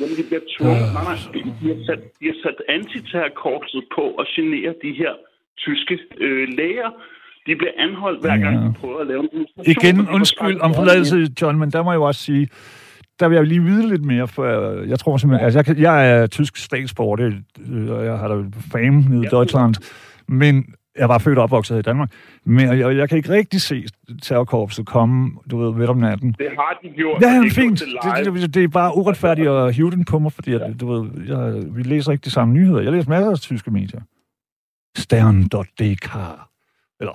Jamen, 0.00 0.16
de 0.20 0.24
bliver 0.30 0.44
tvunget. 0.54 0.86
Nej, 0.96 1.04
nej. 1.10 1.18
De 1.62 1.68
har 1.74 1.80
sat, 1.88 2.02
de 2.20 2.24
har 2.32 2.38
sat 2.44 2.58
antiterrorkorpset 2.76 3.82
på 3.96 4.04
at 4.20 4.26
genere 4.36 4.74
de 4.84 4.92
her 4.92 5.12
tyske 5.64 5.98
øh, 6.24 6.48
læger. 6.58 6.90
De 7.46 7.56
bliver 7.56 7.70
anholdt 7.78 8.20
hver 8.20 8.36
gang, 8.36 8.56
Ja. 8.60 8.66
de 8.68 8.72
prøver 8.80 9.00
at 9.00 9.06
lave 9.06 9.28
en. 9.34 9.46
Igen, 9.66 10.08
undskyld 10.08 10.60
om 10.60 10.74
forladelse, 10.74 11.28
John, 11.42 11.58
men 11.58 11.70
der 11.70 11.82
må 11.82 11.90
jeg 11.92 11.96
jo 11.96 12.02
også 12.02 12.20
sige, 12.22 12.48
der 13.20 13.28
vil 13.28 13.36
jeg 13.36 13.46
lige 13.46 13.62
vide 13.62 13.88
lidt 13.88 14.04
mere, 14.04 14.28
for 14.28 14.44
jeg, 14.82 14.98
tror 14.98 15.16
simpelthen, 15.16 15.44
altså 15.44 15.64
jeg, 15.66 15.78
jeg 15.80 16.10
er 16.22 16.26
tysk 16.26 16.56
statsborger, 16.56 17.16
det, 17.16 17.34
øh, 17.72 17.90
og 17.90 18.04
jeg 18.04 18.18
har 18.18 18.28
da 18.28 18.34
fame 18.72 19.00
nede 19.08 19.20
i 19.22 19.28
Ja. 19.32 19.36
Deutschland, 19.36 19.74
men 20.28 20.74
jeg 20.98 21.08
var 21.08 21.18
født 21.18 21.38
og 21.38 21.44
opvokset 21.44 21.78
i 21.78 21.82
Danmark, 21.82 22.10
men 22.44 22.78
jeg, 22.78 22.96
jeg 22.96 23.08
kan 23.08 23.18
ikke 23.18 23.28
rigtig 23.30 23.60
se 23.60 23.84
terrorkorpset 24.22 24.86
komme, 24.86 25.30
du 25.50 25.58
ved, 25.58 25.74
midt 25.78 25.90
om 25.90 25.96
natten. 25.96 26.34
Det 26.38 26.46
har 26.58 26.78
de 26.82 26.88
gjort. 26.96 27.22
Ja, 27.22 27.28
ja, 27.28 27.38
det 27.40 27.46
er 27.46 27.50
fint. 27.50 27.82
Det, 28.24 28.34
det, 28.34 28.54
det 28.54 28.64
er 28.64 28.68
bare 28.68 28.96
uretfærdigt 28.96 29.48
at 29.48 29.74
hive 29.74 29.90
den 29.90 30.04
på 30.04 30.18
mig, 30.18 30.32
fordi 30.32 30.52
at, 30.52 30.60
du 30.80 30.92
ved, 30.92 31.10
jeg, 31.28 31.62
vi 31.76 31.82
læser 31.82 32.12
ikke 32.12 32.22
de 32.24 32.30
samme 32.30 32.54
nyheder. 32.54 32.80
Jeg 32.80 32.92
læser 32.92 33.08
masser 33.10 33.30
af 33.30 33.38
tyske 33.38 33.70
medier. 33.70 34.00
Stern.dk 34.96 36.16
eller 37.00 37.14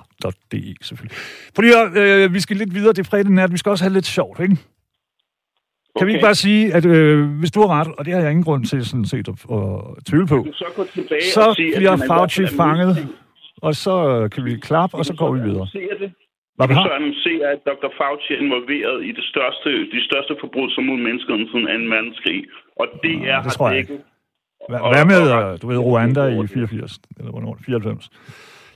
.de 0.52 0.74
selvfølgelig. 0.82 1.16
Fordi 1.54 1.68
øh, 2.00 2.34
vi 2.34 2.40
skal 2.40 2.56
lidt 2.56 2.74
videre, 2.74 2.92
det 2.92 2.98
er 2.98 3.10
fredag 3.10 3.32
nat, 3.32 3.52
vi 3.52 3.58
skal 3.58 3.70
også 3.70 3.84
have 3.84 3.92
lidt 3.92 4.06
sjovt, 4.06 4.40
ikke? 4.40 4.56
Kan 5.98 6.06
vi 6.06 6.12
ikke 6.12 6.26
bare 6.30 6.34
sige, 6.34 6.74
at 6.74 6.84
øh, 6.86 7.38
hvis 7.40 7.50
du 7.50 7.60
har 7.60 7.80
ret, 7.80 7.88
og 7.98 8.04
det 8.04 8.12
har 8.14 8.20
jeg 8.20 8.30
ingen 8.30 8.44
grund 8.44 8.64
til 8.64 8.86
sådan 8.86 9.04
set 9.04 9.28
at, 9.28 9.38
at 9.58 10.04
tvivle 10.08 10.26
på, 10.26 10.46
så 10.52 10.64
gå 10.76 10.84
tilbage 10.84 11.22
så 11.34 11.40
og 11.40 11.54
sige, 11.54 11.72
bliver 11.76 11.96
Fauci 12.08 12.46
fanget, 12.46 13.08
og 13.62 13.74
så 13.74 13.94
øh, 14.08 14.30
kan 14.30 14.44
vi 14.44 14.56
klappe, 14.68 14.96
og 14.96 15.04
så 15.04 15.14
går 15.14 15.30
vi 15.36 15.40
videre. 15.48 15.66
Det. 15.72 16.12
Hvad 16.56 16.68
vi 16.68 16.74
så 16.74 16.80
har? 16.80 16.98
annoncere, 17.00 17.44
at 17.54 17.60
Dr. 17.70 17.90
Fauci 17.98 18.30
er 18.34 18.40
involveret 18.44 18.98
i 19.08 19.10
det 19.18 19.24
største, 19.32 19.70
de 19.94 20.00
største 20.08 20.32
forbrydelser 20.42 20.82
mod 20.88 20.98
menneskeheden 21.06 21.46
siden 21.50 21.66
2. 21.90 21.94
verdenskrig. 21.94 22.40
Og 22.80 22.86
det 23.02 23.14
er 23.32 23.42
det 23.42 23.52
tror 23.52 23.68
jeg 23.68 23.76
dækket. 23.76 24.00
Hvad, 24.68 25.04
med, 25.12 25.22
øh, 25.36 25.48
du 25.62 25.66
ved, 25.70 25.78
Rwanda 25.78 26.22
i 26.26 26.46
84, 26.46 26.98
eller 27.18 27.30
hvornår, 27.30 27.58
94? 27.66 28.10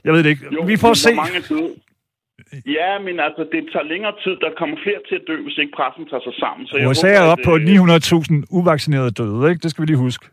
Jeg 0.03 0.13
ved 0.13 0.23
det 0.23 0.29
ikke. 0.29 0.45
Jo, 0.55 0.61
Vi 0.71 0.77
får 0.77 0.93
se. 0.93 1.15
Mange 1.15 1.41
døde. 1.49 1.73
Ja, 2.77 2.99
men 2.99 3.19
altså, 3.19 3.43
det 3.51 3.61
tager 3.73 3.85
længere 3.93 4.13
tid. 4.23 4.33
Der 4.45 4.51
kommer 4.57 4.77
flere 4.85 5.01
til 5.09 5.15
at 5.15 5.23
dø, 5.27 5.35
hvis 5.43 5.57
ikke 5.57 5.73
pressen 5.75 6.05
tager 6.09 6.23
sig 6.27 6.35
sammen. 6.43 6.67
Så 6.67 6.77
jeg 6.77 6.89
USA 6.89 7.07
håber, 7.07 7.19
er 7.19 7.23
at, 7.23 7.31
op 7.33 7.37
på 7.45 7.53
øh, 7.55 7.61
900.000 7.61 8.57
uvaccinerede 8.57 9.11
døde, 9.11 9.49
ikke? 9.49 9.61
Det 9.63 9.71
skal 9.71 9.81
vi 9.81 9.85
lige 9.85 9.97
huske. 10.07 10.25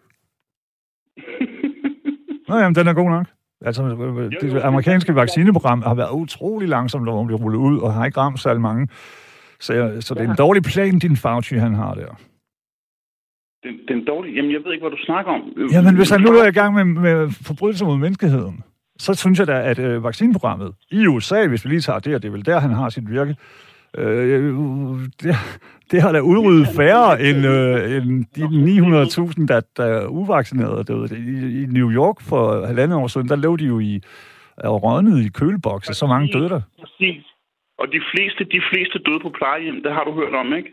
Nå, 2.48 2.54
jamen, 2.56 2.74
den 2.74 2.86
er 2.88 2.92
god 2.92 3.10
nok. 3.10 3.26
Altså, 3.64 3.82
øh, 3.82 4.30
det 4.40 4.62
amerikanske 4.62 5.14
vaccineprogram 5.14 5.82
har 5.82 5.94
været 5.94 6.10
utrolig 6.12 6.68
langsomt, 6.68 7.04
når 7.04 7.16
man 7.16 7.26
bliver 7.26 7.40
rullet 7.40 7.58
ud, 7.58 7.78
og 7.78 7.92
har 7.94 8.06
ikke 8.06 8.20
ramt 8.20 8.40
så 8.40 8.54
mange. 8.54 8.88
Så, 9.60 9.74
jeg, 9.74 10.02
så 10.02 10.14
det 10.14 10.24
er 10.24 10.30
en 10.30 10.36
dårlig 10.36 10.62
plan, 10.62 10.98
din 10.98 11.16
Fauci, 11.16 11.54
han 11.54 11.74
har 11.74 11.94
der. 11.94 12.20
Den, 13.62 13.74
den 13.88 14.04
dårlige... 14.04 14.34
Jamen, 14.34 14.52
jeg 14.52 14.60
ved 14.64 14.72
ikke, 14.72 14.82
hvad 14.82 14.90
du 14.90 15.04
snakker 15.04 15.32
om. 15.32 15.42
Jamen, 15.72 15.96
hvis 15.96 16.10
han 16.10 16.20
nu 16.20 16.30
er 16.30 16.46
i 16.46 16.52
gang 16.60 16.74
med, 16.74 16.84
med 16.84 17.30
forbrydelser 17.30 17.86
mod 17.86 17.96
menneskeheden, 17.96 18.64
så 18.98 19.14
synes 19.14 19.38
jeg 19.38 19.46
da, 19.46 19.62
at 19.70 19.78
øh, 19.78 20.04
vaccineprogrammet 20.04 20.74
i 20.90 21.06
USA, 21.06 21.46
hvis 21.46 21.64
vi 21.64 21.70
lige 21.70 21.80
tager 21.80 21.98
det, 21.98 22.14
og 22.14 22.22
det 22.22 22.28
er 22.28 22.32
vel 22.32 22.46
der, 22.46 22.58
han 22.60 22.70
har 22.70 22.88
sit 22.88 23.10
virke, 23.10 23.36
øh, 23.98 24.54
det, 25.22 25.34
det 25.90 26.02
har 26.02 26.12
da 26.12 26.20
udryddet 26.20 26.68
færre 26.76 27.22
end, 27.22 27.46
øh, 27.46 27.96
end 27.96 28.24
de 28.36 28.42
900.000, 29.42 29.46
der, 29.46 29.60
der 29.76 29.84
er 29.84 30.06
uvaccinerede 30.06 30.84
derude. 30.84 31.18
I, 31.18 31.62
I 31.62 31.66
New 31.66 31.90
York 31.90 32.22
for 32.22 32.66
halvandet 32.66 32.98
år 32.98 33.06
siden, 33.06 33.28
der 33.28 33.36
lå 33.36 33.56
de 33.56 33.64
jo 33.64 33.78
i 33.80 34.00
og 34.56 34.82
rådnede 34.82 35.26
i 35.26 35.28
kølebokse. 35.28 35.94
Så 35.94 36.06
mange 36.06 36.32
døde 36.32 36.48
der. 36.48 36.60
Præcis. 36.80 37.24
Og 37.78 37.86
de 37.92 38.00
fleste, 38.12 38.44
de 38.44 38.60
fleste 38.70 38.98
døde 38.98 39.20
på 39.22 39.30
plejehjem, 39.38 39.82
det 39.82 39.92
har 39.92 40.04
du 40.04 40.12
hørt 40.14 40.34
om, 40.34 40.54
ikke? 40.54 40.70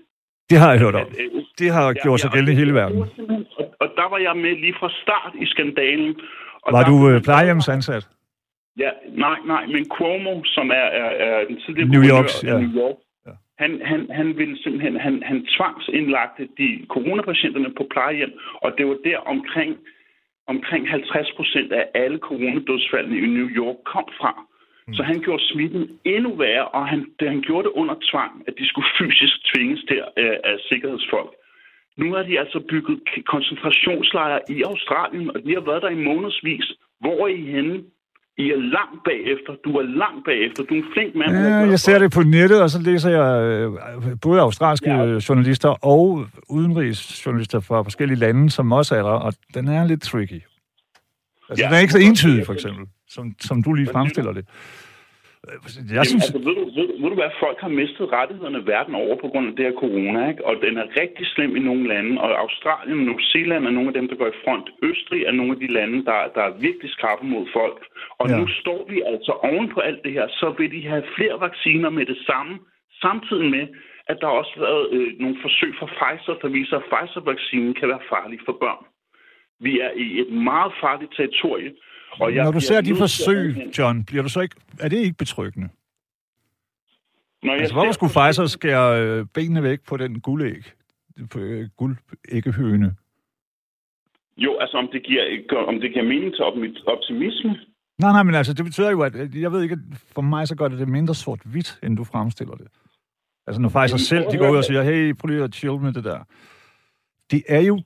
Det 0.50 0.58
har 0.58 0.72
jeg 0.72 0.80
hørt 0.80 0.96
om. 0.96 1.08
Det 1.60 1.72
har 1.72 1.94
gjort 1.94 2.20
sig 2.20 2.32
gældende 2.32 2.54
i 2.54 2.56
hele 2.56 2.74
verden. 2.74 3.02
Og, 3.02 3.08
og 3.82 3.88
der 3.96 4.10
var 4.10 4.18
jeg 4.18 4.36
med 4.36 4.54
lige 4.64 4.76
fra 4.80 4.90
start 5.02 5.34
i 5.42 5.46
skandalen. 5.46 6.16
Og 6.64 6.74
var 6.74 6.84
der, 6.84 6.90
du 6.90 7.10
øh, 7.10 7.22
plejehjemsansat? 7.22 8.08
Ja, 8.78 8.92
nej, 9.26 9.38
nej, 9.46 9.66
men 9.66 9.86
Cuomo, 9.86 10.44
som 10.44 10.70
er, 10.70 10.88
er, 11.02 11.10
er 11.26 11.46
den 11.46 11.58
tidligere 11.66 11.90
New 11.90 12.04
York, 12.14 12.30
ja. 12.44 12.60
New 12.60 12.74
York, 12.82 12.98
ja. 13.26 13.32
han, 13.62 13.82
han, 13.86 14.02
han 14.12 14.38
ville 14.38 14.58
simpelthen, 14.64 14.96
han, 15.00 15.24
han 15.24 15.48
tvangsindlagte 15.56 16.44
de 16.58 16.86
coronapatienterne 16.90 17.74
på 17.78 17.88
plejehjem, 17.94 18.34
og 18.64 18.70
det 18.78 18.88
var 18.88 18.98
der 19.06 19.18
omkring, 19.18 19.78
omkring 20.48 20.90
50 20.90 21.32
procent 21.38 21.72
af 21.72 21.86
alle 21.94 22.18
coronadødsfaldene 22.18 23.18
i 23.18 23.26
New 23.38 23.50
York 23.62 23.78
kom 23.94 24.08
fra. 24.20 24.34
Mm. 24.88 24.94
Så 24.94 25.04
han 25.04 25.20
gjorde 25.22 25.44
smitten 25.44 26.00
endnu 26.04 26.36
værre, 26.36 26.68
og 26.68 26.88
han, 26.88 27.00
det, 27.20 27.30
han 27.30 27.42
gjorde 27.42 27.68
det 27.68 27.74
under 27.82 27.96
tvang, 28.12 28.44
at 28.48 28.54
de 28.60 28.68
skulle 28.68 28.90
fysisk 29.00 29.36
tvinges 29.54 29.82
til 29.88 30.02
af, 30.18 30.40
af 30.44 30.56
sikkerhedsfolk. 30.70 31.32
Nu 31.98 32.14
har 32.14 32.24
de 32.24 32.40
altså 32.40 32.60
bygget 32.70 33.00
koncentrationslejre 33.26 34.40
i 34.50 34.62
Australien, 34.62 35.30
og 35.36 35.44
de 35.46 35.54
har 35.54 35.62
været 35.70 35.82
der 35.82 35.90
i 35.90 36.04
månedsvis. 36.10 36.72
Hvor 37.00 37.28
er 37.28 37.28
I 37.28 37.42
henne? 37.42 37.84
I 38.38 38.52
er 38.52 38.58
langt 38.58 39.04
bagefter. 39.06 39.56
Du 39.66 39.78
er 39.78 39.82
langt 39.82 40.26
bagefter. 40.26 40.64
Du 40.64 40.74
er 40.74 40.78
en 40.78 40.86
flink 40.94 41.16
mand. 41.16 41.32
Ja, 41.32 41.56
jeg 41.56 41.80
ser 41.80 42.00
det 42.00 42.12
på 42.12 42.24
nettet, 42.24 42.62
og 42.62 42.70
så 42.70 42.82
læser 42.82 43.10
jeg 43.10 43.44
øh, 43.44 43.72
både 44.22 44.42
australske 44.42 44.90
ja. 44.90 45.20
journalister 45.30 45.70
og 45.70 46.26
udenrigsjournalister 46.50 47.60
fra 47.60 47.82
forskellige 47.82 48.20
lande, 48.20 48.50
som 48.50 48.72
også 48.72 48.96
er 48.96 49.04
der, 49.04 49.10
og 49.10 49.34
den 49.54 49.68
er 49.68 49.88
lidt 49.88 50.02
tricky. 50.02 50.42
Altså, 51.50 51.64
ja, 51.64 51.68
den 51.68 51.76
er 51.76 51.80
ikke 51.80 51.94
så 51.94 52.00
entydig, 52.00 52.46
for 52.46 52.54
eksempel, 52.54 52.86
som, 53.10 53.36
som 53.42 53.64
du 53.64 53.74
lige 53.74 53.88
fremstiller 53.92 54.32
det. 54.32 54.46
Jeg 55.46 55.96
Jamen, 55.98 56.12
synes... 56.12 56.26
altså, 56.26 56.42
ved, 56.48 56.56
du, 56.60 56.66
ved, 56.78 56.88
ved 57.02 57.10
du 57.14 57.18
hvad, 57.22 57.32
folk 57.46 57.58
har 57.66 57.74
mistet 57.82 58.06
rettighederne 58.18 58.62
verden 58.74 58.96
over 59.04 59.16
på 59.24 59.28
grund 59.32 59.46
af 59.50 59.56
det 59.56 59.66
her 59.68 59.76
corona, 59.84 60.22
ikke? 60.32 60.46
og 60.50 60.54
den 60.66 60.74
er 60.82 60.88
rigtig 61.02 61.26
slem 61.34 61.52
i 61.60 61.62
nogle 61.70 61.88
lande, 61.94 62.22
og 62.22 62.30
Australien 62.44 63.00
og 63.00 63.06
New 63.10 63.20
Zealand 63.32 63.64
er 63.66 63.74
nogle 63.78 63.90
af 63.92 63.98
dem, 64.00 64.08
der 64.10 64.16
går 64.22 64.28
i 64.28 64.40
front. 64.44 64.68
Østrig 64.90 65.22
er 65.30 65.32
nogle 65.40 65.52
af 65.56 65.60
de 65.64 65.70
lande, 65.78 65.98
der, 66.10 66.20
der 66.36 66.44
er 66.50 66.58
virkelig 66.68 66.90
skarpe 66.98 67.26
mod 67.34 67.46
folk. 67.54 67.80
Og 68.20 68.26
ja. 68.30 68.38
nu 68.38 68.48
står 68.62 68.82
vi 68.92 68.98
altså 69.12 69.32
oven 69.50 69.68
på 69.74 69.80
alt 69.80 70.02
det 70.06 70.14
her, 70.18 70.28
så 70.28 70.48
vil 70.58 70.72
de 70.76 70.82
have 70.92 71.04
flere 71.16 71.38
vacciner 71.48 71.90
med 71.90 72.06
det 72.06 72.20
samme, 72.30 72.54
samtidig 73.06 73.48
med, 73.56 73.66
at 74.12 74.18
der 74.20 74.28
har 74.28 74.38
også 74.44 74.56
været 74.68 74.86
øh, 74.98 75.10
nogle 75.20 75.38
forsøg 75.42 75.72
fra 75.80 75.88
Pfizer, 75.98 76.34
der 76.42 76.50
viser, 76.58 76.78
at 76.78 76.88
Pfizer-vaccinen 76.92 77.74
kan 77.74 77.88
være 77.90 78.08
farlig 78.14 78.40
for 78.46 78.58
børn. 78.64 78.86
Vi 79.60 79.80
er 79.80 79.92
i 80.06 80.08
et 80.22 80.32
meget 80.50 80.74
farligt 80.82 81.12
territorie, 81.18 81.72
og 82.20 82.36
jeg 82.36 82.44
Når 82.44 82.52
du 82.52 82.60
ser 82.60 82.82
de 82.82 82.96
forsøg, 82.96 83.56
John, 83.78 84.04
bliver 84.04 84.24
du 84.24 84.30
så 84.30 84.42
ikke, 84.42 84.56
er 84.80 84.90
det 84.90 84.98
ikke 84.98 85.18
betryggende? 85.18 85.70
Når 87.44 87.54
jeg 87.54 87.62
altså, 87.62 87.76
hvorfor 87.76 87.92
skulle 87.92 88.14
Pfizer 88.14 88.46
skære 88.46 89.02
øh, 89.02 89.26
benene 89.34 89.64
væk 89.64 89.80
på 89.88 89.98
den 89.98 90.22
guldæg? 90.22 90.64
På 91.32 91.40
øh, 91.40 91.70
guldæggehøne? 91.78 92.96
Jo, 94.38 94.58
altså 94.58 94.78
om 94.78 94.88
det 94.94 95.04
giver, 95.04 95.24
om 95.68 95.80
det 95.80 95.94
giver 95.94 96.06
mening 96.06 96.34
til 96.34 96.44
optimisme? 96.88 97.60
Nej, 98.00 98.12
nej, 98.12 98.24
men 98.24 98.36
altså, 98.36 98.54
det 98.54 98.66
betyder 98.66 98.92
jo, 98.92 99.02
at 99.02 99.36
jeg 99.36 99.52
ved 99.52 99.64
ikke, 99.64 99.78
for 100.14 100.22
mig 100.22 100.48
så 100.48 100.56
gør 100.56 100.68
det 100.68 100.80
det 100.80 100.88
mindre 100.88 101.16
sort-hvidt, 101.16 101.80
end 101.84 101.98
du 101.98 102.04
fremstiller 102.04 102.56
det. 102.56 102.68
Altså, 103.48 103.62
når 103.62 103.70
Pfizer 103.70 103.98
selv, 103.98 104.32
de 104.32 104.38
går 104.38 104.50
ud 104.50 104.58
og 104.58 104.64
siger, 104.64 104.84
hey, 104.84 105.14
prøv 105.14 105.28
lige 105.28 105.44
at 105.44 105.56
chill 105.56 105.80
med 105.80 105.94
det 105.94 106.04
der. 106.04 106.20
Det 107.32 107.44
er 107.48 107.62
jo... 107.62 107.82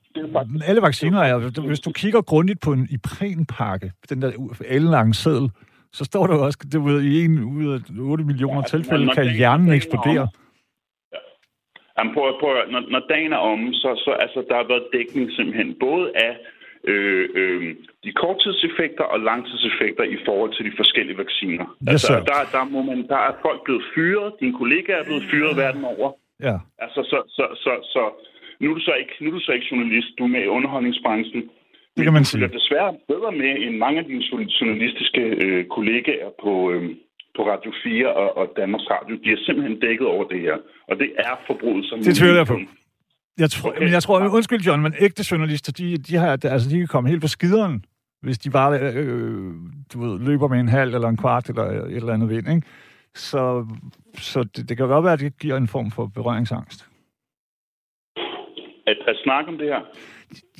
Alle 0.65 0.81
vacciner 0.81 1.19
er... 1.19 1.67
Hvis 1.67 1.79
du 1.79 1.91
kigger 1.91 2.21
grundigt 2.21 2.59
på 2.61 2.71
en 2.73 2.87
iprenpakke, 2.91 3.91
den 4.09 4.21
der 4.21 4.31
ellange 4.65 5.13
seddel, 5.13 5.49
så 5.93 6.05
står 6.05 6.27
der 6.27 6.33
jo 6.35 6.45
også, 6.45 6.59
det 6.71 6.85
ved, 6.85 7.01
i 7.01 7.25
en 7.25 7.43
ud 7.43 7.73
af 7.73 7.79
8 7.99 8.23
millioner 8.23 8.61
ja, 8.65 8.77
tilfælde 8.77 9.13
kan 9.15 9.35
hjernen 9.35 9.71
eksplodere. 9.71 10.27
Ja. 11.13 11.19
Jamen, 11.97 12.13
prøv, 12.13 12.39
prøv, 12.39 12.53
når, 12.73 12.81
når 12.93 13.01
dagen 13.09 13.33
er 13.33 13.37
om, 13.37 13.73
så, 13.73 13.89
så 14.05 14.11
altså, 14.11 14.39
der 14.49 14.55
har 14.55 14.67
været 14.73 14.87
dækning 14.93 15.31
simpelthen 15.31 15.75
både 15.79 16.11
af 16.15 16.33
øh, 16.83 17.29
øh, 17.39 17.75
de 18.03 18.11
korttidseffekter 18.11 19.03
og 19.03 19.19
langtidseffekter 19.19 20.03
i 20.03 20.17
forhold 20.25 20.51
til 20.55 20.65
de 20.65 20.73
forskellige 20.77 21.17
vacciner. 21.17 21.65
Yes, 21.83 21.89
altså, 21.91 22.13
der, 22.31 22.39
der, 22.57 22.63
må 22.63 22.81
man, 22.81 23.07
der 23.07 23.19
er 23.27 23.33
folk 23.41 23.63
blevet 23.63 23.83
fyret, 23.95 24.33
dine 24.39 24.53
kollegaer 24.61 24.97
er 24.97 25.05
blevet 25.09 25.23
fyret 25.31 25.57
verden 25.57 25.83
over. 25.85 26.07
Ja. 26.47 26.55
Altså, 26.83 27.01
så, 27.11 27.17
så, 27.37 27.45
så, 27.63 27.71
så, 27.93 28.03
nu 28.61 28.65
er 28.71 28.75
du 28.79 28.83
så 28.89 28.93
ikke, 29.01 29.13
nu 29.21 29.25
er 29.29 29.35
du 29.37 29.43
så 29.47 29.51
ikke 29.57 29.67
journalist, 29.71 30.09
du 30.17 30.23
er 30.23 30.31
med 30.35 30.43
i 30.43 30.53
underholdningsbranchen. 30.57 31.41
Det 31.97 32.03
kan 32.05 32.13
man 32.13 32.25
sige. 32.25 32.41
Du 32.41 32.45
er 32.45 32.57
desværre 32.59 32.91
bedre 33.11 33.31
med 33.41 33.51
end 33.65 33.75
mange 33.85 33.97
af 34.01 34.05
dine 34.05 34.23
journalistiske 34.59 35.21
øh, 35.43 35.65
kollegaer 35.75 36.29
på, 36.43 36.53
øh, 36.71 36.83
på 37.35 37.41
Radio 37.51 37.71
4 37.83 38.13
og, 38.21 38.37
og 38.37 38.45
Danmarks 38.59 38.87
Radio. 38.95 39.13
De 39.23 39.27
er 39.35 39.39
simpelthen 39.45 39.79
dækket 39.79 40.07
over 40.07 40.23
det 40.31 40.39
her. 40.45 40.55
Og 40.89 40.95
det 41.01 41.09
er 41.17 41.33
forbrydelser. 41.47 41.95
Det 41.95 42.15
tvivler 42.15 42.41
jeg 42.43 42.47
på. 42.47 42.59
Jeg 43.43 43.49
tror, 43.49 43.69
okay. 43.69 43.79
men 43.83 43.91
jeg 43.91 44.03
tror, 44.03 44.35
undskyld 44.37 44.61
John, 44.67 44.81
men 44.81 44.93
ægte 44.99 45.23
journalister, 45.31 45.71
de, 45.71 45.97
de, 45.97 46.15
har, 46.15 46.29
altså, 46.43 46.69
de 46.69 46.77
kan 46.77 46.87
komme 46.87 47.09
helt 47.09 47.21
på 47.21 47.27
skideren, 47.27 47.85
hvis 48.21 48.37
de 48.37 48.49
bare 48.49 48.79
øh, 48.79 49.53
du 49.93 49.95
ved, 50.03 50.19
løber 50.27 50.47
med 50.47 50.59
en 50.59 50.67
halv 50.67 50.95
eller 50.95 51.09
en 51.09 51.17
kvart 51.17 51.49
eller 51.49 51.63
et 51.63 51.95
eller 51.95 52.13
andet 52.13 52.29
vind. 52.29 52.49
Ikke? 52.55 52.67
Så, 53.15 53.67
så 54.17 54.43
det, 54.43 54.69
det 54.69 54.77
kan 54.77 54.87
godt 54.87 55.03
være, 55.03 55.13
at 55.13 55.19
det 55.19 55.39
giver 55.39 55.57
en 55.57 55.67
form 55.67 55.91
for 55.91 56.05
berøringsangst 56.05 56.88
at, 58.91 58.97
at 59.07 59.15
snakke 59.23 59.47
om 59.51 59.57
det 59.57 59.67
her? 59.73 59.81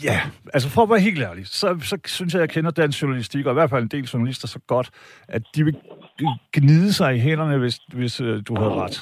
Ja, 0.08 0.18
altså 0.54 0.70
for 0.76 0.82
at 0.84 0.90
være 0.90 1.08
helt 1.10 1.22
ærlig, 1.30 1.44
så, 1.48 1.68
så 1.92 1.96
synes 2.18 2.34
jeg, 2.34 2.42
at 2.42 2.46
jeg 2.48 2.54
kender 2.56 2.72
dansk 2.72 3.02
journalistik, 3.02 3.46
og 3.46 3.52
i 3.52 3.60
hvert 3.60 3.70
fald 3.70 3.84
en 3.84 3.96
del 3.98 4.06
journalister 4.14 4.48
så 4.48 4.60
godt, 4.74 4.88
at 5.28 5.42
de 5.56 5.64
vil 5.66 5.76
gnide 6.58 6.94
sig 6.94 7.10
i 7.16 7.20
hænderne, 7.28 7.58
hvis, 7.58 7.76
hvis 8.00 8.22
uh, 8.22 8.36
du 8.48 8.54
havde 8.60 8.74
ret. 8.84 8.98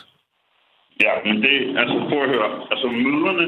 Ja, 1.05 1.13
men 1.25 1.35
det, 1.43 1.55
altså 1.81 1.95
prøv 2.09 2.19
at 2.25 2.29
høre, 2.35 2.49
altså 2.73 2.87
møderne, 3.05 3.45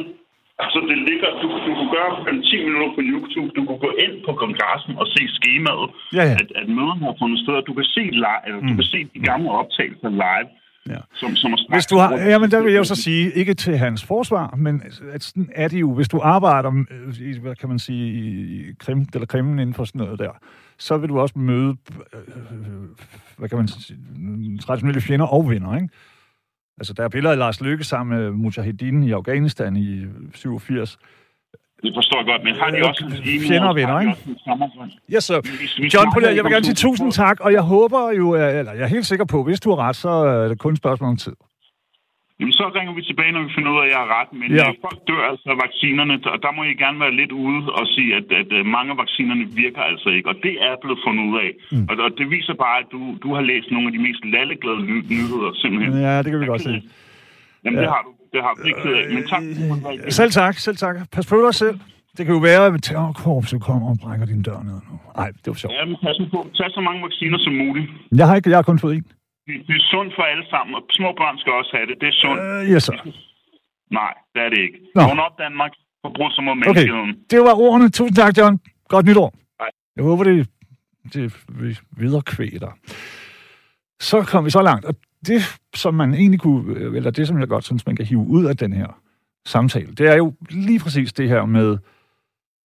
altså 0.63 0.79
det 0.89 0.97
ligger, 1.09 1.29
du, 1.41 1.47
du 1.67 1.71
kunne 1.77 1.93
gøre 1.97 2.11
10 2.43 2.65
minutter 2.65 2.89
på 2.97 3.01
YouTube, 3.11 3.49
du 3.57 3.61
kunne 3.67 3.83
gå 3.87 3.91
ind 4.05 4.15
på 4.27 4.31
kongressen 4.41 4.93
og 5.01 5.07
se 5.15 5.21
skemaet, 5.37 5.87
ja, 6.17 6.23
ja. 6.31 6.35
At, 6.41 6.49
at 6.61 6.67
møderne 6.77 7.03
har 7.09 7.15
fundet 7.21 7.39
sted, 7.43 7.55
du 7.69 7.73
kan 7.79 7.87
se, 7.95 8.03
live, 8.25 8.57
mm. 8.61 8.67
du 8.69 8.73
kan 8.79 8.87
se 8.93 8.99
de 9.15 9.19
gamle 9.29 9.49
optagelser 9.61 10.09
live, 10.25 10.49
Ja. 10.89 10.99
Som, 11.13 11.35
som 11.35 11.53
hvis 11.69 11.85
du 11.85 11.97
har, 11.97 12.15
jamen, 12.15 12.51
der 12.51 12.61
vil 12.61 12.71
jeg 12.71 12.79
jo 12.79 12.83
så 12.83 12.95
sige, 12.95 13.31
ikke 13.31 13.53
til 13.53 13.77
hans 13.77 14.03
forsvar, 14.03 14.55
men 14.57 14.83
at 15.11 15.23
sådan 15.23 15.49
er 15.55 15.67
det 15.67 15.79
jo, 15.79 15.93
hvis 15.93 16.07
du 16.07 16.19
arbejder 16.23 16.83
øh, 16.91 17.19
i, 17.19 17.39
hvad 17.39 17.55
kan 17.55 17.69
man 17.69 17.79
sige, 17.79 18.13
i 18.13 18.73
krim, 18.79 19.07
eller 19.13 19.25
krimmen 19.25 19.59
inden 19.59 19.73
for 19.73 19.83
sådan 19.83 19.99
noget 19.99 20.19
der, 20.19 20.31
så 20.77 20.97
vil 20.97 21.09
du 21.09 21.19
også 21.19 21.39
møde, 21.39 21.77
øh, 22.13 22.21
hvad 23.37 23.49
kan 23.49 23.57
man 23.57 23.67
sige, 23.67 24.57
traditionelle 24.57 25.01
fjender 25.01 25.25
og 25.25 25.49
vinder, 25.49 25.75
ikke? 25.75 25.89
Altså, 26.77 26.93
der 26.93 27.03
er 27.03 27.09
billeder 27.09 27.31
af 27.31 27.37
Lars 27.37 27.61
Løkke 27.61 27.83
sammen 27.83 28.19
med 28.19 28.31
Mujahedin 28.31 29.03
i 29.03 29.11
Afghanistan 29.11 29.75
i 29.75 30.05
87, 30.33 30.97
det 31.83 31.91
forstår 31.97 32.17
jeg 32.21 32.27
godt, 32.31 32.43
men 32.43 32.53
har 32.61 32.69
de 32.69 32.77
også 32.89 33.05
en 33.05 33.41
Fjender 33.47 33.69
og 33.73 33.75
venner, 33.75 33.99
ikke? 33.99 34.13
Yes, 35.15 35.23
sir. 35.23 35.39
John 35.93 36.07
Poler, 36.13 36.29
jeg 36.29 36.43
vil 36.43 36.51
gerne 36.51 36.65
sige 36.65 36.79
tusind 36.87 37.11
tak, 37.11 37.39
og 37.39 37.53
jeg 37.53 37.61
håber 37.61 38.11
jo, 38.11 38.25
eller 38.33 38.73
jeg 38.73 38.83
er 38.83 38.93
helt 38.97 39.05
sikker 39.05 39.25
på, 39.25 39.43
hvis 39.43 39.59
du 39.59 39.69
har 39.69 39.77
ret, 39.87 39.95
så 39.95 40.09
er 40.09 40.47
det 40.47 40.59
kun 40.59 40.73
et 40.73 40.77
spørgsmål 40.77 41.09
om 41.09 41.17
tid. 41.17 41.35
Jamen, 42.39 42.53
så 42.59 42.65
ringer 42.77 42.93
vi 42.99 43.01
tilbage, 43.09 43.31
når 43.35 43.43
vi 43.47 43.51
finder 43.57 43.71
ud 43.73 43.79
af, 43.81 43.85
at 43.85 43.91
jeg 43.93 43.99
har 44.03 44.09
ret. 44.19 44.31
Men 44.41 44.47
ja. 44.59 44.65
Øh, 44.69 44.73
folk 44.85 44.99
dør 45.09 45.21
altså 45.31 45.47
af 45.53 45.57
vaccinerne, 45.65 46.13
og 46.33 46.37
der 46.45 46.51
må 46.57 46.61
I 46.71 46.73
gerne 46.83 46.99
være 47.05 47.13
lidt 47.21 47.33
ude 47.45 47.61
og 47.79 47.85
sige, 47.95 48.09
at, 48.19 48.25
at 48.41 48.49
øh, 48.57 48.61
mange 48.75 48.89
af 48.93 48.97
vaccinerne 49.03 49.45
virker 49.63 49.81
altså 49.91 50.09
ikke. 50.17 50.27
Og 50.31 50.35
det 50.45 50.55
er 50.67 50.75
blevet 50.83 50.99
fundet 51.05 51.23
ud 51.29 51.37
af. 51.45 51.49
Mm. 51.71 51.85
Og, 51.89 51.93
og 52.05 52.11
det 52.19 52.25
viser 52.35 52.55
bare, 52.65 52.77
at 52.83 52.87
du, 52.95 52.99
du 53.23 53.29
har 53.35 53.43
læst 53.51 53.67
nogle 53.75 53.85
af 53.89 53.93
de 53.95 54.01
mest 54.07 54.21
lalleglade 54.35 54.81
nyheder, 55.15 55.51
simpelthen. 55.61 55.91
Ja, 56.07 56.15
det 56.23 56.29
kan 56.31 56.39
vi 56.43 56.51
godt 56.53 56.65
se. 56.69 56.73
Jamen, 57.63 57.77
ja. 57.77 57.81
det 57.83 57.89
har 57.95 58.01
du 58.07 58.11
det 58.33 58.39
har 58.45 58.53
vi 58.57 58.67
ikke 58.71 58.89
af. 58.99 59.05
Men 59.15 59.23
tak. 59.31 59.43
Øh, 60.05 60.11
selv 60.19 60.31
tak, 60.31 60.55
selv 60.65 60.77
tak. 60.85 60.95
Pas 61.13 61.25
på 61.27 61.35
dig 61.45 61.55
selv. 61.63 61.79
Det 62.17 62.25
kan 62.25 62.33
jo 62.37 62.41
være, 62.49 62.65
at 62.65 62.83
terrorkorpset 62.83 63.61
kommer 63.61 63.89
og 63.89 63.97
brækker 64.03 64.25
din 64.25 64.41
dør 64.41 64.59
ned 64.69 64.79
nu. 64.89 64.95
Nej, 65.19 65.29
det 65.41 65.47
var 65.51 65.57
sjovt. 65.61 65.73
Ja, 65.73 65.85
men 65.85 65.97
pas 66.03 66.17
på. 66.33 66.39
Tag 66.57 66.67
så 66.77 66.81
mange 66.87 66.99
vacciner 67.07 67.39
som 67.45 67.53
muligt. 67.53 67.87
Jeg 68.19 68.27
har, 68.27 68.35
ikke, 68.35 68.49
jeg 68.49 68.57
har 68.57 68.67
kun 68.69 68.79
fået 68.79 68.95
en. 68.95 69.05
Det, 69.47 69.55
det 69.67 69.75
er 69.81 69.85
sundt 69.93 70.11
for 70.17 70.23
alle 70.31 70.45
sammen, 70.53 70.75
og 70.75 70.81
små 70.99 71.09
børn 71.21 71.37
skal 71.41 71.51
også 71.59 71.71
have 71.77 71.87
det. 71.89 71.95
Det 72.01 72.07
er 72.13 72.17
sundt. 72.23 72.39
Uh, 72.41 72.73
yes, 72.73 72.83
sir. 72.83 72.97
Nej, 73.99 74.13
det 74.33 74.41
er 74.45 74.49
det 74.53 74.59
ikke. 74.67 74.77
Vågn 74.95 75.19
op, 75.19 75.35
Danmark. 75.45 75.71
Forbrud 76.01 76.31
sig 76.35 76.43
mod 76.43 76.55
menneskeheden. 76.55 77.09
Okay, 77.09 77.27
det 77.31 77.39
var 77.47 77.53
ordene. 77.65 77.89
Tusind 77.89 78.15
tak, 78.15 78.37
John. 78.37 78.59
Godt 78.93 79.05
nytår. 79.05 79.29
Nej. 79.59 79.71
Jeg 79.95 80.03
håber, 80.03 80.23
det 80.23 80.47
det 81.13 81.45
vi 81.49 81.77
videre 81.91 82.21
kvæler. 82.21 82.71
Så 83.99 84.23
kom 84.23 84.45
vi 84.45 84.49
så 84.49 84.61
langt, 84.61 84.85
og 84.85 84.95
det, 85.27 85.41
som 85.75 85.93
man 85.93 86.13
egentlig 86.13 86.39
kunne, 86.39 86.75
øh, 86.75 86.95
eller 86.95 87.11
det, 87.11 87.27
som 87.27 87.39
jeg 87.39 87.47
godt 87.47 87.63
synes, 87.63 87.85
man 87.85 87.95
kan 87.95 88.05
hive 88.05 88.19
ud 88.27 88.45
af 88.45 88.57
den 88.57 88.73
her 88.73 89.01
samtale, 89.45 89.93
det 89.93 90.07
er 90.07 90.15
jo 90.15 90.33
lige 90.49 90.79
præcis 90.79 91.13
det 91.13 91.29
her 91.29 91.45
med, 91.45 91.77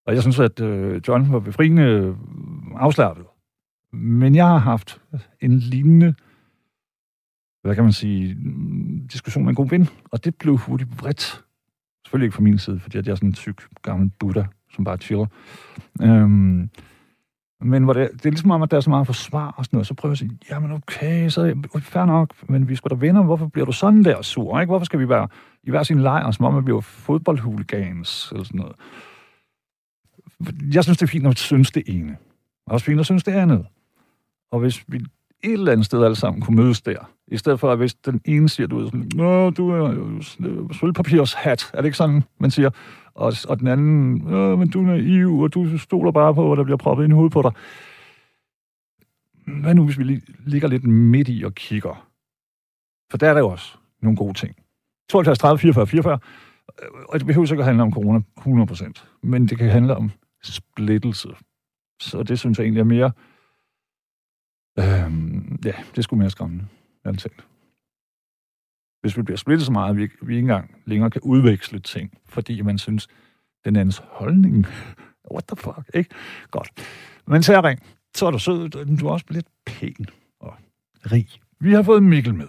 og 0.07 0.15
jeg 0.15 0.23
synes, 0.23 0.39
at 0.39 0.61
øh, 0.61 1.01
John 1.09 1.33
var 1.33 1.41
befriende 1.41 1.83
øh, 1.83 2.15
afslappet. 2.77 3.27
Men 3.93 4.35
jeg 4.35 4.47
har 4.47 4.59
haft 4.59 5.01
en 5.41 5.59
lignende, 5.59 6.15
hvad 7.63 7.75
kan 7.75 7.85
man 7.85 7.93
sige, 7.93 8.35
mm, 8.35 9.09
diskussion 9.13 9.45
med 9.45 9.51
en 9.51 9.57
god 9.57 9.69
ven, 9.69 9.89
og 10.05 10.25
det 10.25 10.35
blev 10.37 10.57
hurtigt 10.57 10.97
bredt. 10.97 11.45
Selvfølgelig 12.05 12.27
ikke 12.27 12.35
fra 12.35 12.43
min 12.43 12.59
side, 12.59 12.81
fordi 12.81 12.97
jeg 12.97 13.09
er 13.09 13.15
sådan 13.15 13.29
en 13.29 13.33
tyk 13.33 13.63
gammel 13.83 14.11
Buddha, 14.19 14.43
som 14.75 14.85
bare 14.85 14.97
chiller. 14.97 15.27
Øhm, 16.03 16.71
men 17.61 17.85
hvor 17.85 17.93
det, 17.93 18.11
det 18.13 18.27
er 18.27 18.31
ligesom 18.31 18.51
om, 18.51 18.63
at 18.63 18.71
der 18.71 18.77
er 18.77 18.81
så 18.81 18.91
meget 18.91 19.07
forsvar 19.07 19.55
og 19.57 19.65
sådan 19.65 19.77
noget, 19.77 19.87
så 19.87 19.95
prøver 19.95 20.11
jeg 20.11 20.15
at 20.15 20.19
sige, 20.19 20.39
jamen 20.51 20.73
okay, 20.73 21.29
så 21.29 21.55
fair 21.81 22.05
nok, 22.05 22.49
men 22.49 22.69
vi 22.69 22.77
skulle 22.77 22.97
da 22.97 23.07
venner, 23.07 23.25
hvorfor 23.25 23.47
bliver 23.47 23.67
du 23.67 23.73
sådan 23.73 24.05
der 24.05 24.23
sur, 24.23 24.61
ikke? 24.61 24.71
Hvorfor 24.71 24.85
skal 24.85 24.99
vi 24.99 25.09
være 25.09 25.29
i 25.63 25.71
hver 25.71 25.83
sin 25.83 26.01
lejr, 26.01 26.31
som 26.31 26.45
om, 26.45 26.57
at 26.57 26.67
vi 26.67 26.75
var 26.75 26.81
fodboldhuligans, 26.81 28.29
eller 28.33 28.45
sådan 28.45 28.59
noget. 28.61 28.77
Jeg 30.75 30.85
synes, 30.85 30.99
det 30.99 31.07
er 31.07 31.11
fint 31.11 31.27
at 31.27 31.39
synes 31.39 31.71
det 31.71 31.83
ene. 31.87 32.17
Og 32.67 32.73
også 32.73 32.87
fint 32.87 33.01
at 33.01 33.07
synes 33.07 33.25
det 33.25 33.33
andet. 33.33 33.67
Og 34.53 34.61
hvis 34.61 34.85
vi 34.89 35.01
et 35.45 35.53
eller 35.53 35.73
andet 35.73 35.87
sted 35.87 36.05
alle 36.05 36.17
sammen 36.17 36.43
kunne 36.43 36.57
mødes 36.57 36.83
der, 36.83 37.11
i 37.29 37.37
stedet 37.37 37.61
for 37.61 37.73
at 37.73 37.79
hvis 37.79 37.95
den 37.95 38.21
ene 38.25 38.49
siger, 38.49 38.67
du 38.67 38.81
er 38.81 38.85
sådan, 38.85 39.11
Nå, 39.15 39.51
du 39.51 39.71
er 39.71 39.77
jo 41.13 41.27
hat, 41.37 41.71
er 41.75 41.77
det 41.77 41.85
ikke 41.85 41.97
sådan, 41.97 42.23
man 42.41 42.51
siger? 42.51 42.71
Og, 43.15 43.33
og 43.49 43.61
den 43.61 43.67
anden, 43.67 44.15
Nå, 44.15 44.57
men 44.57 44.71
du 44.71 44.81
er 44.81 44.87
naiv, 44.87 45.39
og 45.39 45.55
du 45.55 45.79
stoler 45.79 46.13
bare 46.13 46.35
på, 46.35 46.53
at 46.53 46.59
der 46.59 46.65
bliver 46.65 46.77
proppet 46.77 47.05
ind 47.05 47.13
i 47.13 47.15
hovedet 47.15 47.33
på 47.33 47.43
dig. 47.43 47.53
Hvad 49.61 49.75
nu, 49.75 49.85
hvis 49.85 49.99
vi 49.99 50.21
ligger 50.47 50.69
lidt 50.69 50.85
midt 50.85 51.29
i 51.29 51.43
og 51.45 51.55
kigger? 51.55 52.09
For 53.11 53.19
der 53.19 53.29
er 53.29 53.35
der 53.35 53.41
jo 53.41 53.49
også 53.49 53.77
nogle 54.03 54.17
gode 54.17 54.35
ting. 54.35 54.57
52, 55.11 55.39
30, 55.39 55.59
44, 55.59 55.87
44. 55.87 56.19
Og 57.09 57.19
det 57.19 57.27
behøver 57.27 57.53
ikke 57.53 57.61
at 57.63 57.67
handle 57.67 57.83
om 57.83 57.93
corona 57.93 58.21
100%, 58.39 58.93
men 59.23 59.49
det 59.49 59.59
kan 59.59 59.71
handle 59.71 59.97
om 59.97 60.11
splittelse. 60.43 61.29
Så 62.01 62.23
det 62.23 62.39
synes 62.39 62.59
jeg 62.59 62.65
egentlig 62.65 62.81
er 62.81 62.85
mere 62.85 63.13
Øhm, 64.79 65.59
ja, 65.65 65.73
det 65.97 66.05
skulle 66.05 66.19
mere 66.19 66.31
skræmmende, 66.31 66.67
talt. 67.05 67.47
Hvis 69.01 69.17
vi 69.17 69.23
bliver 69.23 69.37
splittet 69.37 69.67
så 69.67 69.73
meget, 69.73 69.91
at 69.91 69.97
vi, 69.97 70.09
vi 70.23 70.35
ikke 70.35 70.45
engang 70.45 70.83
længere 70.87 71.11
kan 71.11 71.21
udveksle 71.25 71.79
ting, 71.81 72.19
fordi 72.29 72.63
man 72.63 72.79
synes, 72.79 73.09
den 73.65 73.77
andens 73.77 74.03
holdning, 74.07 74.67
what 75.35 75.45
the 75.49 75.57
fuck, 75.57 75.91
ikke? 75.95 76.15
Godt. 76.51 76.69
Men 77.27 77.43
så 77.43 77.61
ring, 77.61 77.81
så 78.15 78.27
er 78.27 78.31
du 78.31 78.39
sød, 78.39 78.69
du 78.99 79.07
er 79.07 79.13
også 79.13 79.27
lidt 79.31 79.47
pæn 79.67 80.07
og 80.41 80.55
rig. 81.13 81.29
Vi 81.61 81.73
har 81.73 81.83
fået 81.83 82.03
Mikkel 82.03 82.35
med. 82.35 82.49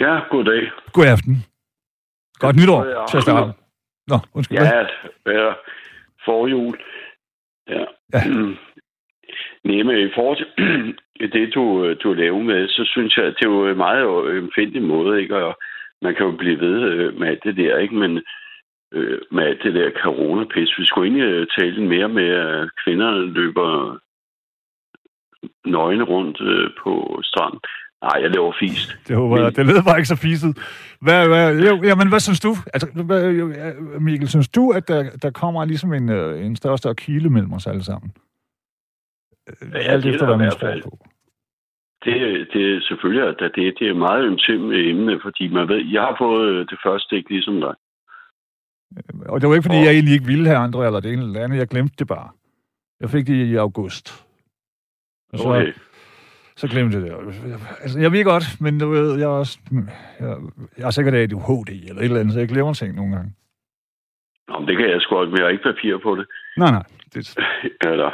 Ja, 0.00 0.20
goddag. 0.30 0.70
God 0.92 1.06
aften. 1.06 1.34
Godt 2.34 2.56
nytår 2.56 3.06
til 3.10 3.16
at 3.16 3.22
starte. 3.22 3.52
Nå, 4.06 4.18
undskyld. 4.34 4.58
Ja, 4.58 4.86
ja 5.26 5.54
for 6.24 6.46
jul. 6.46 6.78
Ja. 7.68 7.84
ja. 8.14 8.20
Nej, 8.28 8.56
men 9.64 9.98
i 9.98 10.10
forhold 10.14 10.36
til 10.36 10.50
det, 11.34 11.54
du, 11.54 11.94
du 12.02 12.12
laver 12.12 12.42
med, 12.42 12.68
så 12.68 12.82
synes 12.92 13.16
jeg, 13.16 13.24
at 13.24 13.34
det 13.38 13.46
er 13.46 13.50
jo 13.50 13.68
en 13.68 13.76
meget 13.76 14.38
empfindelig 14.38 14.82
måde, 14.82 15.22
ikke? 15.22 15.36
Og 15.36 15.58
man 16.02 16.14
kan 16.14 16.26
jo 16.26 16.32
blive 16.36 16.60
ved 16.60 16.82
øh, 16.82 17.18
med 17.18 17.28
alt 17.28 17.44
det 17.44 17.56
der, 17.56 17.78
ikke? 17.78 17.94
Men 17.94 18.22
øh, 18.94 19.18
med 19.30 19.44
alt 19.44 19.62
det 19.62 19.74
der 19.74 19.90
coronapis. 20.02 20.78
Vi 20.78 20.86
skulle 20.86 21.06
egentlig 21.08 21.24
øh, 21.24 21.46
tale 21.58 21.82
mere 21.82 22.08
med, 22.08 22.28
at 22.28 22.70
kvinderne 22.84 23.32
løber 23.32 23.98
nøgne 25.64 26.04
rundt 26.04 26.40
øh, 26.40 26.70
på 26.82 27.20
stranden. 27.24 27.60
Nej, 28.02 28.22
jeg 28.22 28.30
laver 28.30 28.52
fist. 28.60 28.98
Det 29.08 29.16
håber 29.16 29.40
jeg. 29.40 29.56
Det 29.56 29.66
lyder 29.66 29.82
bare 29.82 29.98
ikke 29.98 30.08
så 30.08 30.16
fiset. 30.16 30.58
Hvad, 31.00 31.28
hvad, 31.28 31.60
jo, 31.60 31.82
jamen, 31.82 32.08
hvad 32.08 32.20
synes 32.20 32.40
du? 32.40 32.56
Altså, 32.74 33.02
hvad, 33.04 33.32
Mikkel, 34.00 34.28
synes 34.28 34.48
du, 34.48 34.70
at 34.70 34.88
der, 34.88 35.10
der 35.22 35.30
kommer 35.30 35.64
ligesom 35.64 35.92
en, 35.92 36.10
en 36.10 36.56
større 36.56 36.78
større 36.78 36.94
kile 36.94 37.30
mellem 37.30 37.52
os 37.52 37.66
alle 37.66 37.84
sammen? 37.84 38.12
Ja, 39.74 39.78
alt 39.78 40.06
efter, 40.06 40.26
hvad 40.26 40.36
man 40.36 40.50
tror 40.50 40.80
på. 40.84 40.98
Det, 42.04 42.48
det 42.52 42.62
er 42.76 42.80
selvfølgelig, 42.88 43.28
at 43.28 43.52
det, 43.54 43.74
det 43.78 43.88
er 43.88 43.94
meget 43.94 44.30
intimt 44.30 44.72
emne, 44.74 45.20
fordi 45.22 45.48
man 45.48 45.68
ved, 45.68 45.80
jeg 45.96 46.02
har 46.02 46.16
fået 46.18 46.70
det 46.70 46.78
første 46.84 47.04
stik 47.04 47.30
ligesom 47.30 47.60
dig. 47.60 47.74
Og 49.28 49.40
det 49.40 49.48
var 49.48 49.54
ikke, 49.54 49.68
fordi 49.68 49.78
og... 49.78 49.84
jeg 49.84 49.92
egentlig 49.92 50.14
ikke 50.14 50.26
ville 50.26 50.46
have 50.46 50.58
andre 50.58 50.86
eller 50.86 51.00
det 51.00 51.12
ene 51.12 51.22
eller 51.22 51.44
andet. 51.44 51.58
Jeg 51.58 51.68
glemte 51.68 51.94
det 51.98 52.08
bare. 52.08 52.28
Jeg 53.00 53.10
fik 53.10 53.26
det 53.26 53.46
i 53.46 53.56
august. 53.56 54.26
Og 55.32 55.38
så, 55.38 55.48
okay. 55.48 55.72
så 56.56 56.68
glemte 56.68 56.96
jeg 56.96 57.06
det. 57.06 57.12
Altså, 57.82 58.00
jeg 58.00 58.12
ved 58.12 58.24
godt, 58.24 58.44
men 58.60 58.80
du 58.80 58.90
ved, 58.90 59.18
jeg 59.18 59.24
er, 59.24 59.38
også, 59.42 59.58
jeg, 60.20 60.36
jeg 60.78 60.86
er 60.86 60.90
sikkert 60.90 61.14
ADHD 61.14 61.70
eller 61.88 62.00
et 62.00 62.04
eller 62.04 62.20
andet, 62.20 62.32
så 62.32 62.38
jeg 62.38 62.48
glemmer 62.48 62.72
ting 62.72 62.94
nogle 62.94 63.16
gange. 63.16 63.32
Nå, 64.48 64.66
det 64.66 64.76
kan 64.76 64.90
jeg 64.90 65.00
sgu 65.00 65.24
men 65.24 65.36
jeg 65.36 65.44
har 65.44 65.48
ikke 65.48 65.62
papir 65.62 65.98
på 65.98 66.16
det. 66.16 66.26
Nej, 66.56 66.70
nej. 66.70 66.84
Det... 67.14 67.38
eller, 67.90 68.10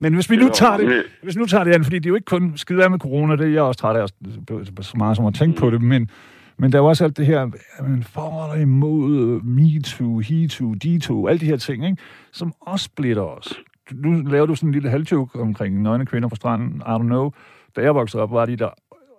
men 0.00 0.14
hvis 0.14 0.30
vi 0.30 0.36
nu 0.36 0.48
tager 0.48 0.76
det, 0.76 1.02
hvis 1.22 1.36
nu 1.36 1.46
tager 1.46 1.64
det 1.64 1.74
an, 1.74 1.84
fordi 1.84 1.98
det 1.98 2.06
er 2.06 2.10
jo 2.10 2.14
ikke 2.14 2.24
kun 2.24 2.52
skide 2.56 2.84
af 2.84 2.90
med 2.90 2.98
corona, 2.98 3.36
det 3.36 3.46
er 3.46 3.50
jeg 3.50 3.62
også 3.62 3.80
træt 3.80 3.96
af 3.96 4.08
så 4.84 4.94
meget 4.96 5.16
som 5.16 5.26
at 5.26 5.34
tænke 5.34 5.60
på 5.60 5.70
det, 5.70 5.82
men, 5.82 6.10
men 6.58 6.72
der 6.72 6.78
er 6.78 6.82
jo 6.82 6.88
også 6.88 7.04
alt 7.04 7.16
det 7.16 7.26
her, 7.26 7.50
man 7.82 8.02
for 8.02 8.20
og 8.20 8.60
imod 8.60 9.40
MeToo, 9.42 10.18
HeToo, 10.18 10.74
DeToo, 10.74 11.26
alle 11.26 11.40
de 11.40 11.46
her 11.46 11.56
ting, 11.56 11.84
ikke? 11.84 12.02
som 12.32 12.52
også 12.60 12.84
splitter 12.84 13.22
os. 13.22 13.60
Nu 13.92 14.22
laver 14.22 14.46
du 14.46 14.54
sådan 14.54 14.68
en 14.68 14.72
lille 14.72 14.90
halvtjuk 14.90 15.34
omkring 15.34 15.82
nøgne 15.82 16.06
kvinder 16.06 16.28
på 16.28 16.36
stranden, 16.36 16.82
I 16.86 16.90
don't 16.90 17.02
know. 17.02 17.30
Da 17.76 17.80
jeg 17.80 17.94
voksede 17.94 18.22
op, 18.22 18.32
var 18.32 18.46
de 18.46 18.56
der 18.56 18.68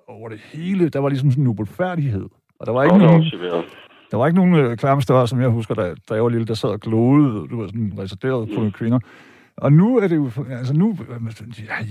over 0.08 0.30
det 0.30 0.40
hele, 0.54 0.90
der 0.90 1.00
var 1.00 1.10
ligesom 1.10 1.32
sådan 1.32 1.44
en 1.44 1.48
ubelfærdighed. 1.48 2.26
Og 2.60 2.66
der 2.66 2.72
var 2.72 2.84
ikke 2.84 2.98
nogen... 2.98 3.24
Der 4.12 4.18
var 4.18 4.28
ikke 4.28 4.40
nogen 4.40 4.56
øh, 4.56 4.78
klamstør, 4.78 5.26
som 5.26 5.42
jeg 5.42 5.50
husker, 5.50 5.76
da, 5.76 5.94
da 6.10 6.14
jeg 6.14 6.24
var 6.24 6.30
lille, 6.30 6.48
der 6.48 6.54
sad 6.54 6.70
og 6.70 6.80
glodede, 6.80 7.48
du 7.48 7.62
var 7.62 7.68
sådan 7.68 7.94
reserveret 7.98 8.50
på 8.56 8.62
mm. 8.62 8.72
kvinder. 8.72 9.00
Og 9.58 9.74
nu 9.74 9.98
er 9.98 10.08
det 10.08 10.16
jo, 10.16 10.30
altså 10.50 10.74
nu, 10.74 10.98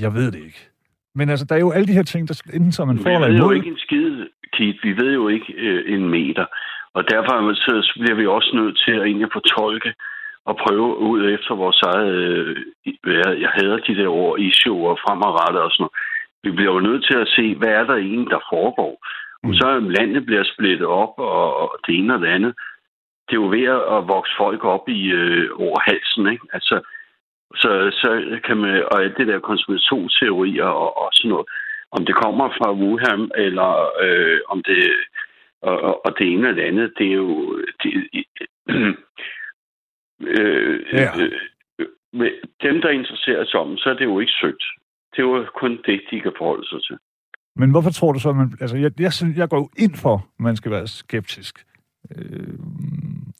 jeg 0.01 0.15
ved 0.15 0.33
det 0.33 0.43
ikke. 0.49 0.69
Men 1.15 1.29
altså, 1.29 1.45
der 1.49 1.55
er 1.55 1.61
jo 1.61 1.71
alle 1.71 1.87
de 1.87 1.93
her 1.93 2.03
ting, 2.03 2.29
der 2.29 2.43
enten 2.55 2.73
så 2.73 2.85
man 2.85 2.99
får 2.99 3.11
eller 3.11 3.29
imod. 3.29 3.37
Vi 3.37 3.43
ved 3.43 3.49
jo 3.49 3.51
ikke 3.51 3.71
en 3.71 3.79
skid, 3.79 4.27
Keith. 4.57 4.79
Vi 4.85 4.97
ved 4.97 5.13
jo 5.13 5.29
ikke 5.29 5.53
øh, 5.57 5.95
en 5.95 6.09
meter. 6.09 6.47
Og 6.95 7.11
derfor 7.11 7.55
så 7.55 7.99
bliver 8.01 8.17
vi 8.17 8.27
også 8.27 8.51
nødt 8.55 8.77
til 8.85 8.93
at 8.93 9.03
egentlig 9.03 9.29
fortolke 9.33 9.95
og 10.45 10.57
prøve 10.65 10.99
ud 10.99 11.31
efter 11.35 11.55
vores 11.55 11.81
eget... 11.83 12.15
Øh, 12.15 12.57
jeg 13.45 13.51
hader 13.57 13.79
de 13.89 13.95
der 14.01 14.09
ord, 14.09 14.41
issue 14.41 14.89
og 14.89 14.99
fremadrettet 15.05 15.63
og 15.63 15.71
sådan 15.71 15.83
noget. 15.83 15.97
Vi 16.45 16.51
bliver 16.51 16.73
jo 16.73 16.81
nødt 16.81 17.05
til 17.11 17.17
at 17.19 17.29
se, 17.37 17.55
hvad 17.55 17.69
er 17.69 17.85
der 17.85 17.97
egentlig, 17.97 18.31
der 18.31 18.49
foregår. 18.53 18.95
Mm. 19.43 19.49
Og 19.49 19.55
så 19.55 19.67
landet 19.99 20.27
bliver 20.27 20.45
splittet 20.53 20.87
op, 20.87 21.15
og, 21.19 21.57
og 21.63 21.69
det 21.87 21.99
ene 21.99 22.15
og 22.15 22.21
det 22.21 22.27
andet. 22.37 22.53
Det 23.27 23.33
er 23.37 23.43
jo 23.45 23.49
ved 23.57 23.67
at 23.97 24.09
vokse 24.15 24.35
folk 24.39 24.65
op 24.65 24.89
i 24.89 25.01
øh, 25.21 25.51
over 25.65 25.79
halsen, 25.89 26.33
ikke? 26.33 26.47
Altså, 26.53 26.77
så, 27.55 27.91
så 27.93 28.41
kan 28.45 28.57
man, 28.57 28.85
og 28.93 29.01
det 29.19 29.27
der 29.27 29.39
konspirationsteorier 29.41 30.65
og, 30.65 30.99
og 31.03 31.09
sådan 31.13 31.29
noget, 31.29 31.47
om 31.93 32.05
det 32.07 32.15
kommer 32.15 32.49
fra 32.49 32.73
Wuhan, 32.73 33.31
eller 33.35 33.71
øh, 34.05 34.41
om 34.49 34.63
det, 34.63 34.93
og, 35.63 36.07
og 36.07 36.19
det 36.19 36.33
ene 36.33 36.49
eller 36.49 36.65
andet, 36.65 36.93
det 36.99 37.07
er 37.07 37.13
jo, 37.13 37.59
det, 37.83 37.91
øh, 40.39 40.81
ja. 40.93 41.11
øh, 41.19 42.33
dem, 42.63 42.81
der 42.83 42.91
interesserer 42.91 43.45
sig 43.45 43.61
om, 43.61 43.77
så 43.77 43.91
er 43.91 43.95
det 43.95 44.05
jo 44.05 44.21
ikke 44.21 44.33
søgt. 44.41 44.65
Det 45.11 45.19
er 45.19 45.23
jo 45.23 45.47
kun 45.61 45.79
det, 45.87 46.01
de 46.11 46.21
kan 46.21 46.33
forholde 46.39 46.69
sig 46.69 46.83
til. 46.83 46.99
Men 47.57 47.71
hvorfor 47.71 47.91
tror 47.91 48.13
du 48.13 48.19
så, 48.19 48.29
at 48.29 48.37
man... 48.37 48.53
Altså, 48.61 48.77
jeg, 48.77 49.01
jeg, 49.01 49.13
synes, 49.13 49.37
jeg 49.37 49.49
går 49.49 49.57
jo 49.57 49.69
ind 49.79 49.95
for, 49.95 50.15
at 50.15 50.41
man 50.41 50.57
skal 50.57 50.71
være 50.71 50.87
skeptisk. 50.87 51.67
Øh, 52.17 52.59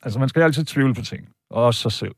altså, 0.03 0.19
man 0.19 0.29
skal 0.29 0.41
altid 0.41 0.65
tvivle 0.65 0.93
på 0.93 1.01
ting. 1.01 1.29
Og 1.49 1.65
også 1.65 1.81
sig 1.81 1.91
selv 1.91 2.15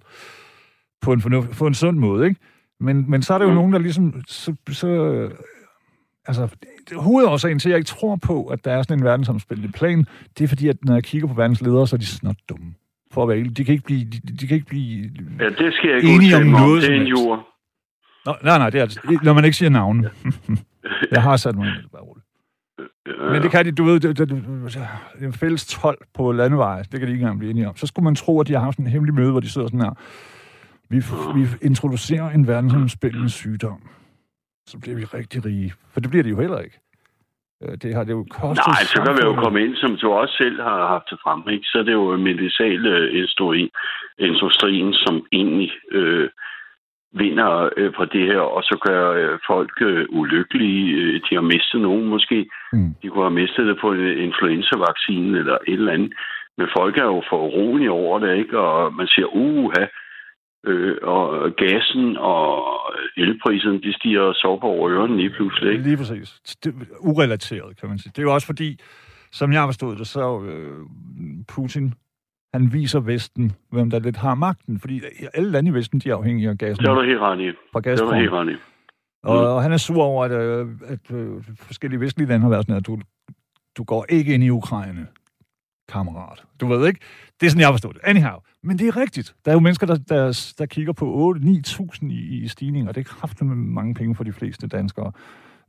på 1.04 1.14
en, 1.14 1.22
fornuft, 1.22 1.50
på 1.50 1.68
en 1.68 1.74
sund 1.74 1.98
måde, 1.98 2.28
ikke? 2.28 2.40
Men, 2.80 3.10
men 3.10 3.22
så 3.22 3.34
er 3.34 3.38
der 3.38 3.46
jo 3.46 3.52
mm. 3.52 3.56
nogen, 3.56 3.74
der 3.74 3.80
ligesom... 3.80 4.24
Så, 4.28 4.56
så, 4.70 5.30
altså, 6.26 6.48
hovedårsagen 6.96 7.60
til, 7.60 7.70
at 7.70 7.72
jeg 7.72 7.78
ikke 7.78 7.88
tror 7.88 8.16
på, 8.16 8.46
at 8.46 8.66
der 8.66 8.72
er 8.72 8.82
sådan 8.82 9.00
en 9.00 9.06
verdensomspillende 9.06 9.72
plan, 9.72 10.06
det 10.38 10.44
er 10.44 10.48
fordi, 10.48 10.68
at 10.68 10.78
når 10.86 10.94
jeg 10.94 11.04
kigger 11.04 11.28
på 11.28 11.34
verdens 11.34 11.62
ledere, 11.62 11.88
så 11.88 11.96
er 11.96 11.98
de 11.98 12.06
snot 12.06 12.36
dumme. 12.50 12.74
For 13.12 13.24
at 13.24 13.30
være 13.30 13.44
de 13.44 13.66
kan 13.66 13.74
ikke 13.74 13.86
blive, 13.86 14.06
de, 14.06 14.20
de 14.40 14.48
kan 14.48 14.56
ikke 14.56 14.68
blive 14.68 15.10
ja, 15.40 15.50
det 15.50 15.74
skal 15.74 15.90
jeg 15.90 15.98
ikke 15.98 16.16
enige 16.16 16.36
om 16.36 16.46
noget. 16.46 16.82
Det 16.82 16.92
er 16.92 17.02
en 17.02 17.08
jord. 17.08 17.48
Nå, 18.26 18.36
nej, 18.44 18.58
nej, 18.58 18.70
det 18.70 18.82
er 18.82 19.24
når 19.24 19.34
man 19.34 19.46
ikke 19.46 19.58
siger 19.58 19.70
navn. 19.70 20.06
jeg 21.12 21.22
har 21.22 21.38
sat 21.38 21.56
mig 21.56 21.72
bare 21.92 22.02
roligt. 22.02 22.26
Men 23.32 23.42
det 23.42 23.52
kan 23.52 23.66
de, 23.66 23.72
du 23.72 23.84
ved, 23.84 24.00
det, 24.00 24.18
det, 24.18 24.30
det, 24.30 24.44
en 25.22 25.34
fælles 25.34 25.66
12 25.66 25.98
på 26.14 26.32
landeveje, 26.32 26.84
det 26.84 27.00
kan 27.00 27.02
de 27.02 27.14
ikke 27.14 27.22
engang 27.22 27.40
blive 27.40 27.52
enige 27.52 27.68
om. 27.68 27.76
Så 27.76 27.88
skulle 27.88 28.04
man 28.04 28.16
tro, 28.16 28.40
at 28.42 28.48
de 28.48 28.54
har 28.54 28.60
haft 28.60 28.78
en 28.78 28.88
hemmelig 28.88 29.14
møde, 29.16 29.32
hvor 29.32 29.40
de 29.40 29.50
sidder 29.50 29.68
sådan 29.68 29.82
her. 29.82 29.94
Vi, 30.90 30.98
vi 31.36 31.44
introducerer 31.62 32.30
en 32.30 32.48
verdensomspændende 32.48 33.30
sygdom. 33.30 33.82
Så 34.66 34.80
bliver 34.80 34.98
vi 34.98 35.04
rigtig 35.04 35.46
rige. 35.46 35.74
For 35.94 36.00
det 36.00 36.10
bliver 36.10 36.24
det 36.24 36.32
jo 36.32 36.40
heller 36.40 36.60
ikke. 36.60 36.80
Øh, 37.64 37.78
det 37.82 37.96
har 37.96 38.04
det 38.04 38.12
jo 38.12 38.26
kostet... 38.30 38.68
Nej, 38.68 38.84
så 38.94 39.02
kan 39.06 39.14
vi 39.18 39.24
jo 39.30 39.34
komme 39.44 39.64
ind, 39.66 39.76
som 39.76 39.98
du 40.02 40.12
også 40.12 40.36
selv 40.38 40.62
har 40.62 40.88
haft 40.88 41.08
det 41.10 41.20
frem. 41.24 41.50
Ikke? 41.50 41.66
Så 41.66 41.80
er 41.80 41.84
det 41.84 41.94
jo 41.94 42.18
medicinal 42.18 43.16
industri, 43.16 43.72
industrien, 44.20 44.94
som 44.94 45.26
egentlig 45.32 45.72
øh, 45.92 46.30
vinder 47.14 47.70
øh, 47.78 47.94
på 47.94 48.06
det 48.06 48.26
her, 48.26 48.40
og 48.40 48.64
så 48.64 48.76
gør 48.88 49.12
øh, 49.12 49.40
folk 49.48 49.72
øh, 49.82 50.06
ulykkelige. 50.10 50.96
Øh, 50.96 51.22
de 51.26 51.36
har 51.36 51.42
mistet 51.42 51.82
nogen 51.82 52.06
måske. 52.06 52.50
Mm. 52.74 52.96
De 53.02 53.08
kunne 53.10 53.24
have 53.24 53.42
mistet 53.42 53.68
det 53.68 53.78
på 53.82 53.92
en 53.92 54.18
influenza-vaccine 54.28 55.38
eller 55.38 55.58
et 55.68 55.74
eller 55.74 55.94
andet. 55.94 56.14
Men 56.58 56.68
folk 56.78 56.98
er 56.98 57.04
jo 57.04 57.24
for 57.30 57.38
urolige 57.48 57.92
over 57.92 58.20
det, 58.20 58.38
ikke? 58.38 58.60
Og 58.60 58.94
man 58.94 59.08
siger, 59.08 59.26
uha, 59.26 59.86
øh, 60.64 60.98
og 61.02 61.52
gassen 61.58 62.18
og 62.18 62.66
elprisen, 63.18 63.84
de 63.84 63.94
stiger 63.94 64.34
sover 64.34 64.64
over 64.64 64.90
ørerne 64.92 65.18
lige 65.18 65.30
pludselig. 65.30 65.72
Ikke? 65.72 65.84
Lige 65.84 65.98
præcis. 65.98 66.42
Det, 66.64 66.74
urelateret, 67.00 67.78
kan 67.80 67.90
man 67.90 67.98
sige. 67.98 68.12
Det 68.16 68.20
er 68.20 68.24
jo 68.24 68.34
også 68.34 68.48
fordi, 68.48 68.80
som 69.32 69.52
jeg 69.54 69.60
har 69.60 69.68
forstået 69.68 70.00
det, 70.00 70.08
så 70.08 70.42
øh, 70.42 70.86
Putin 71.56 71.94
han 72.54 72.74
viser 72.74 73.00
Vesten, 73.00 73.52
hvem 73.72 73.90
der 73.90 74.00
lidt 74.00 74.18
har 74.18 74.36
magten, 74.36 74.80
fordi 74.80 75.02
alle 75.34 75.52
lande 75.52 75.70
i 75.70 75.74
Vesten, 75.74 76.00
de 76.00 76.10
er 76.10 76.16
afhængige 76.16 76.50
af 76.50 76.58
gassen. 76.58 76.86
Det 76.86 76.92
er 76.92 76.96
du 76.96 77.02
helt 77.02 77.20
ret 77.20 77.40
i. 77.40 77.52
Fra 77.72 77.80
Det 77.82 78.00
er 78.02 78.16
helt 78.16 78.32
ret 78.32 78.50
i. 78.50 78.56
Og, 79.24 79.56
og 79.56 79.62
han 79.62 79.72
er 79.72 79.78
sur 79.78 80.04
over, 80.04 80.26
at, 80.26 80.32
øh, 80.32 80.68
at 80.88 81.12
øh, 81.12 81.44
forskellige 81.56 82.00
vestlige 82.00 82.28
lande 82.28 82.44
har 82.44 82.50
været 82.50 82.64
sådan, 82.64 82.76
at 82.76 82.88
du, 82.88 83.00
du 83.78 83.84
går 83.84 84.06
ikke 84.10 84.34
ind 84.34 84.44
i 84.44 84.50
Ukraine, 84.50 85.08
kammerat. 85.92 86.44
Du 86.62 86.68
ved 86.68 86.88
ikke? 86.88 87.00
Det 87.40 87.46
er 87.46 87.50
sådan, 87.50 87.60
jeg 87.60 87.68
har 87.68 87.74
forstået 87.74 87.96
det. 87.96 88.02
Anyhow. 88.04 88.38
Men 88.64 88.78
det 88.78 88.88
er 88.88 88.98
rigtigt. 88.98 89.36
Der 89.46 89.52
er 89.52 89.56
jo 89.56 89.60
mennesker, 89.60 89.88
der, 89.88 89.98
der, 90.10 90.54
der 90.60 90.66
kigger 90.66 90.94
på 90.94 91.36
8-9.000 91.38 92.12
i, 92.12 92.44
i 92.44 92.48
stigning, 92.48 92.90
og 92.90 92.96
det 92.96 93.02
er 93.02 93.16
kraftigt 93.16 93.48
med 93.48 93.56
mange 93.56 93.94
penge 93.94 94.16
for 94.16 94.24
de 94.24 94.34
fleste 94.34 94.68
danskere. 94.68 95.12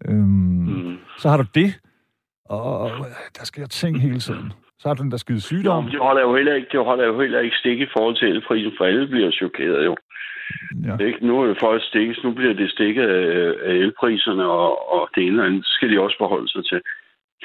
Øhm, 0.09 0.19
mm. 0.19 0.97
Så 1.19 1.29
har 1.29 1.37
du 1.37 1.45
det, 1.55 1.81
og, 2.45 2.91
der 3.39 3.45
sker 3.45 3.67
ting 3.67 4.01
hele 4.01 4.19
tiden. 4.19 4.53
Så 4.79 4.89
har 4.89 4.95
du 4.95 5.03
den 5.03 5.11
der 5.11 5.17
skide 5.17 5.41
sygdom. 5.41 5.85
Jo, 5.85 5.91
det 5.91 6.01
holder 6.01 6.23
jo 6.23 6.37
heller 6.37 6.55
ikke, 6.55 6.69
det 6.73 6.85
holder 6.85 7.07
jo 7.07 7.21
heller 7.21 7.41
ikke 7.41 7.57
stik 7.57 7.81
i 7.81 7.87
forhold 7.93 8.17
til 8.17 8.29
elprisen, 8.29 8.73
for 8.77 8.85
alle 8.85 9.07
bliver 9.07 9.31
chokeret 9.31 9.85
jo. 9.85 9.97
Ja. 10.85 10.97
Ikke, 11.07 11.27
nu 11.27 11.43
er 11.43 11.75
at 11.75 11.83
stikkes, 11.83 12.19
nu 12.25 12.33
bliver 12.33 12.55
det 12.55 12.71
stikket 12.71 13.09
af, 13.09 13.73
elpriserne, 13.85 14.45
og, 14.45 14.93
og 14.95 15.09
det 15.15 15.27
ene 15.27 15.43
og 15.43 15.47
andet 15.47 15.67
skal 15.67 15.91
de 15.91 16.01
også 16.01 16.17
forholde 16.19 16.49
sig 16.49 16.65
til. 16.65 16.81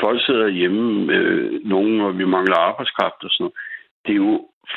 Folk 0.03 0.19
sidder 0.25 0.47
hjemme, 0.47 1.13
øh, 1.13 1.65
nogen, 1.65 2.01
og 2.01 2.17
vi 2.17 2.25
mangler 2.25 2.57
arbejdskraft 2.69 3.19
og 3.23 3.29
sådan 3.31 3.43
noget. 3.43 3.55
Det 4.05 4.11
er 4.11 4.21
jo 4.27 4.35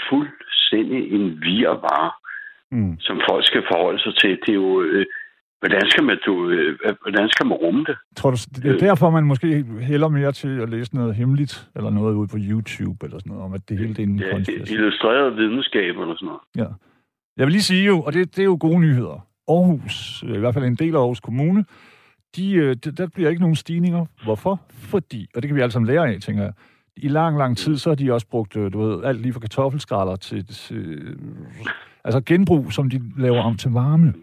fuldstændig 0.09 1.13
en 1.17 1.25
virvare, 1.43 2.11
mm. 2.71 2.97
som 3.01 3.21
folk 3.31 3.45
skal 3.47 3.63
forholde 3.73 4.01
sig 4.03 4.15
til. 4.17 4.31
Det 4.47 4.49
er 4.49 4.61
jo... 4.65 4.83
Øh, 4.83 5.07
Hvordan 5.63 5.91
skal 5.91 6.05
man, 6.05 6.19
du, 6.27 6.49
øh, 6.51 6.79
hvordan 7.03 7.29
skal 7.29 7.47
man 7.47 7.57
rumme 7.57 7.85
det? 7.89 7.97
Tror 8.17 8.31
du, 8.31 8.37
det 8.63 8.71
er 8.75 8.79
derfor, 8.79 9.11
man 9.11 9.25
måske 9.25 9.65
hælder 9.81 10.09
mere 10.09 10.33
til 10.33 10.61
at 10.61 10.69
læse 10.71 10.95
noget 10.95 11.15
hemmeligt, 11.15 11.69
eller 11.77 11.91
noget 11.91 12.15
ud 12.15 12.27
på 12.27 12.37
YouTube, 12.51 13.07
eller 13.07 13.19
sådan 13.19 13.31
noget, 13.31 13.45
om 13.45 13.53
at 13.55 13.69
det 13.69 13.79
hele 13.79 13.95
det 13.95 13.99
er 13.99 14.07
en 14.07 14.19
ja, 14.19 14.31
konspiration? 14.31 14.79
illustreret 14.79 15.37
videnskab, 15.37 15.99
eller 15.99 16.15
sådan 16.15 16.27
noget. 16.27 16.41
Ja. 16.57 16.69
Jeg 17.37 17.47
vil 17.47 17.53
lige 17.53 17.63
sige 17.63 17.87
jo, 17.87 18.03
og 18.03 18.13
det, 18.13 18.37
det 18.37 18.43
er 18.43 18.45
jo 18.45 18.59
gode 18.61 18.81
nyheder. 18.81 19.27
Aarhus, 19.49 20.25
i 20.37 20.39
hvert 20.39 20.55
fald 20.55 20.65
en 20.65 20.75
del 20.75 20.95
af 20.95 20.99
Aarhus 20.99 21.21
Kommune, 21.21 21.65
de, 22.37 22.53
øh, 22.53 22.77
de, 22.77 22.91
der 22.91 23.07
bliver 23.07 23.31
ikke 23.31 23.43
nogen 23.43 23.57
stigninger. 23.57 24.07
Hvorfor? 24.25 24.61
Fordi, 24.71 25.29
og 25.35 25.43
det 25.43 25.49
kan 25.49 25.57
vi 25.57 25.61
alle 25.61 25.73
sammen 25.73 25.87
lære 25.87 26.15
af, 26.15 26.21
tænker 26.21 26.43
jeg, 26.43 26.53
i 26.97 27.09
lang, 27.09 27.39
lang 27.39 27.57
tid, 27.57 27.77
så 27.77 27.91
har 27.91 27.95
de 27.95 28.13
også 28.13 28.27
brugt, 28.27 28.57
øh, 28.57 28.73
du 28.73 28.81
ved, 28.81 29.05
alt 29.05 29.21
lige 29.21 29.33
fra 29.33 29.41
kartoffelskralder 29.41 30.17
til, 30.17 30.47
til 30.47 31.17
altså 32.05 32.21
genbrug, 32.27 32.73
som 32.73 32.91
de 32.91 33.03
laver 33.19 33.43
om 33.43 33.57
til 33.57 33.71
varme. 33.71 34.15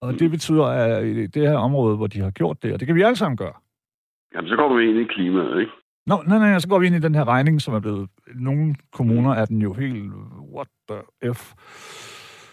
Og 0.00 0.18
det 0.18 0.30
betyder, 0.30 0.64
at 0.64 1.06
i 1.06 1.26
det 1.26 1.48
her 1.48 1.56
område, 1.56 1.96
hvor 1.96 2.06
de 2.06 2.20
har 2.20 2.30
gjort 2.30 2.62
det, 2.62 2.72
og 2.72 2.80
det 2.80 2.86
kan 2.86 2.96
vi 2.96 3.02
alle 3.02 3.16
sammen 3.16 3.36
gøre. 3.36 3.52
Jamen, 4.34 4.48
så 4.48 4.56
går 4.56 4.76
vi 4.76 4.88
ind 4.88 4.98
i 4.98 5.04
klimaet, 5.04 5.60
ikke? 5.60 5.72
Nå, 6.06 6.22
nej, 6.26 6.38
nej, 6.38 6.58
så 6.58 6.68
går 6.68 6.78
vi 6.78 6.86
ind 6.86 6.96
i 6.96 6.98
den 6.98 7.14
her 7.14 7.28
regning, 7.28 7.60
som 7.60 7.74
er 7.74 7.80
blevet... 7.80 8.08
Nogle 8.34 8.74
kommuner 8.92 9.30
er 9.30 9.44
den 9.44 9.62
jo 9.62 9.72
helt... 9.72 10.12
What 10.54 10.68
the 10.88 11.32
F? 11.34 11.54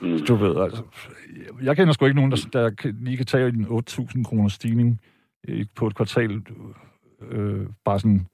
Mm. 0.02 0.20
Du 0.28 0.36
ved, 0.36 0.62
altså... 0.62 0.84
Jeg 1.64 1.76
kender 1.76 1.94
sgu 1.94 2.06
ikke 2.06 2.16
nogen, 2.16 2.32
der, 2.32 2.50
der 2.54 2.92
lige 3.04 3.18
kan 3.18 3.26
tage 3.26 3.48
en 3.48 3.66
8.000 3.66 4.24
kroner 4.24 4.50
stigning 4.50 5.02
på 5.78 5.88
et 5.88 5.96
kvartal. 5.96 6.32
Øh, 7.32 7.66
bare 7.86 8.00
sådan... 8.00 8.26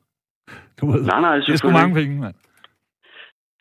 Du 0.81 0.91
ved, 0.91 1.05
nej, 1.05 1.21
nej, 1.21 1.35
det 1.35 1.49
er 1.49 1.57
sgu 1.57 1.69
mange 1.69 1.95
penge, 1.95 2.21
mand. 2.21 2.35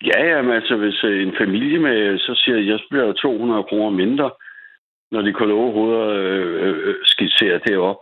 Ja, 0.02 0.36
jamen 0.36 0.52
altså, 0.52 0.76
hvis 0.76 1.04
øh, 1.04 1.26
en 1.26 1.34
familie 1.38 1.78
med, 1.78 2.18
så 2.18 2.34
siger 2.34 2.56
jeg, 2.56 2.66
jeg 2.66 2.80
bliver 2.90 3.12
200 3.12 3.62
kroner 3.62 3.90
mindre, 3.90 4.30
når 5.10 5.22
de 5.22 5.32
kolde 5.32 5.54
hoveder 5.54 6.06
øh, 6.08 6.88
øh, 6.88 6.94
skitserer 7.04 7.58
det 7.58 7.76
op. 7.76 7.96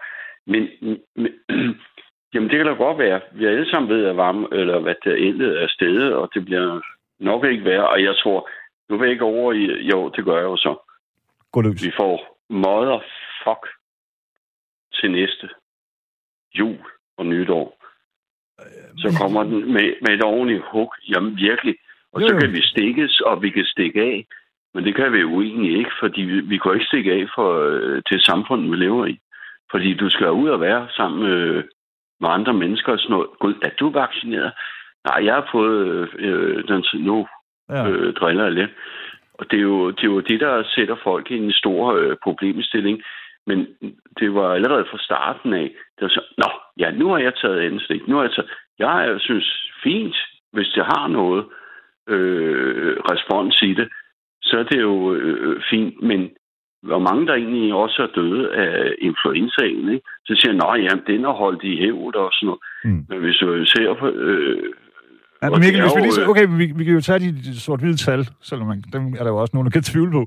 Men, 0.47 0.69
men 1.17 1.33
jamen, 2.35 2.49
det 2.51 2.57
kan 2.57 2.67
da 2.67 2.73
godt 2.73 2.99
være. 2.99 3.21
Vi 3.33 3.45
er 3.45 3.51
alle 3.51 3.71
sammen 3.71 3.91
ved 3.91 4.05
at 4.05 4.17
varme, 4.17 4.49
eller 4.53 4.79
hvad 4.81 4.95
der 5.05 5.15
endet 5.15 5.63
er 5.63 5.69
stedet, 5.69 6.15
og 6.15 6.31
det 6.35 6.45
bliver 6.45 6.81
nok 7.21 7.45
ikke 7.45 7.65
værre. 7.65 7.89
Og 7.89 8.03
jeg 8.03 8.15
tror, 8.23 8.49
nu 8.93 8.99
vil 8.99 9.07
jeg 9.07 9.13
ikke 9.13 9.25
over 9.25 9.53
i, 9.53 9.65
jo, 9.91 10.09
det 10.17 10.25
gør 10.25 10.37
jeg 10.37 10.45
jo 10.45 10.57
så. 10.57 10.73
Gå 11.53 11.61
løs. 11.61 11.85
Vi 11.85 11.93
får 11.97 12.39
motherfuck 12.51 13.65
til 14.95 15.11
næste 15.11 15.49
jul 16.59 16.79
og 17.17 17.27
nytår. 17.27 17.67
Så 18.97 19.19
kommer 19.21 19.43
den 19.43 19.73
med, 19.73 19.95
med 20.03 20.11
et 20.15 20.25
ordentligt 20.25 20.65
hug. 20.73 20.95
Jamen 21.09 21.37
virkelig. 21.37 21.77
Og 22.13 22.21
så 22.21 22.37
kan 22.41 22.53
vi 22.53 22.63
stikkes, 22.63 23.21
og 23.21 23.43
vi 23.43 23.51
kan 23.51 23.65
stikke 23.65 24.01
af. 24.01 24.27
Men 24.75 24.85
det 24.85 24.95
kan 24.95 25.13
vi 25.13 25.19
jo 25.19 25.41
egentlig 25.41 25.79
ikke, 25.79 25.93
fordi 26.01 26.21
vi, 26.23 26.41
vi 26.41 26.59
kan 26.59 26.75
ikke 26.75 26.87
stikke 26.87 27.13
af 27.13 27.27
for, 27.35 27.49
øh, 27.71 28.03
til 28.09 28.21
samfundet, 28.21 28.71
vi 28.71 28.77
lever 28.77 29.07
i. 29.07 29.19
Fordi 29.71 29.95
du 29.95 30.11
skal 30.11 30.31
ud 30.31 30.49
og 30.49 30.61
være 30.61 30.89
sammen 30.97 31.23
med, 31.23 31.65
med 32.21 32.29
andre 32.29 32.53
mennesker 32.53 32.93
og 32.93 32.99
sådan 32.99 33.15
noget. 33.15 33.31
Gud, 33.39 33.55
er 33.63 33.71
du 33.81 33.91
vaccineret? 33.91 34.53
Nej, 35.09 35.25
jeg 35.27 35.35
har 35.35 35.49
fået 35.53 36.09
øh, 36.19 36.69
den 36.69 36.85
nu 36.95 37.27
ja. 37.73 37.89
øh, 37.89 38.15
driller 38.15 38.45
jeg 38.45 38.53
lidt. 38.53 38.71
Og 39.35 39.51
det 39.51 39.57
er, 39.57 39.63
jo, 39.63 39.91
det 39.91 40.03
er 40.05 40.13
jo 40.17 40.21
det, 40.21 40.41
der 40.41 40.63
sætter 40.75 40.97
folk 41.03 41.31
i 41.31 41.37
en 41.37 41.53
stor 41.53 41.95
øh, 41.95 42.17
problemstilling. 42.23 43.03
Men 43.47 43.67
det 44.19 44.35
var 44.35 44.55
allerede 44.55 44.87
fra 44.91 44.99
starten 44.99 45.53
af, 45.53 45.71
der 45.99 46.05
var 46.05 46.09
så, 46.09 46.23
nå, 46.39 46.51
ja, 46.79 46.91
nu 46.91 47.09
har 47.09 47.19
jeg 47.19 47.35
taget 47.35 47.61
anden 47.61 47.81
Nu 48.09 48.17
har 48.17 48.23
jeg 48.23 48.33
taget, 48.33 48.51
jeg 48.79 49.21
synes 49.21 49.67
fint, 49.83 50.17
hvis 50.53 50.69
det 50.69 50.85
har 50.85 51.09
noget 51.09 51.45
øh, 52.09 52.97
respons 53.11 53.63
i 53.63 53.75
det, 53.75 53.89
så 54.43 54.59
er 54.59 54.63
det 54.63 54.81
jo 54.81 55.15
øh, 55.15 55.63
fint, 55.71 56.03
men 56.03 56.31
hvor 56.83 56.99
mange 56.99 57.27
der 57.27 57.35
egentlig 57.35 57.75
også 57.75 58.03
er 58.03 58.21
døde 58.21 58.55
af 58.55 58.95
influenzaen, 58.99 59.89
ikke? 59.89 60.07
så 60.27 60.35
siger 60.35 60.77
jeg, 60.77 60.93
at 60.93 61.07
den 61.07 61.25
har 61.25 61.33
holdt 61.33 61.65
i 61.65 61.77
hævd 61.77 62.15
og 62.15 62.31
sådan 62.33 62.47
noget. 62.47 62.61
Mm. 62.85 63.07
Men 63.09 63.19
hvis 63.19 63.37
du 63.37 63.65
ser 63.65 63.95
på... 63.95 64.09
Øh, 64.09 64.73
Ja, 65.43 65.51
men 65.51 65.61
Mikkel, 65.61 65.83
hvis 65.83 65.93
vi 65.97 66.01
lige, 66.01 66.29
okay, 66.29 66.47
vi, 66.49 66.73
vi 66.77 66.85
kan 66.85 66.95
jo 66.95 67.01
tage 67.01 67.19
de 67.19 67.61
sort-hvide 67.61 67.97
tal, 67.97 68.29
selvom 68.41 68.69
man, 68.69 68.85
dem 68.93 69.15
er 69.19 69.25
der 69.25 69.31
jo 69.31 69.37
også 69.37 69.51
nogen, 69.55 69.67
der 69.67 69.71
kan 69.71 69.83
tvivle 69.83 70.13
på. 70.13 70.27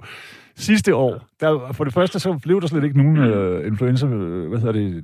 Sidste 0.57 0.95
år, 0.95 1.27
der, 1.41 1.71
for 1.71 1.83
det 1.83 1.93
første, 1.93 2.19
så 2.19 2.39
blev 2.43 2.61
der 2.61 2.67
slet 2.67 2.83
ikke 2.83 2.97
nogen 2.97 3.13
mm. 3.13 3.23
øh, 3.23 3.67
influenza, 3.67 4.07
øh, 4.07 4.49
hvad 4.49 4.59
hedder 4.59 4.73
det, 4.73 5.03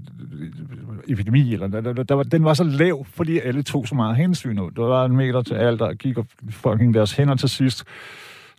epidemi, 1.08 1.54
eller 1.54 1.68
der, 1.68 1.82
der, 1.82 2.04
der, 2.04 2.24
den 2.24 2.44
var 2.44 2.54
så 2.54 2.64
lav, 2.64 3.06
fordi 3.14 3.40
alle 3.40 3.64
tog 3.64 3.88
så 3.88 3.96
meget 3.96 4.16
hensyn. 4.16 4.58
Der 4.58 4.82
var 4.82 5.06
en 5.06 5.18
meter 5.18 5.42
til 5.42 5.54
alt, 5.54 5.80
der 5.80 5.94
gik 5.94 6.18
og 6.18 6.26
fucking 6.50 6.94
deres 6.94 7.12
hænder 7.12 7.36
til 7.36 7.50
sidst 7.50 7.84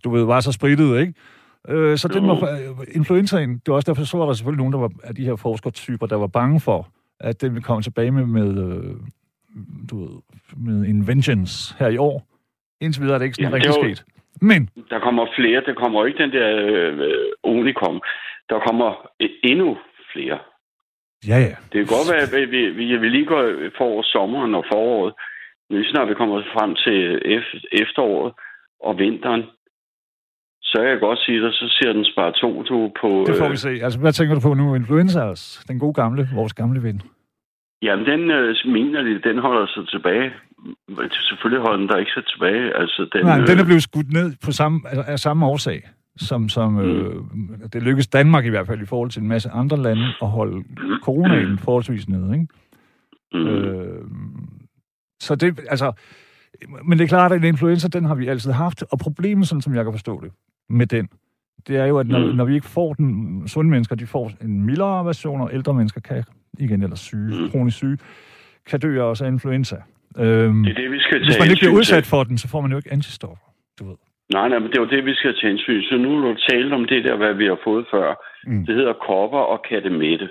du 0.04 0.10
ved, 0.10 0.24
var 0.24 0.40
så 0.40 0.52
spritet, 0.52 1.00
ikke? 1.00 1.14
Øh, 1.68 1.98
så 1.98 2.08
den 2.08 2.26
var, 2.28 2.58
influenzaen, 2.94 3.50
det 3.52 3.62
var 3.66 3.74
også 3.74 3.86
derfor, 3.86 4.04
så 4.04 4.16
var 4.16 4.26
der 4.26 4.32
selvfølgelig 4.32 4.58
nogen 4.58 4.72
der 4.72 4.78
var, 4.78 4.90
af 5.04 5.14
de 5.14 5.24
her 5.24 5.36
forskertyper, 5.36 6.06
der 6.06 6.16
var 6.16 6.26
bange 6.26 6.60
for, 6.60 6.88
at 7.20 7.40
den 7.40 7.50
ville 7.54 7.62
komme 7.62 7.82
tilbage 7.82 8.10
med, 8.10 8.26
med, 8.26 8.58
øh, 8.64 8.94
du 9.90 9.94
ved, 10.00 10.22
med 10.56 10.88
en 10.88 11.06
vengeance 11.06 11.74
her 11.78 11.88
i 11.88 11.96
år. 11.96 12.26
Indtil 12.80 13.02
videre 13.02 13.14
er 13.14 13.18
det 13.18 13.26
ikke 13.26 13.34
sådan 13.34 13.50
ja, 13.50 13.56
rigtig 13.56 13.74
sket. 13.74 14.04
Men... 14.40 14.70
Der 14.90 15.00
kommer 15.00 15.26
flere. 15.36 15.62
Der 15.66 15.74
kommer 15.74 16.06
ikke 16.06 16.22
den 16.22 16.32
der 16.32 16.48
øh, 16.66 17.10
unikom. 17.42 18.02
Der 18.50 18.58
kommer 18.66 18.88
endnu 19.42 19.78
flere. 20.12 20.38
Ja, 21.28 21.38
ja. 21.38 21.54
Det 21.72 21.78
kan 21.80 21.90
godt 21.96 22.08
være, 22.12 22.22
at 22.22 22.50
vi, 22.50 22.60
vi, 22.78 22.96
vi 22.96 23.08
lige 23.08 23.26
går 23.26 23.44
for 23.78 24.02
sommeren 24.02 24.54
og 24.54 24.64
foråret. 24.72 25.14
Men 25.70 25.84
snart 25.84 26.08
vi 26.08 26.14
kommer 26.14 26.42
frem 26.56 26.74
til 26.84 26.96
efteråret 27.72 28.32
og 28.80 28.98
vinteren, 28.98 29.42
så 30.62 30.78
kan 30.78 30.88
jeg 30.88 31.00
godt 31.00 31.18
sige 31.18 31.42
dig, 31.42 31.52
så 31.52 31.66
ser 31.78 31.92
den 31.92 32.04
to 32.42 32.62
to 32.62 32.92
på... 33.00 33.24
Det 33.26 33.36
får 33.38 33.48
vi 33.48 33.56
se. 33.56 33.68
Altså, 33.68 33.98
hvad 34.00 34.12
tænker 34.12 34.34
du 34.34 34.40
på 34.40 34.54
nu? 34.54 34.74
Influencers, 34.74 35.64
den 35.68 35.78
gode 35.78 35.94
gamle, 35.94 36.28
vores 36.34 36.54
gamle 36.54 36.82
ven. 36.82 37.02
Jamen, 37.82 38.06
den 38.06 38.30
øh, 38.30 38.56
mener 38.64 39.02
de, 39.02 39.20
den 39.28 39.38
holder 39.38 39.66
sig 39.66 39.88
tilbage. 39.88 40.32
Selvfølgelig 41.10 41.62
holder 41.62 41.78
den 41.78 41.88
der 41.88 41.96
ikke 41.96 42.10
sig 42.10 42.26
tilbage. 42.26 42.76
Altså, 42.76 43.08
den, 43.12 43.24
Nej, 43.24 43.40
øh... 43.40 43.46
den 43.46 43.58
er 43.58 43.64
blevet 43.64 43.82
skudt 43.82 44.12
ned 44.12 44.32
på 44.44 44.52
samme, 44.52 44.80
altså, 44.84 45.02
af 45.12 45.18
samme 45.18 45.46
årsag, 45.46 45.82
som, 46.16 46.48
som 46.48 46.80
øh, 46.80 47.14
mm. 47.14 47.54
øh, 47.54 47.68
det 47.72 47.82
lykkedes 47.82 48.08
Danmark 48.08 48.44
i 48.44 48.48
hvert 48.48 48.66
fald 48.66 48.82
i 48.82 48.86
forhold 48.86 49.10
til 49.10 49.22
en 49.22 49.28
masse 49.28 49.50
andre 49.50 49.76
lande 49.76 50.06
at 50.22 50.28
holde 50.28 50.64
coronaen 51.02 51.58
forholdsvis 51.58 52.08
nede, 52.08 52.32
ikke? 52.34 52.46
Mm. 53.34 53.46
Øh, 53.46 54.04
så 55.20 55.34
det, 55.34 55.60
altså, 55.68 55.92
men 56.84 56.98
det 56.98 57.04
er 57.04 57.08
klart, 57.08 57.32
at 57.32 57.38
en 57.38 57.44
influenza, 57.44 57.88
den 57.88 58.04
har 58.04 58.14
vi 58.14 58.26
altid 58.26 58.52
haft, 58.52 58.84
og 58.92 58.98
problemet, 58.98 59.48
sådan 59.48 59.62
som 59.62 59.74
jeg 59.74 59.84
kan 59.84 59.92
forstå 59.92 60.20
det, 60.20 60.32
med 60.68 60.86
den, 60.86 61.08
det 61.68 61.76
er 61.76 61.86
jo, 61.86 61.98
at 61.98 62.08
når, 62.08 62.18
mm. 62.18 62.36
når 62.36 62.44
vi 62.44 62.54
ikke 62.54 62.66
får 62.66 62.94
den, 62.94 63.48
sunde 63.48 63.70
mennesker, 63.70 63.96
de 63.96 64.06
får 64.06 64.32
en 64.40 64.66
mildere 64.66 65.04
version, 65.04 65.40
og 65.40 65.50
ældre 65.52 65.74
mennesker 65.74 66.00
kan, 66.00 66.24
igen, 66.58 66.82
eller 66.82 66.96
syge, 66.96 67.42
mm. 67.42 67.50
kronisk 67.50 67.76
syge, 67.76 67.98
kan 68.66 68.80
dø 68.80 69.02
også 69.02 69.24
af 69.24 69.28
influenza. 69.28 69.76
Øhm, 70.18 70.62
det 70.64 70.70
er 70.70 70.80
det, 70.82 70.90
vi 70.92 71.00
skal 71.00 71.24
Hvis 71.24 71.38
man 71.38 71.50
ikke 71.50 71.60
bliver 71.60 71.74
udsat 71.74 72.06
for 72.06 72.24
den, 72.24 72.38
så 72.38 72.48
får 72.48 72.60
man 72.60 72.70
jo 72.70 72.76
ikke 72.76 72.92
antistoffer, 72.92 73.46
du 73.78 73.88
ved. 73.88 73.96
Nej, 74.32 74.48
nej, 74.48 74.58
men 74.58 74.68
det 74.68 74.76
er 74.76 74.82
jo 74.82 74.88
det, 74.88 75.04
vi 75.04 75.14
skal 75.14 75.34
tage 75.34 75.50
hensyn. 75.50 75.82
Så 75.82 75.96
nu 75.96 76.08
har 76.14 76.28
du 76.28 76.34
talt 76.50 76.72
om 76.72 76.84
det 76.84 77.04
der, 77.04 77.16
hvad 77.16 77.34
vi 77.34 77.46
har 77.46 77.58
fået 77.64 77.86
før. 77.90 78.06
Mm. 78.46 78.66
Det 78.66 78.74
hedder 78.74 78.92
kopper 78.92 79.38
og 79.38 79.62
kattemette. 79.68 80.28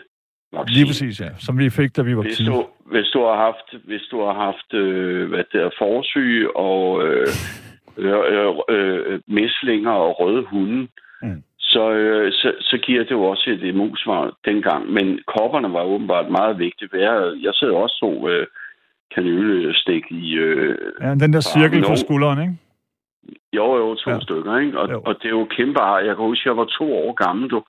Vaccine. 0.53 0.75
Lige 0.77 0.85
præcis, 0.85 1.21
ja. 1.21 1.29
Som 1.37 1.59
vi 1.59 1.69
fik, 1.69 1.97
da 1.97 2.01
vi 2.01 2.15
var 2.15 2.21
hvis 2.21 2.37
du, 2.37 2.65
hvis 2.85 3.07
du 3.13 3.19
har 3.19 3.35
haft, 3.35 3.85
hvis 3.85 4.01
du 4.11 4.17
har 4.25 4.33
haft 4.33 4.73
øh, 4.73 5.29
hvad 5.29 5.43
det 5.51 5.61
er, 5.61 5.69
forsyge 5.77 6.57
og 6.57 7.07
øh, 7.07 7.27
øh, 8.03 8.13
øh, 8.33 8.55
øh, 8.69 9.19
mislinger 9.27 9.91
og 9.91 10.19
røde 10.19 10.43
hunde, 10.43 10.87
mm. 11.23 11.43
Så, 11.73 11.83
øh, 11.91 12.31
så, 12.31 12.49
så 12.59 12.77
giver 12.85 13.03
det 13.03 13.11
jo 13.11 13.23
også 13.23 13.49
et 13.49 13.63
immunsvar 13.63 14.33
dengang. 14.45 14.91
Men 14.91 15.19
kopperne 15.35 15.73
var 15.73 15.83
åbenbart 15.83 16.31
meget 16.31 16.59
vigtigt. 16.59 16.93
Jeg 17.45 17.53
sidder 17.53 17.75
også 17.75 17.97
så 18.03 18.27
øh, 18.31 18.47
kanylestik 19.15 20.03
i... 20.09 20.35
Øh, 20.35 20.77
ja, 21.01 21.09
den 21.23 21.33
der 21.33 21.41
cirkel 21.41 21.83
på 21.87 21.95
skulderen, 21.95 22.39
ikke? 22.41 22.55
Jo, 23.53 23.77
jo, 23.77 23.95
to 23.95 24.09
ja. 24.11 24.19
stykker, 24.19 24.57
ikke? 24.57 24.79
Og, 24.79 24.87
og 25.07 25.13
det 25.19 25.25
er 25.25 25.35
jo 25.39 25.47
kæmpe 25.57 25.81
Jeg 25.83 26.15
kan 26.15 26.25
huske, 26.25 26.49
jeg 26.49 26.57
var 26.57 26.65
to 26.65 26.85
år 26.93 27.13
gammel, 27.23 27.49
du. 27.49 27.63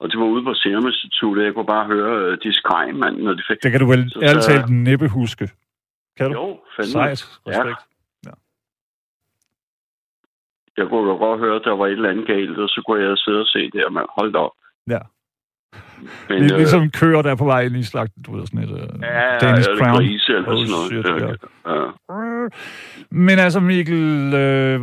Og 0.00 0.10
det 0.10 0.20
var 0.20 0.26
ude 0.26 0.44
på 0.44 0.54
Serum 0.54 0.86
Instituttet. 0.86 1.44
Jeg 1.44 1.54
kunne 1.54 1.66
bare 1.66 1.86
høre 1.86 2.32
uh, 2.32 2.38
de 2.42 2.52
skreg, 2.52 2.94
mand, 2.94 3.16
når 3.16 3.32
de 3.32 3.42
fik... 3.48 3.62
Det 3.62 3.70
kan 3.72 3.80
du 3.80 3.86
vel 3.86 4.12
ærligt 4.22 4.44
talt 4.44 4.70
næppe 4.70 5.08
huske. 5.08 5.50
Kan 6.16 6.26
du? 6.26 6.32
Jo, 6.32 6.60
fandme. 6.76 6.92
Sejt. 6.92 7.20
Respekt. 7.46 7.80
Ja. 7.80 7.95
Jeg 10.76 10.86
kunne 10.88 11.10
jo 11.10 11.16
godt 11.16 11.40
høre, 11.40 11.56
at 11.56 11.62
der 11.64 11.76
var 11.76 11.86
et 11.86 11.92
eller 11.92 12.10
andet 12.10 12.26
galt, 12.26 12.58
og 12.58 12.68
så 12.68 12.82
kunne 12.86 13.02
jeg 13.02 13.18
sidde 13.18 13.40
og 13.40 13.46
se 13.46 13.70
det, 13.70 13.84
og 13.84 13.92
man 13.92 14.04
holdt 14.18 14.36
op. 14.36 14.50
Ja. 14.94 14.98
Men, 16.28 16.38
Lig, 16.42 16.52
øh, 16.52 16.58
ligesom 16.58 16.90
kører 16.90 17.22
der 17.22 17.36
på 17.36 17.44
vej 17.44 17.60
ind 17.62 17.76
i 17.76 17.82
slagt, 17.82 18.12
du 18.26 18.36
ved, 18.36 18.46
sådan 18.46 18.62
et 18.64 18.70
uh, 18.70 18.78
ja, 19.02 19.38
Danish 19.38 19.68
ja, 19.70 19.76
Crown. 19.78 19.96
Grise 19.96 20.32
eller 20.32 20.50
oh, 20.52 20.56
sådan 20.58 20.72
noget. 20.76 20.88
Shit, 20.88 21.06
ja. 21.22 21.74
Ja. 21.74 21.88
Men 23.10 23.38
altså, 23.38 23.60
Mikkel, 23.60 24.34
øh, 24.34 24.80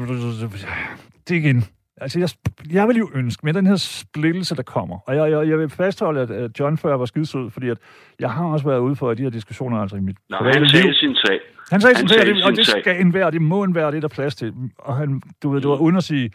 det 1.28 1.36
igen, 1.36 1.64
Altså, 2.04 2.20
jeg, 2.20 2.30
jeg 2.72 2.88
vil 2.88 2.98
jo 2.98 3.10
ønske 3.16 3.46
med 3.46 3.54
den 3.54 3.66
her 3.68 3.76
splittelse, 3.76 4.56
der 4.56 4.64
kommer, 4.64 4.98
og 5.08 5.16
jeg, 5.16 5.32
jeg, 5.32 5.50
jeg 5.50 5.58
vil 5.60 5.70
fastholde, 5.70 6.22
at 6.22 6.60
John 6.60 6.78
før 6.78 6.98
var 6.98 7.06
skidesød, 7.06 7.50
fordi 7.50 7.70
at 7.70 7.78
jeg 8.20 8.32
har 8.32 8.46
også 8.46 8.66
været 8.68 8.80
ude 8.80 8.96
for 8.96 9.14
de 9.14 9.24
her 9.24 9.30
diskussioner 9.30 9.78
altså 9.78 9.96
i 9.96 10.00
mit 10.00 10.18
Nå, 10.30 10.38
han 10.38 10.70
sagde 10.70 10.94
sin 10.94 11.16
sag. 11.16 11.40
Han 11.74 11.82
sagde 11.82 11.98
sin 11.98 12.08
sag, 12.08 12.20
og 12.20 12.26
det, 12.26 12.44
og 12.44 12.52
det 12.56 12.66
skal 12.68 13.02
enhver, 13.02 13.30
det 13.30 13.42
må 13.42 13.64
enhver, 13.64 13.92
det 13.92 13.98
er 13.98 14.02
der 14.02 14.08
plads 14.08 14.36
til. 14.36 14.54
Og 14.78 14.98
han, 14.98 15.22
du 15.44 15.50
ved, 15.50 15.62
det 15.62 15.70
var 15.70 15.78
uden 15.78 15.98
at 15.98 16.04
sige, 16.04 16.32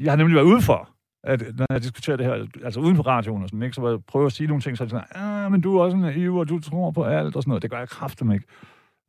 jeg 0.00 0.12
har 0.12 0.16
nemlig 0.16 0.34
været 0.34 0.44
ude 0.44 0.62
for, 0.62 0.90
at 1.24 1.40
når 1.58 1.66
jeg 1.70 1.82
diskuterer 1.82 2.16
det 2.16 2.26
her, 2.26 2.46
altså 2.64 2.80
uden 2.80 2.96
for 2.96 3.02
radioen 3.02 3.42
og 3.42 3.48
sådan, 3.48 3.62
ikke, 3.62 3.74
så 3.74 3.80
var 3.80 3.90
jeg 3.90 4.04
prøve 4.04 4.26
at 4.26 4.32
sige 4.32 4.46
nogle 4.46 4.62
ting, 4.62 4.76
så 4.76 4.84
er 4.84 4.86
det 4.86 4.90
sådan, 4.90 5.24
ah, 5.24 5.52
men 5.52 5.60
du 5.60 5.76
er 5.76 5.84
også 5.84 5.96
naiv, 5.96 6.36
og 6.36 6.48
du 6.48 6.60
tror 6.60 6.90
på 6.90 7.04
alt 7.04 7.36
og 7.36 7.42
sådan 7.42 7.50
noget. 7.50 7.62
Det 7.62 7.70
gør 7.70 7.78
jeg 7.78 7.88
kraftigt 7.88 8.32
ikke. 8.32 8.46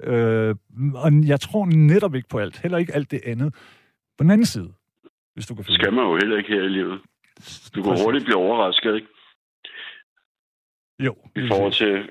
Øh, 0.03 0.55
og 0.95 1.27
jeg 1.27 1.39
tror 1.39 1.65
netop 1.65 2.15
ikke 2.15 2.29
på 2.29 2.37
alt. 2.39 2.61
Heller 2.61 2.77
ikke 2.77 2.95
alt 2.95 3.11
det 3.11 3.21
andet. 3.25 3.55
På 4.17 4.23
den 4.23 4.31
anden 4.31 4.45
side, 4.45 4.73
hvis 5.33 5.45
du 5.47 5.55
kan 5.55 5.63
finde 5.65 5.79
skal 5.79 5.93
man 5.93 6.05
jo 6.05 6.15
heller 6.15 6.37
ikke 6.37 6.49
her 6.49 6.63
i 6.63 6.69
livet. 6.69 7.01
Du 7.75 7.83
kan 7.83 7.97
hurtigt 8.03 8.25
blive 8.25 8.37
overrasket, 8.37 8.95
ikke? 8.95 9.07
Jo. 10.99 11.15
I 11.35 11.47
forhold 11.47 11.73
til... 11.73 12.09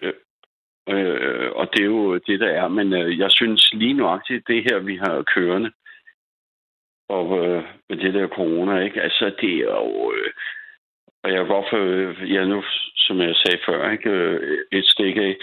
Øh, 0.89 1.51
og 1.53 1.69
det 1.73 1.81
er 1.81 1.87
jo 1.97 2.19
det, 2.19 2.41
der 2.41 2.49
er. 2.49 2.69
Men 2.69 2.93
øh, 2.93 3.19
jeg 3.19 3.31
synes 3.31 3.73
lige 3.73 3.93
nuagtigt, 3.93 4.49
det 4.49 4.63
her, 4.63 4.79
vi 4.79 4.97
har 4.97 5.23
kørende, 5.23 5.71
og 7.09 7.47
øh, 7.47 7.65
med 7.89 7.97
det 7.97 8.15
der 8.15 8.29
corona, 8.29 8.79
ikke? 8.79 9.03
Altså, 9.03 9.35
det 9.41 9.55
er 9.55 9.79
jo... 9.85 10.13
Øh, 10.13 10.31
og 11.23 11.31
jeg 11.31 11.39
kan 11.39 11.49
godt 11.49 11.67
for, 11.71 11.79
øh, 11.79 12.33
ja, 12.35 12.45
nu, 12.45 12.63
som 12.97 13.21
jeg 13.21 13.35
sagde 13.37 13.59
før, 13.67 13.91
ikke? 13.91 14.11
Øh, 14.11 14.59
et 14.73 14.87
stik 14.87 15.17
af, 15.17 15.37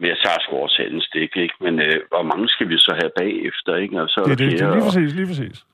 men 0.00 0.08
jeg 0.08 0.18
tager 0.24 0.40
sgu 0.40 0.56
også 0.56 0.82
en 0.82 1.00
stik, 1.00 1.36
ikke? 1.36 1.54
Men 1.60 1.80
øh, 1.80 2.00
hvor 2.08 2.22
mange 2.22 2.48
skal 2.48 2.68
vi 2.68 2.78
så 2.78 2.92
have 3.00 3.12
bagefter, 3.20 3.76
ikke? 3.76 4.02
Og 4.02 4.08
så 4.08 4.20
det, 4.26 4.38
det, 4.38 4.50
det, 4.50 4.60
det, 4.60 4.72
lige 4.74 4.84
præcis, 4.84 5.14
lige 5.14 5.26
præcis. 5.26 5.64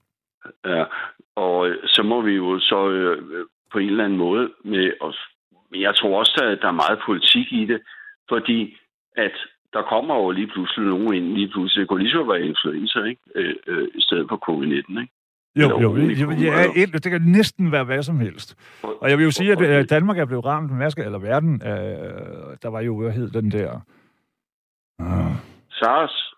Ja, 0.67 0.85
og 1.37 1.69
øh, 1.69 1.77
så 1.87 2.03
må 2.03 2.21
vi 2.21 2.33
jo 2.33 2.59
så 2.61 2.91
øh, 2.91 3.47
på 3.73 3.79
en 3.79 3.89
eller 3.89 4.05
anden 4.05 4.19
måde 4.19 4.53
med 4.65 4.93
os. 5.01 5.19
Men 5.71 5.81
jeg 5.81 5.95
tror 5.97 6.19
også, 6.19 6.45
at 6.45 6.59
der 6.63 6.69
er 6.69 6.83
meget 6.85 6.99
politik 7.07 7.53
i 7.53 7.65
det, 7.65 7.81
fordi 8.29 8.77
at 9.17 9.37
der 9.73 9.83
kommer 9.83 10.15
jo 10.15 10.31
lige 10.31 10.47
pludselig 10.47 10.89
nogen 10.89 11.15
ind, 11.15 11.25
lige 11.25 11.49
pludselig. 11.49 11.81
Det 11.81 11.89
kunne 11.89 12.03
lige 12.03 12.13
så 12.13 12.25
være 12.25 12.43
influenza, 12.43 13.03
ikke? 13.03 13.23
Øh, 13.35 13.55
øh, 13.67 13.89
i 13.95 14.01
stedet 14.01 14.27
for 14.29 14.39
covid-19, 14.47 15.01
ikke? 15.01 15.13
Jo, 15.57 15.81
jo, 15.81 15.97
jo, 15.97 16.31
ja, 16.77 16.85
det 16.85 17.11
kan 17.11 17.23
næsten 17.23 17.73
være 17.73 17.85
hvad 17.85 18.03
som 18.03 18.21
helst. 18.21 18.57
Og 18.83 19.11
jeg 19.11 19.19
vil 19.19 19.25
jo 19.25 19.31
sige, 19.31 19.53
at 19.53 19.61
øh, 19.61 19.89
Danmark 19.91 20.19
er 20.19 20.25
blevet 20.25 20.45
ramt, 20.45 20.73
maske, 20.73 21.05
eller 21.05 21.19
verden, 21.19 21.55
øh, 21.55 22.57
der 22.63 22.69
var 22.69 22.81
jo, 22.81 23.01
hvad 23.01 23.13
hed 23.13 23.31
den 23.31 23.51
der... 23.51 23.81
Uh. 24.99 25.37
SARS. 25.71 26.35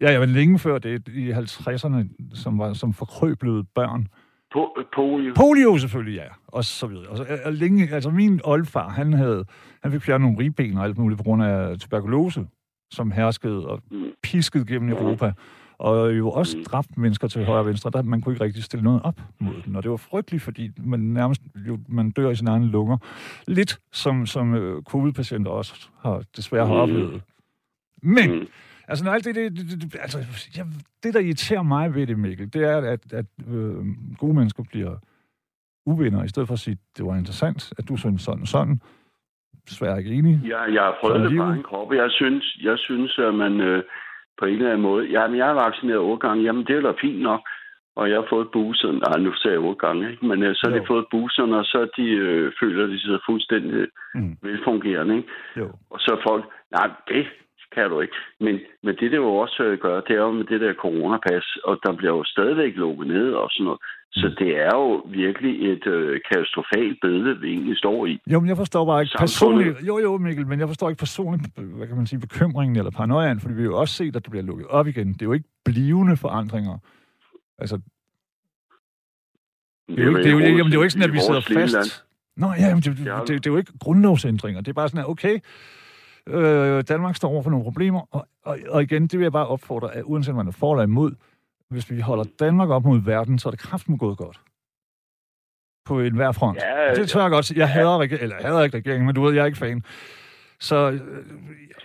Ja, 0.00 0.10
jeg 0.10 0.20
var 0.20 0.26
længe 0.26 0.58
før 0.58 0.78
det, 0.78 1.08
i 1.08 1.30
50'erne, 1.30 1.98
som 2.34 2.58
var 2.58 2.72
som 2.72 2.94
forkrøblede 2.94 3.64
børn. 3.74 4.08
Po- 4.54 4.82
polio. 4.94 5.34
Polio 5.36 5.78
selvfølgelig, 5.78 6.16
ja. 6.16 6.26
Og 6.46 6.64
så 6.64 6.86
videre. 6.86 7.06
Og 7.06 7.16
så, 7.16 7.38
og 7.44 7.52
længe, 7.52 7.94
altså 7.94 8.10
min 8.10 8.40
oldfar, 8.44 8.88
han 8.88 9.12
havde, 9.12 9.44
han 9.82 9.92
fik 9.92 10.02
fjernet 10.02 10.22
nogle 10.22 10.38
ribben 10.38 10.78
og 10.78 10.84
alt 10.84 10.98
muligt 10.98 11.18
på 11.18 11.24
grund 11.24 11.42
af 11.42 11.78
tuberkulose, 11.78 12.46
som 12.90 13.10
herskede 13.10 13.66
og 13.66 13.82
mm. 13.90 14.04
piskede 14.22 14.66
gennem 14.66 14.88
Europa. 14.88 15.32
Og 15.78 16.18
jo 16.18 16.30
også 16.30 16.56
mm. 16.56 16.64
dræbt 16.64 16.98
mennesker 16.98 17.28
til 17.28 17.44
højre 17.44 17.60
og 17.60 17.66
venstre. 17.66 17.90
Der, 17.90 18.02
man 18.02 18.20
kunne 18.20 18.34
ikke 18.34 18.44
rigtig 18.44 18.64
stille 18.64 18.84
noget 18.84 19.02
op 19.02 19.20
mod 19.38 19.54
den. 19.64 19.76
Og 19.76 19.82
det 19.82 19.90
var 19.90 19.96
frygteligt, 19.96 20.42
fordi 20.42 20.70
man 20.84 21.00
nærmest 21.00 21.42
jo, 21.68 21.78
man 21.88 22.10
dør 22.10 22.30
i 22.30 22.34
sine 22.36 22.50
egne 22.50 22.66
lunger. 22.66 22.96
Lidt 23.46 23.78
som, 23.92 24.26
som 24.26 24.54
uh, 24.54 24.82
covid-patienter 24.82 25.50
også 25.50 25.88
har, 26.00 26.22
desværre 26.36 26.66
har 26.66 26.74
mm. 26.74 26.80
oplevet. 26.80 27.22
Men 28.02 28.48
Altså, 28.90 29.04
når 29.04 29.12
alt 29.12 29.24
det, 29.24 29.34
det, 29.34 29.56
det, 29.56 29.82
det, 29.82 29.98
altså, 30.00 30.18
jeg, 30.56 30.64
det, 31.02 31.14
der 31.14 31.20
irriterer 31.20 31.62
mig 31.62 31.94
ved 31.94 32.06
det, 32.06 32.18
Mikkel, 32.18 32.52
det 32.52 32.62
er, 32.64 32.76
at, 32.76 33.12
at 33.12 33.26
øh, 33.48 33.76
gode 34.18 34.34
mennesker 34.34 34.62
bliver 34.70 34.94
uvenner, 35.86 36.24
i 36.24 36.28
stedet 36.28 36.48
for 36.48 36.54
at 36.54 36.58
sige, 36.58 36.78
det 36.96 37.06
var 37.06 37.16
interessant, 37.16 37.72
at 37.78 37.88
du 37.88 37.96
synes 37.96 38.22
sådan 38.22 38.46
sådan. 38.46 38.80
Svær 39.68 39.96
ikke 39.96 40.10
enig. 40.10 40.40
Ja, 40.52 40.62
jeg 40.76 40.82
har 40.82 40.96
prøvet 41.00 41.30
det 41.30 41.38
på 41.38 41.44
en 41.44 41.62
krop. 41.62 41.92
Jeg 41.92 42.10
synes, 42.10 42.58
jeg 42.62 42.78
synes 42.78 43.18
at 43.18 43.34
man 43.34 43.60
øh, 43.60 43.82
på 44.38 44.44
en 44.44 44.54
eller 44.54 44.68
anden 44.68 44.82
måde... 44.82 45.10
Jamen, 45.10 45.38
jeg 45.38 45.46
har 45.46 45.54
vaccineret 45.64 46.00
otte 46.00 46.26
gange. 46.28 46.44
Jamen, 46.44 46.64
det 46.66 46.76
er 46.76 46.80
da 46.80 46.92
fint 47.00 47.20
nok. 47.22 47.40
Og 47.96 48.10
jeg 48.10 48.16
har 48.16 48.26
fået 48.30 48.48
boosteren. 48.52 49.02
Nej, 49.06 49.18
nu 49.24 49.32
sagde 49.34 49.56
jeg 49.56 49.66
otte 49.68 49.86
gange, 49.86 50.10
ikke? 50.10 50.26
Men 50.26 50.42
øh, 50.42 50.54
så 50.54 50.66
har 50.68 50.76
jo. 50.76 50.82
de 50.82 50.86
fået 50.86 51.06
boosteren, 51.10 51.52
og 51.52 51.64
så 51.64 51.80
de 51.96 52.06
øh, 52.26 52.52
føler, 52.60 52.86
de 52.86 53.00
sidder 53.00 53.18
fuldstændig 53.28 53.86
mm. 54.14 54.36
velfungerende, 54.42 55.16
ikke? 55.16 55.28
Jo. 55.56 55.66
Og 55.90 55.98
så 56.00 56.12
folk... 56.28 56.44
Nej, 56.76 56.90
det 57.08 57.26
kan 57.74 57.90
du 57.90 58.00
ikke. 58.00 58.16
Men, 58.40 58.54
men 58.84 58.96
det, 58.98 59.10
det 59.12 59.16
jo 59.16 59.36
også 59.36 59.62
øh, 59.62 59.78
gør, 59.78 60.00
det 60.00 60.14
er 60.16 60.22
jo 60.28 60.32
med 60.32 60.44
det 60.44 60.60
der 60.60 60.74
coronapas, 60.74 61.46
og 61.64 61.78
der 61.84 61.92
bliver 61.92 62.14
jo 62.16 62.24
stadigvæk 62.24 62.72
lukket 62.76 63.06
ned 63.06 63.32
og 63.32 63.48
sådan 63.50 63.64
noget. 63.64 63.80
Så 64.12 64.26
mm. 64.28 64.36
det 64.38 64.50
er 64.58 64.74
jo 64.74 65.02
virkelig 65.22 65.72
et 65.72 65.86
øh, 65.86 66.20
katastrofalt 66.28 66.98
billede, 67.00 67.40
vi 67.40 67.48
egentlig 67.48 67.78
står 67.78 68.06
i. 68.06 68.20
Jo, 68.32 68.40
men 68.40 68.48
jeg 68.48 68.56
forstår 68.56 68.86
bare 68.86 69.02
ikke 69.02 69.16
personligt... 69.18 69.76
Jo, 69.88 69.98
jo, 69.98 70.18
Mikkel, 70.18 70.46
men 70.46 70.60
jeg 70.60 70.68
forstår 70.68 70.88
ikke 70.88 70.98
personligt, 70.98 71.42
hvad 71.56 71.86
kan 71.86 71.96
man 71.96 72.06
sige, 72.06 72.20
bekymringen 72.20 72.76
eller 72.76 72.90
paranoiaen, 72.90 73.40
fordi 73.40 73.54
vi 73.54 73.62
jo 73.62 73.76
også 73.78 73.94
set, 73.94 74.16
at 74.16 74.24
det 74.24 74.30
bliver 74.30 74.44
lukket 74.44 74.66
op 74.66 74.86
igen. 74.86 75.12
Det 75.12 75.22
er 75.22 75.26
jo 75.26 75.32
ikke 75.32 75.48
blivende 75.64 76.16
forandringer. 76.16 76.78
Altså... 77.58 77.80
Det 79.88 79.98
er 79.98 80.04
jo, 80.04 80.08
ikke, 80.08 80.22
det 80.22 80.26
er 80.26 80.32
jo, 80.32 80.38
jamen, 80.38 80.66
det 80.66 80.74
er 80.74 80.78
jo 80.78 80.82
ikke 80.82 80.92
sådan, 80.92 81.08
at 81.08 81.12
vi 81.12 81.18
sidder 81.18 81.40
fast... 81.40 82.04
Nå, 82.36 82.46
ja, 82.58 82.74
men 82.74 82.82
det, 82.82 82.96
det, 82.96 83.06
det, 83.06 83.28
det, 83.28 83.46
er 83.46 83.50
jo 83.50 83.56
ikke 83.56 83.72
grundlovsændringer. 83.80 84.60
Det 84.60 84.68
er 84.68 84.72
bare 84.72 84.88
sådan, 84.88 85.04
at 85.04 85.08
okay, 85.08 85.38
Øh, 86.28 86.84
Danmark 86.88 87.16
står 87.16 87.28
over 87.28 87.42
for 87.42 87.50
nogle 87.50 87.64
problemer, 87.64 88.00
og, 88.10 88.26
og, 88.44 88.58
og 88.68 88.82
igen, 88.82 89.02
det 89.02 89.18
vil 89.18 89.24
jeg 89.24 89.32
bare 89.32 89.46
opfordre, 89.46 89.94
at 89.94 90.02
uanset 90.04 90.34
man 90.34 90.48
er 90.48 90.52
for 90.52 90.72
eller 90.74 90.84
imod, 90.84 91.12
hvis 91.70 91.90
vi 91.90 92.00
holder 92.00 92.24
Danmark 92.40 92.68
op 92.68 92.84
mod 92.84 93.04
verden, 93.04 93.38
så 93.38 93.48
er 93.48 93.50
det 93.50 93.60
kraften 93.60 93.98
gået 93.98 94.18
godt. 94.18 94.40
På 95.84 96.00
en 96.00 96.16
hver 96.16 96.32
front. 96.32 96.58
Ja, 96.62 96.94
det 96.94 97.08
tør 97.08 97.20
jeg 97.20 97.30
godt. 97.30 97.50
Jeg 97.50 97.68
hader, 97.68 97.98
eller 97.98 98.36
jeg 98.40 98.46
hader 98.48 98.64
ikke 98.64 98.76
regeringen, 98.76 99.06
men 99.06 99.14
du 99.14 99.22
ved, 99.22 99.34
jeg 99.34 99.42
er 99.42 99.46
ikke 99.46 99.58
fan. 99.58 99.84
Så, 100.60 100.76
øh, 100.76 101.00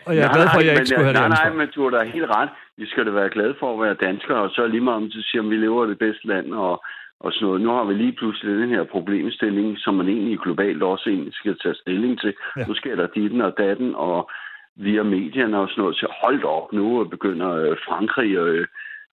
og 0.06 0.16
jeg 0.16 0.24
er 0.24 0.28
nej, 0.28 0.36
glad 0.38 0.48
for, 0.54 0.60
at 0.60 0.66
jeg 0.66 0.74
ikke 0.74 0.86
skulle 0.86 1.04
have 1.04 1.14
nej, 1.14 1.24
det 1.24 1.30
Nej, 1.30 1.50
nej, 1.50 1.58
men 1.58 1.68
du 1.76 1.84
har 1.84 1.90
da 1.90 2.10
helt 2.18 2.30
ret. 2.30 2.50
Vi 2.78 2.86
skal 2.86 3.06
da 3.06 3.12
være 3.12 3.30
glade 3.30 3.56
for 3.60 3.74
at 3.74 3.80
være 3.86 4.08
danskere, 4.08 4.38
og 4.38 4.50
så 4.50 4.68
lige 4.68 4.82
meget 4.82 5.04
om 5.04 5.10
du 5.10 5.22
siger, 5.22 5.42
at 5.44 5.50
vi 5.50 5.58
lever 5.58 5.86
i 5.86 5.90
det 5.90 6.00
bedste 6.00 6.28
land, 6.28 6.54
og, 6.54 6.84
og 7.20 7.34
sådan 7.34 7.46
noget. 7.46 7.62
Nu 7.62 7.70
har 7.70 7.84
vi 7.84 7.94
lige 7.94 8.16
pludselig 8.20 8.56
den 8.56 8.70
her 8.70 8.84
problemstilling, 8.84 9.78
som 9.78 9.94
man 9.94 10.08
egentlig 10.08 10.40
globalt 10.40 10.84
også 10.84 11.10
egentlig 11.10 11.34
skal 11.34 11.58
tage 11.64 11.76
stilling 11.76 12.20
til. 12.20 12.34
Ja. 12.58 12.66
Nu 12.68 12.74
sker 12.74 12.96
der 12.96 13.08
ditten 13.08 13.42
og 13.42 13.54
datten, 13.58 13.96
og 13.96 14.30
via 14.76 15.04
medierne 15.04 15.60
og 15.60 15.70
sådan 15.70 15.82
noget, 15.82 15.96
så 15.96 16.08
hold 16.24 16.44
op 16.44 16.74
nu, 16.74 17.00
og 17.00 17.10
begynder 17.10 17.52
øh, 17.52 17.78
Frankrig 17.88 18.36
øh, 18.36 18.68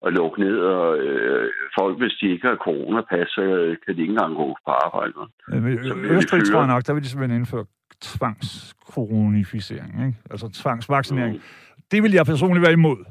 at 0.06 0.12
lukke 0.12 0.40
ned, 0.40 0.58
og 0.58 0.98
øh, 0.98 1.52
folk, 1.78 1.98
hvis 1.98 2.12
de 2.20 2.30
ikke 2.30 2.48
har 2.48 2.56
coronapas, 2.56 3.28
så 3.28 3.42
kan 3.84 3.96
de 3.96 4.00
ikke 4.00 4.10
engang 4.10 4.36
gå 4.36 4.56
på 4.66 4.70
arbejde. 4.70 5.12
Øh, 5.52 6.16
Østrig 6.16 6.44
tror 6.44 6.58
jeg 6.58 6.66
nok, 6.66 6.86
der 6.86 6.94
vil 6.94 7.02
de 7.02 7.08
simpelthen 7.08 7.38
indføre 7.38 7.64
tvangskoronaficering, 8.00 10.06
ikke? 10.06 10.18
altså 10.30 10.48
tvangsvaccinering. 10.62 11.34
Mm. 11.34 11.42
Det 11.90 12.02
vil 12.02 12.12
jeg 12.12 12.26
personligt 12.26 12.62
være 12.62 12.72
imod. 12.72 13.04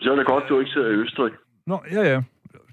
Så 0.00 0.12
er 0.12 0.16
det 0.16 0.26
godt, 0.26 0.44
du 0.48 0.60
ikke 0.60 0.70
sidder 0.70 0.90
i 0.90 0.94
Østrig. 0.94 1.32
Nå, 1.66 1.80
ja, 1.92 2.12
ja 2.12 2.22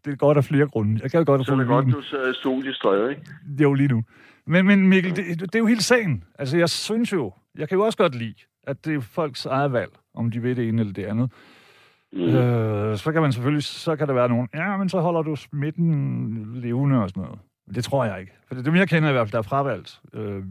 det 0.06 0.12
er 0.12 0.16
godt 0.16 0.38
af 0.38 0.44
flere 0.44 0.68
grunde. 0.68 1.00
Jeg 1.04 1.12
kan 1.12 1.26
godt 1.26 1.46
Så 1.46 1.54
er 1.54 1.58
det 1.58 1.68
godt, 1.68 1.86
du 1.86 2.02
så 2.02 2.34
studiestredet, 2.34 3.10
ikke? 3.10 3.22
Jo, 3.64 3.74
lige 3.74 3.88
nu. 3.88 4.04
Men, 4.48 4.66
men 4.66 4.88
Mikkel, 4.88 5.16
det, 5.16 5.42
det 5.42 5.56
er 5.56 5.60
jo 5.60 5.66
helt 5.66 5.84
sagen. 5.84 6.24
Altså, 6.40 6.58
jeg 6.58 6.70
synes 6.70 7.14
jo, 7.14 7.34
jeg 7.58 7.70
kan 7.70 7.78
jo 7.78 7.84
også 7.84 7.98
godt 7.98 8.16
lide, 8.16 8.36
at 8.64 8.86
det 8.86 8.96
er 8.96 9.02
folks 9.02 9.46
eget 9.46 9.74
valg, 9.74 9.92
om 10.16 10.32
de 10.32 10.42
vil 10.42 10.58
det 10.58 10.68
ene 10.68 10.82
eller 10.82 10.94
det 10.94 11.06
andet. 11.06 11.32
Mm. 12.14 12.22
Øh, 12.22 12.98
så 12.98 13.12
kan 13.12 13.22
man 13.22 13.32
selvfølgelig, 13.32 13.64
så 13.64 13.96
kan 13.96 14.08
der 14.08 14.14
være 14.14 14.30
nogen, 14.30 14.48
ja, 14.56 14.78
men 14.78 14.90
så 14.90 15.00
holder 15.00 15.22
du 15.22 15.36
smitten 15.36 16.52
levende 16.54 17.04
og 17.04 17.10
sådan 17.10 17.24
noget. 17.24 17.40
Det 17.76 17.84
tror 17.84 18.06
jeg 18.06 18.20
ikke. 18.20 18.32
For 18.48 18.56
det, 18.56 18.66
det 18.66 18.76
jeg 18.76 18.90
kender 18.90 19.10
i 19.10 19.12
hvert 19.12 19.28
fald, 19.28 19.32
der 19.32 19.38
er 19.38 19.50
fravalgt 19.54 20.00
øh, 20.14 20.44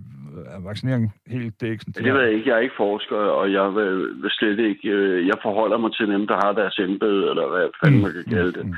vaccinering 0.65 1.15
helt, 1.27 1.61
det 1.61 1.67
er 1.67 1.73
ikke 1.73 1.85
sådan. 1.85 2.05
Det 2.05 2.15
ved 2.15 2.23
jeg 2.23 2.33
ikke. 2.33 2.49
Jeg 2.49 2.57
er 2.57 2.61
ikke 2.61 2.75
forsker, 2.77 3.17
og 3.17 3.53
jeg 3.53 3.75
vil, 3.75 4.31
slet 4.31 4.59
ikke... 4.59 4.89
Øh, 4.89 5.27
jeg 5.27 5.39
forholder 5.43 5.79
mig 5.79 5.93
til 5.97 6.07
dem, 6.09 6.27
der 6.27 6.35
har 6.45 6.53
deres 6.53 6.79
embede, 6.79 7.31
eller 7.31 7.49
hvad 7.49 7.69
fanden 7.85 8.03
man 8.03 8.13
kan 8.13 8.25
mm, 8.27 8.33
kalde 8.33 8.53
det. 8.53 8.67
Mm. 8.67 8.75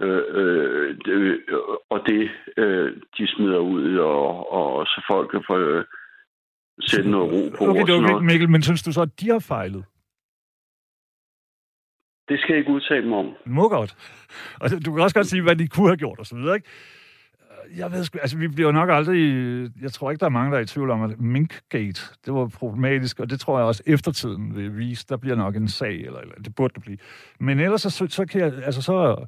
Øh, 0.00 0.96
øh, 1.06 1.38
og 1.90 2.00
det, 2.06 2.30
øh, 2.56 2.96
de 3.18 3.26
smider 3.26 3.58
ud, 3.58 3.96
og, 3.96 4.52
og 4.52 4.86
så 4.86 5.04
folk 5.10 5.30
kan 5.30 5.44
få 5.46 5.58
øh, 5.58 5.84
sætte 6.80 7.10
noget 7.10 7.32
ro 7.32 7.56
på. 7.56 7.70
Okay, 7.70 7.80
det 7.80 7.90
er 7.90 8.14
okay, 8.14 8.24
Mikkel, 8.24 8.50
men 8.50 8.62
synes 8.62 8.82
du 8.82 8.92
så, 8.92 9.02
at 9.02 9.20
de 9.20 9.30
har 9.30 9.38
fejlet? 9.38 9.84
Det 12.28 12.40
skal 12.40 12.52
jeg 12.52 12.58
ikke 12.58 12.72
udtale 12.72 13.08
mig 13.08 13.18
om. 13.18 13.34
Må 13.46 13.68
godt. 13.68 13.96
Og 14.60 14.70
du 14.84 14.92
kan 14.92 15.02
også 15.02 15.14
godt 15.14 15.26
sige, 15.26 15.42
hvad 15.42 15.56
de 15.56 15.68
kunne 15.68 15.88
have 15.88 15.96
gjort, 15.96 16.18
og 16.18 16.26
så 16.26 16.36
videre, 16.36 16.54
ikke? 16.54 16.68
Jeg 17.76 17.92
ved 17.92 18.04
sgu, 18.04 18.18
altså 18.18 18.38
vi 18.38 18.48
bliver 18.48 18.72
nok 18.72 18.90
aldrig, 18.90 19.20
jeg 19.82 19.92
tror 19.92 20.10
ikke, 20.10 20.20
der 20.20 20.26
er 20.26 20.30
mange, 20.30 20.52
der 20.52 20.58
er 20.58 20.62
i 20.62 20.66
tvivl 20.66 20.90
om, 20.90 21.02
at 21.02 21.20
Minkgate, 21.20 22.02
det 22.26 22.34
var 22.34 22.46
problematisk, 22.58 23.20
og 23.20 23.30
det 23.30 23.40
tror 23.40 23.58
jeg 23.58 23.66
også 23.66 23.82
eftertiden 23.86 24.56
vil 24.56 24.78
vise, 24.78 25.06
der 25.08 25.16
bliver 25.16 25.36
nok 25.36 25.56
en 25.56 25.68
sag, 25.68 25.94
eller, 25.94 26.18
eller 26.18 26.34
det 26.34 26.54
burde 26.54 26.74
det 26.74 26.82
blive. 26.82 26.98
Men 27.40 27.60
ellers 27.60 27.80
så, 27.80 28.06
så 28.08 28.26
kan 28.26 28.40
jeg, 28.40 28.52
altså 28.64 28.82
så, 28.82 29.26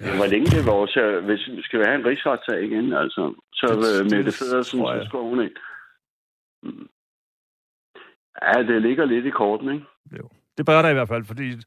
Ja. 0.00 0.16
Hvor 0.16 0.26
længe 0.26 0.46
det 0.46 0.66
var 0.66 0.86
så 0.86 1.20
hvis 1.20 1.48
vi 1.56 1.62
skal 1.62 1.84
have 1.84 1.98
en 2.00 2.06
rigsretssag 2.06 2.64
igen, 2.64 2.92
altså, 2.92 3.34
så 3.52 3.66
det, 3.66 4.16
Mette 4.16 4.32
Federsen, 4.32 4.78
så 4.78 5.04
skal 5.08 5.18
hun 5.18 5.42
ikke. 5.42 5.60
Mm. 6.62 6.88
Ja, 8.42 8.62
det 8.62 8.82
ligger 8.82 9.04
lidt 9.04 9.26
i 9.26 9.30
korten, 9.30 9.68
ikke? 9.74 9.86
Jo, 10.18 10.28
det 10.58 10.66
bør 10.66 10.82
der 10.82 10.88
i 10.88 10.92
hvert 10.92 11.08
fald, 11.08 11.24
fordi 11.24 11.48
det, 11.50 11.64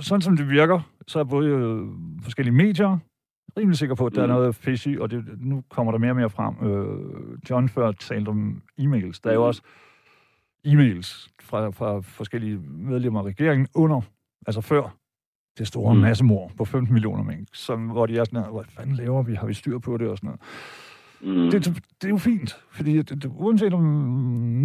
sådan 0.00 0.22
som 0.22 0.36
det 0.36 0.50
virker, 0.50 0.80
så 1.06 1.18
er 1.18 1.24
både 1.24 1.48
øh, 1.48 1.88
forskellige 2.22 2.54
medier 2.54 2.98
rimelig 3.56 3.78
sikker 3.78 3.94
på, 3.94 4.06
at 4.06 4.14
der 4.14 4.26
mm. 4.26 4.32
er 4.32 4.34
noget 4.34 4.54
fishy, 4.54 4.98
og 4.98 5.10
det, 5.10 5.24
nu 5.40 5.64
kommer 5.70 5.92
der 5.92 5.98
mere 5.98 6.10
og 6.10 6.16
mere 6.16 6.30
frem. 6.30 6.54
Øh, 6.68 7.38
John 7.50 7.68
før 7.68 7.92
talte 7.92 8.28
om 8.28 8.62
e-mails. 8.80 9.20
Der 9.24 9.30
er 9.30 9.34
jo 9.34 9.40
mm. 9.40 9.46
også 9.46 9.62
e-mails 10.66 11.28
fra, 11.42 11.70
fra 11.70 12.00
forskellige 12.00 12.58
medlemmer 12.68 13.20
af 13.20 13.24
regeringen 13.24 13.68
under, 13.74 14.00
altså 14.46 14.60
før 14.60 14.96
det 15.58 15.66
store 15.66 15.94
mm. 15.94 16.00
massemord 16.00 16.50
på 16.58 16.64
15 16.64 16.92
millioner 16.92 17.24
mængder, 17.24 17.50
som, 17.52 17.88
hvor 17.88 18.06
de 18.06 18.18
er 18.18 18.24
sådan, 18.24 18.52
hvad 18.52 18.64
fanden 18.76 18.96
laver 18.96 19.22
vi? 19.22 19.34
Har 19.34 19.46
vi 19.46 19.54
styr 19.54 19.78
på 19.78 19.96
det? 19.96 20.08
Og 20.08 20.18
sådan 20.18 20.28
noget. 20.28 20.40
Mm. 21.20 21.50
Det, 21.50 21.66
det 22.00 22.04
er 22.04 22.14
jo 22.16 22.16
fint, 22.16 22.50
fordi 22.70 22.96
det, 22.96 23.22
det, 23.22 23.30
uanset 23.34 23.74
om, 23.74 23.84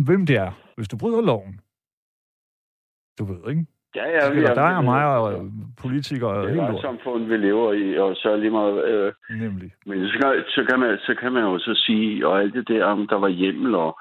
hvem 0.06 0.26
det 0.26 0.36
er, 0.36 0.52
hvis 0.76 0.88
du 0.88 0.98
bryder 0.98 1.22
loven, 1.22 1.60
du 3.20 3.24
ved, 3.26 3.50
ikke? 3.50 3.66
Ja, 3.96 4.06
ja. 4.18 4.34
Vi, 4.34 4.42
der 4.42 4.62
er 4.62 4.82
mig 4.82 5.06
og 5.06 5.52
politikere. 5.82 6.48
Det 6.48 6.58
er 6.58 6.74
et 6.74 6.82
samfund, 6.82 7.26
vi 7.26 7.38
lever 7.38 7.74
i, 7.74 7.98
og 7.98 8.16
så 8.16 8.38
lige 8.38 8.52
meget... 8.52 8.86
Øh, 8.86 9.14
Nemlig. 9.30 9.72
Men 9.86 10.08
så 10.08 10.18
kan, 10.22 10.44
så, 10.48 10.66
kan 10.70 10.80
man, 10.80 10.98
så 10.98 11.16
kan 11.20 11.32
man 11.32 11.44
jo 11.44 11.60
så 11.60 11.74
sige, 11.86 12.28
og 12.28 12.42
alt 12.42 12.54
det 12.54 12.68
der, 12.68 12.86
om 12.86 13.08
der 13.08 13.16
var 13.16 13.28
hjemmel 13.28 13.76
og, 13.76 14.00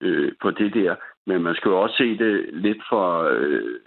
øh, 0.00 0.32
på 0.42 0.50
det 0.50 0.74
der, 0.74 0.94
men 1.26 1.42
man 1.42 1.54
skal 1.54 1.68
jo 1.68 1.80
også 1.82 1.96
se 1.96 2.18
det 2.18 2.46
lidt 2.52 2.82
fra 2.88 3.30
øh, 3.30 3.80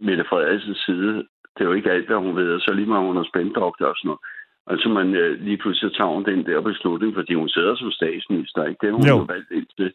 Mette 0.00 0.24
Frederiksens 0.28 0.78
side. 0.86 1.26
Det 1.58 1.64
er 1.64 1.70
jo 1.70 1.78
ikke 1.78 1.90
alt, 1.90 2.06
hvad 2.06 2.16
hun 2.16 2.36
ved, 2.36 2.48
og 2.52 2.60
så 2.60 2.70
lige 2.72 2.86
meget 2.86 3.06
hun 3.06 3.16
er 3.16 3.30
spænddoktor 3.30 3.86
og 3.86 3.96
sådan 3.96 4.08
noget. 4.08 4.22
Altså 4.70 4.88
man 4.88 5.08
øh, 5.14 5.40
lige 5.46 5.60
pludselig 5.62 5.96
tager 5.96 6.14
hun 6.14 6.24
den 6.24 6.46
der 6.46 6.60
beslutning, 6.60 7.14
fordi 7.14 7.34
hun 7.34 7.48
sidder 7.48 7.74
som 7.76 7.90
statsminister, 7.90 8.64
ikke? 8.64 8.80
Det 8.82 8.92
hun 8.92 9.06
jo. 9.06 9.16
valgt 9.34 9.50
ind 9.50 9.66
til. 9.76 9.92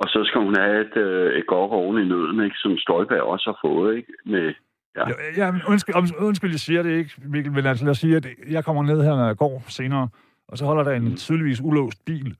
Og 0.00 0.06
så 0.08 0.20
skal 0.24 0.40
hun 0.40 0.54
have 0.56 0.80
et, 0.86 0.96
øh, 0.96 1.38
et 1.38 1.46
godt 1.46 1.70
oven 1.70 1.98
i 2.02 2.08
nøden, 2.12 2.44
ikke? 2.44 2.56
som 2.58 2.78
Støjberg 2.78 3.22
også 3.22 3.46
har 3.50 3.58
fået. 3.68 3.96
Ikke? 3.96 4.12
Med, 4.24 4.54
ja. 4.96 5.04
Ja, 5.36 5.50
men 5.52 5.60
undskyld, 5.68 5.94
undskyld, 6.20 6.50
jeg 6.50 6.60
siger 6.68 6.82
det 6.82 6.92
ikke, 6.98 7.12
Mikkel, 7.24 7.52
men 7.52 7.66
altså 7.66 7.84
lad 7.84 7.90
os 7.90 7.98
sige, 7.98 8.16
at 8.16 8.26
jeg 8.50 8.64
kommer 8.64 8.82
ned 8.82 9.02
her, 9.02 9.16
når 9.16 9.26
jeg 9.26 9.36
går 9.36 9.64
senere, 9.68 10.08
og 10.48 10.58
så 10.58 10.64
holder 10.64 10.84
der 10.84 10.92
en 10.92 11.04
mm. 11.04 11.16
tydeligvis 11.16 11.60
ulåst 11.64 12.04
bil. 12.06 12.36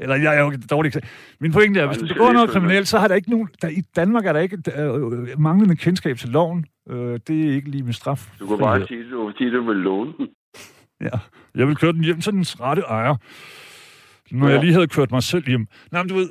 Eller 0.00 0.16
jeg 0.16 0.36
er 0.36 0.40
jo 0.40 0.52
dårligt 0.70 0.98
Min 1.40 1.52
pointe 1.52 1.80
er, 1.80 1.86
hvis 1.86 1.98
du 1.98 2.06
begår 2.06 2.32
noget 2.32 2.50
kriminelt, 2.50 2.88
så 2.88 2.98
har 2.98 3.08
der 3.08 3.14
ikke 3.14 3.30
nogen... 3.30 3.48
Der, 3.62 3.68
I 3.68 3.82
Danmark 3.96 4.26
er 4.26 4.32
der 4.32 4.40
ikke 4.40 4.58
øh, 4.76 5.40
manglende 5.40 5.76
kendskab 5.76 6.16
til 6.18 6.28
loven. 6.28 6.66
Øh, 6.90 7.20
det 7.26 7.48
er 7.48 7.54
ikke 7.54 7.70
lige 7.70 7.82
med 7.82 7.92
straf. 7.92 8.30
Du 8.40 8.46
kan 8.46 8.58
bare 8.58 8.86
sige, 8.86 9.10
du, 9.10 9.32
sige, 9.38 9.52
du 9.52 9.66
vil 9.66 9.76
låne 9.76 10.12
den. 10.18 10.28
Ja, 11.00 11.18
jeg 11.54 11.68
vil 11.68 11.76
køre 11.76 11.92
den 11.92 12.04
hjem 12.04 12.20
til 12.20 12.32
dens 12.32 12.60
rette 12.60 12.82
ejer 12.82 13.16
når 14.32 14.46
ja. 14.46 14.52
jeg 14.52 14.60
lige 14.60 14.72
havde 14.72 14.88
kørt 14.88 15.10
mig 15.10 15.22
selv 15.22 15.46
hjem. 15.46 15.66
Nej, 15.90 16.02
men 16.02 16.08
du 16.08 16.14
ved, 16.14 16.28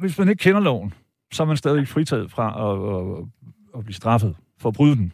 hvis 0.00 0.18
man 0.18 0.28
ikke 0.28 0.40
kender 0.40 0.60
loven, 0.60 0.94
så 1.32 1.42
er 1.42 1.46
man 1.46 1.56
stadig 1.56 1.88
fritaget 1.88 2.30
fra 2.30 2.46
at, 2.66 2.76
at, 2.96 3.26
at 3.78 3.84
blive 3.84 3.94
straffet 3.94 4.36
for 4.58 4.68
at 4.68 4.74
bryde 4.74 4.96
den. 4.96 5.12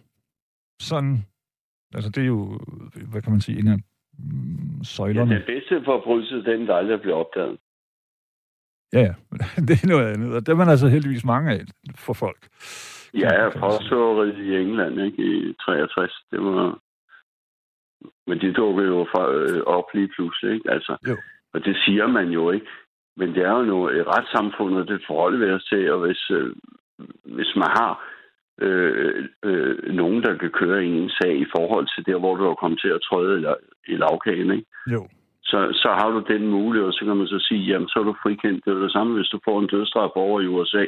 Sådan, 0.81 1.25
altså 1.95 2.11
det 2.11 2.23
er 2.23 2.27
jo, 2.27 2.61
hvad 3.07 3.23
kan 3.23 3.33
man 3.33 3.41
sige, 3.41 3.59
en 3.59 3.69
af 3.69 3.77
søjlerne. 4.83 5.33
Ja, 5.33 5.39
det 5.39 5.47
bedste 5.47 5.85
forbrydelse, 5.85 6.35
den 6.45 6.67
der 6.67 6.75
aldrig 6.75 7.01
bliver 7.01 7.17
opdaget. 7.17 7.59
Ja, 8.93 9.01
ja, 9.01 9.15
det 9.69 9.75
er 9.83 9.89
noget 9.89 10.07
andet, 10.15 10.35
og 10.37 10.47
det 10.47 10.53
er 10.53 10.57
man 10.57 10.69
altså 10.69 10.89
heldigvis 10.89 11.25
mange 11.25 11.53
af 11.53 11.61
for 11.97 12.13
folk. 12.13 12.49
Ja, 13.15 13.49
påståret 13.49 14.39
i 14.39 14.57
England, 14.57 15.01
ikke, 15.01 15.23
i 15.23 15.55
63, 15.61 16.13
det 16.31 16.41
var... 16.41 16.79
Men 18.27 18.41
de 18.41 18.53
dukkede 18.53 18.89
jo 18.89 19.07
fra, 19.13 19.33
øh, 19.33 19.63
op 19.67 19.85
lige 19.95 20.09
pludselig, 20.17 20.55
ikke? 20.55 20.71
Altså, 20.71 20.97
jo. 21.09 21.17
Og 21.55 21.65
det 21.65 21.77
siger 21.85 22.07
man 22.07 22.29
jo 22.29 22.51
ikke. 22.51 22.67
Men 23.17 23.29
det 23.35 23.43
er 23.43 23.51
jo 23.51 23.63
noget, 23.63 24.01
et 24.01 24.07
retssamfund, 24.07 24.75
og 24.77 24.89
det 24.89 25.05
forholder 25.07 25.39
vi 25.39 25.53
os 25.53 25.65
til, 25.65 25.93
og 25.93 25.99
hvis, 26.07 26.31
øh, 26.31 26.55
hvis 27.25 27.53
man 27.57 27.71
har 27.79 27.93
øh, 28.67 29.29
øh, 29.45 29.95
nogen, 29.95 30.23
der 30.23 30.39
kan 30.39 30.51
køre 30.51 30.85
i 30.85 30.91
en 31.03 31.11
sag 31.11 31.35
i 31.45 31.47
forhold 31.57 31.87
til 31.95 32.07
der, 32.07 32.19
hvor 32.19 32.37
du 32.37 32.45
har 32.45 32.55
kommet 32.55 32.81
til 32.81 32.89
at 32.89 33.05
træde 33.09 33.57
i 33.89 33.97
lavkagen, 33.97 34.51
ikke? 34.57 34.67
Jo. 34.95 35.09
Så, 35.43 35.59
så 35.83 35.89
har 35.99 36.09
du 36.11 36.21
den 36.33 36.49
mulighed, 36.49 36.89
og 36.89 36.93
så 36.93 37.05
kan 37.05 37.17
man 37.17 37.27
så 37.27 37.45
sige, 37.49 37.63
jamen, 37.71 37.89
så 37.89 37.99
er 37.99 38.05
du 38.05 38.15
frikendt. 38.23 38.65
Det 38.65 38.71
er 38.73 38.79
det 38.79 38.93
samme, 38.93 39.17
hvis 39.17 39.33
du 39.35 39.39
får 39.45 39.61
en 39.61 39.71
dødstraf 39.73 40.11
over 40.15 40.41
i 40.41 40.47
USA. 40.47 40.85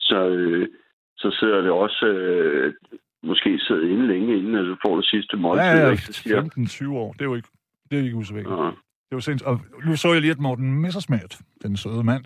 Så, 0.00 0.18
øh, 0.28 0.68
så 1.16 1.36
sidder 1.40 1.60
det 1.60 1.70
også 1.70 2.06
øh, 2.06 2.74
måske 3.22 3.58
sidder 3.58 3.82
inde 3.92 4.06
længe, 4.06 4.38
inden 4.38 4.54
at 4.54 4.64
du 4.64 4.76
får 4.86 4.96
det 4.96 5.06
sidste 5.06 5.36
måltid. 5.36 5.64
Ja, 5.64 5.88
ja, 6.26 6.40
15-20 6.40 6.92
år. 6.92 7.12
Det 7.12 7.20
er 7.20 7.24
jo 7.24 7.34
ikke, 7.34 7.48
det 7.90 7.98
er 7.98 8.02
ikke 8.02 8.16
usædvanligt. 8.16 8.54
Ja. 8.54 8.70
Det 9.08 9.14
var 9.18 9.20
sindssygt. 9.20 9.48
Og 9.48 9.60
nu 9.86 9.96
så 9.96 10.12
jeg 10.12 10.20
lige, 10.20 10.30
at 10.30 10.38
Morten 10.38 10.80
Messersmith, 10.82 11.36
den 11.62 11.76
søde 11.76 12.04
mand, 12.04 12.24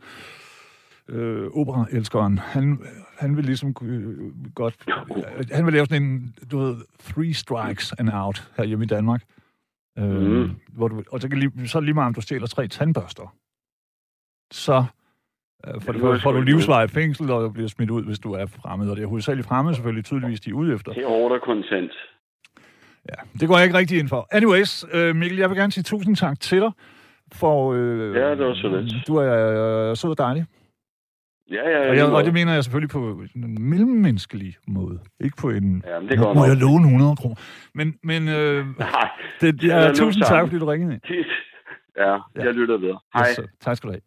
øh, 1.09 1.51
operaelskeren, 1.55 2.39
han, 2.39 2.79
han 3.19 3.37
vil 3.37 3.45
ligesom 3.45 3.75
øh, 3.83 4.55
godt... 4.55 4.75
Øh, 5.17 5.45
han 5.53 5.67
vil 5.67 5.75
lave 5.75 5.87
sådan 5.87 6.03
en, 6.03 6.35
du 6.51 6.59
ved, 6.59 6.77
three 7.03 7.35
strikes 7.35 7.93
and 7.99 8.11
out 8.13 8.51
her 8.57 8.65
hjemme 8.65 8.85
i 8.85 8.89
Danmark. 8.89 9.23
Øh, 9.99 10.21
mm. 10.21 10.51
hvor 10.69 10.89
du, 10.89 11.03
og 11.11 11.21
så, 11.21 11.29
kan 11.29 11.39
lige, 11.39 11.69
så 11.69 11.81
lige 11.81 11.95
meget, 11.95 12.07
om 12.07 12.15
du 12.15 12.21
stjæler 12.21 12.47
tre 12.47 12.69
tandbørster, 12.69 13.35
så 14.51 14.85
øh, 15.67 15.81
for, 15.81 15.93
for, 15.93 16.19
får 16.23 16.33
du 16.33 16.41
livsvarig 16.41 16.91
fængsel, 16.91 17.31
og 17.31 17.53
bliver 17.53 17.69
smidt 17.69 17.91
ud, 17.91 18.05
hvis 18.05 18.19
du 18.19 18.33
er 18.33 18.47
fremmed. 18.47 18.91
Og 18.91 18.97
det 18.97 19.03
er 19.03 19.07
hovedsageligt 19.07 19.49
fremmed, 19.49 19.75
selvfølgelig 19.75 20.05
tydeligvis, 20.05 20.41
de 20.41 20.51
er 20.51 20.55
ude 20.55 20.75
efter. 20.75 20.93
Det 20.93 21.03
er 21.03 21.09
hårdt 21.09 21.35
og 21.35 21.43
kontant. 21.43 21.93
Ja, 23.09 23.39
det 23.41 23.49
går 23.49 23.57
jeg 23.57 23.65
ikke 23.65 23.79
rigtig 23.79 23.99
ind 23.99 24.09
for. 24.09 24.29
Anyways, 24.31 24.85
øh, 24.93 25.17
Mikkel, 25.17 25.39
jeg 25.39 25.51
vil 25.51 25.59
gerne 25.59 25.73
sige 25.73 25.85
tusind 25.85 26.17
tak 26.17 26.41
til 26.41 26.61
dig. 26.61 26.71
For, 27.33 27.73
øh, 27.73 28.17
ja, 28.17 28.31
det 28.31 28.47
var 28.47 28.55
så 28.55 28.69
lidt. 28.69 29.07
Du 29.07 29.17
er 29.17 29.91
øh, 29.91 29.97
sød 29.97 30.11
og 30.11 30.19
dejlig. 30.19 30.47
Ja, 31.51 31.71
ja, 31.71 31.89
og, 31.89 31.97
jeg, 31.97 32.07
og 32.07 32.25
det 32.25 32.33
mener 32.33 32.53
jeg 32.53 32.65
selvfølgelig 32.65 32.91
på 32.91 33.23
en 33.35 33.63
mellemmenneskelig 33.63 34.57
måde. 34.67 35.01
Ikke 35.21 35.37
på 35.37 35.51
en... 35.51 35.83
Ja, 35.87 36.01
men 36.01 36.09
det 36.09 36.19
går 36.19 36.35
må 36.35 36.45
jeg 36.45 36.57
låne 36.57 36.85
100 36.85 37.17
kroner. 37.17 37.37
Men, 37.75 37.99
men 38.03 38.29
øh, 38.29 38.67
Nej, 38.79 39.11
det, 39.41 39.65
ja, 39.65 39.79
ja, 39.79 39.93
tusind 39.93 40.25
tak, 40.25 40.47
fordi 40.47 40.59
du 40.59 40.67
ringede 40.67 40.95
ind. 40.95 41.25
Ja, 41.97 42.11
jeg 42.13 42.21
ja. 42.37 42.51
lytter 42.51 42.79
videre. 42.79 43.01
Hej. 43.15 43.27
Yes, 43.31 43.41
tak 43.61 43.77
skal 43.77 43.89
du 43.89 43.93
have. 43.93 44.01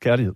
Kærlighed. 0.00 0.34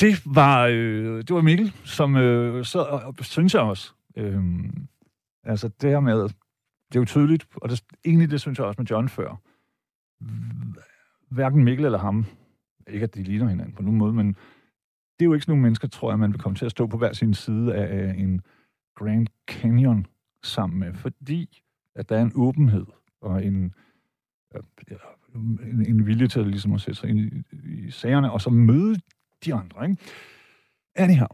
Det 0.00 0.22
var, 0.34 0.66
øh, 0.66 1.18
det 1.18 1.34
var 1.34 1.40
Mikkel, 1.40 1.72
som 1.84 2.16
øh, 2.16 2.64
så 2.64 2.78
og, 2.78 3.14
synes 3.20 3.54
jeg 3.54 3.62
også, 3.62 3.92
øh, 4.16 4.42
altså 5.44 5.68
det 5.68 5.90
her 5.90 6.00
med, 6.00 6.22
det 6.22 6.96
er 6.96 7.00
jo 7.00 7.04
tydeligt, 7.04 7.46
og 7.54 7.68
det, 7.68 7.82
egentlig 8.04 8.30
det 8.30 8.40
synes 8.40 8.58
jeg 8.58 8.66
også 8.66 8.80
med 8.80 8.86
John 8.86 9.08
før, 9.08 9.40
hverken 11.30 11.64
Mikkel 11.64 11.84
eller 11.84 11.98
ham, 11.98 12.26
ikke 12.86 13.04
at 13.04 13.14
de 13.14 13.22
ligner 13.22 13.48
hinanden 13.48 13.74
på 13.74 13.82
nogen 13.82 13.98
måde, 13.98 14.12
men 14.12 14.36
det 15.20 15.24
er 15.24 15.28
jo 15.28 15.34
ikke 15.34 15.44
sådan 15.44 15.52
nogle 15.52 15.62
mennesker, 15.62 15.88
tror 15.88 16.10
jeg, 16.10 16.18
man 16.18 16.32
vil 16.32 16.40
komme 16.40 16.56
til 16.56 16.64
at 16.64 16.70
stå 16.70 16.86
på 16.86 16.96
hver 16.96 17.12
sin 17.12 17.34
side 17.34 17.74
af 17.74 18.14
en 18.18 18.40
Grand 18.96 19.26
Canyon 19.48 20.06
sammen 20.44 20.78
med, 20.78 20.94
fordi 20.94 21.62
at 21.94 22.08
der 22.08 22.16
er 22.16 22.22
en 22.22 22.32
åbenhed 22.34 22.86
og 23.20 23.44
en, 23.44 23.74
ja, 24.54 24.96
en, 25.34 25.86
en 25.88 26.06
vilje 26.06 26.28
til 26.28 26.40
at, 26.40 26.46
ligesom 26.46 26.72
at 26.72 26.80
sætte 26.80 27.00
sig 27.00 27.10
ind 27.10 27.18
i, 27.18 27.44
i 27.86 27.90
sagerne, 27.90 28.32
og 28.32 28.40
så 28.40 28.50
møde 28.50 29.00
de 29.44 29.54
andre. 29.54 29.90
Ikke? 29.90 30.02
Anyhow, 30.94 31.28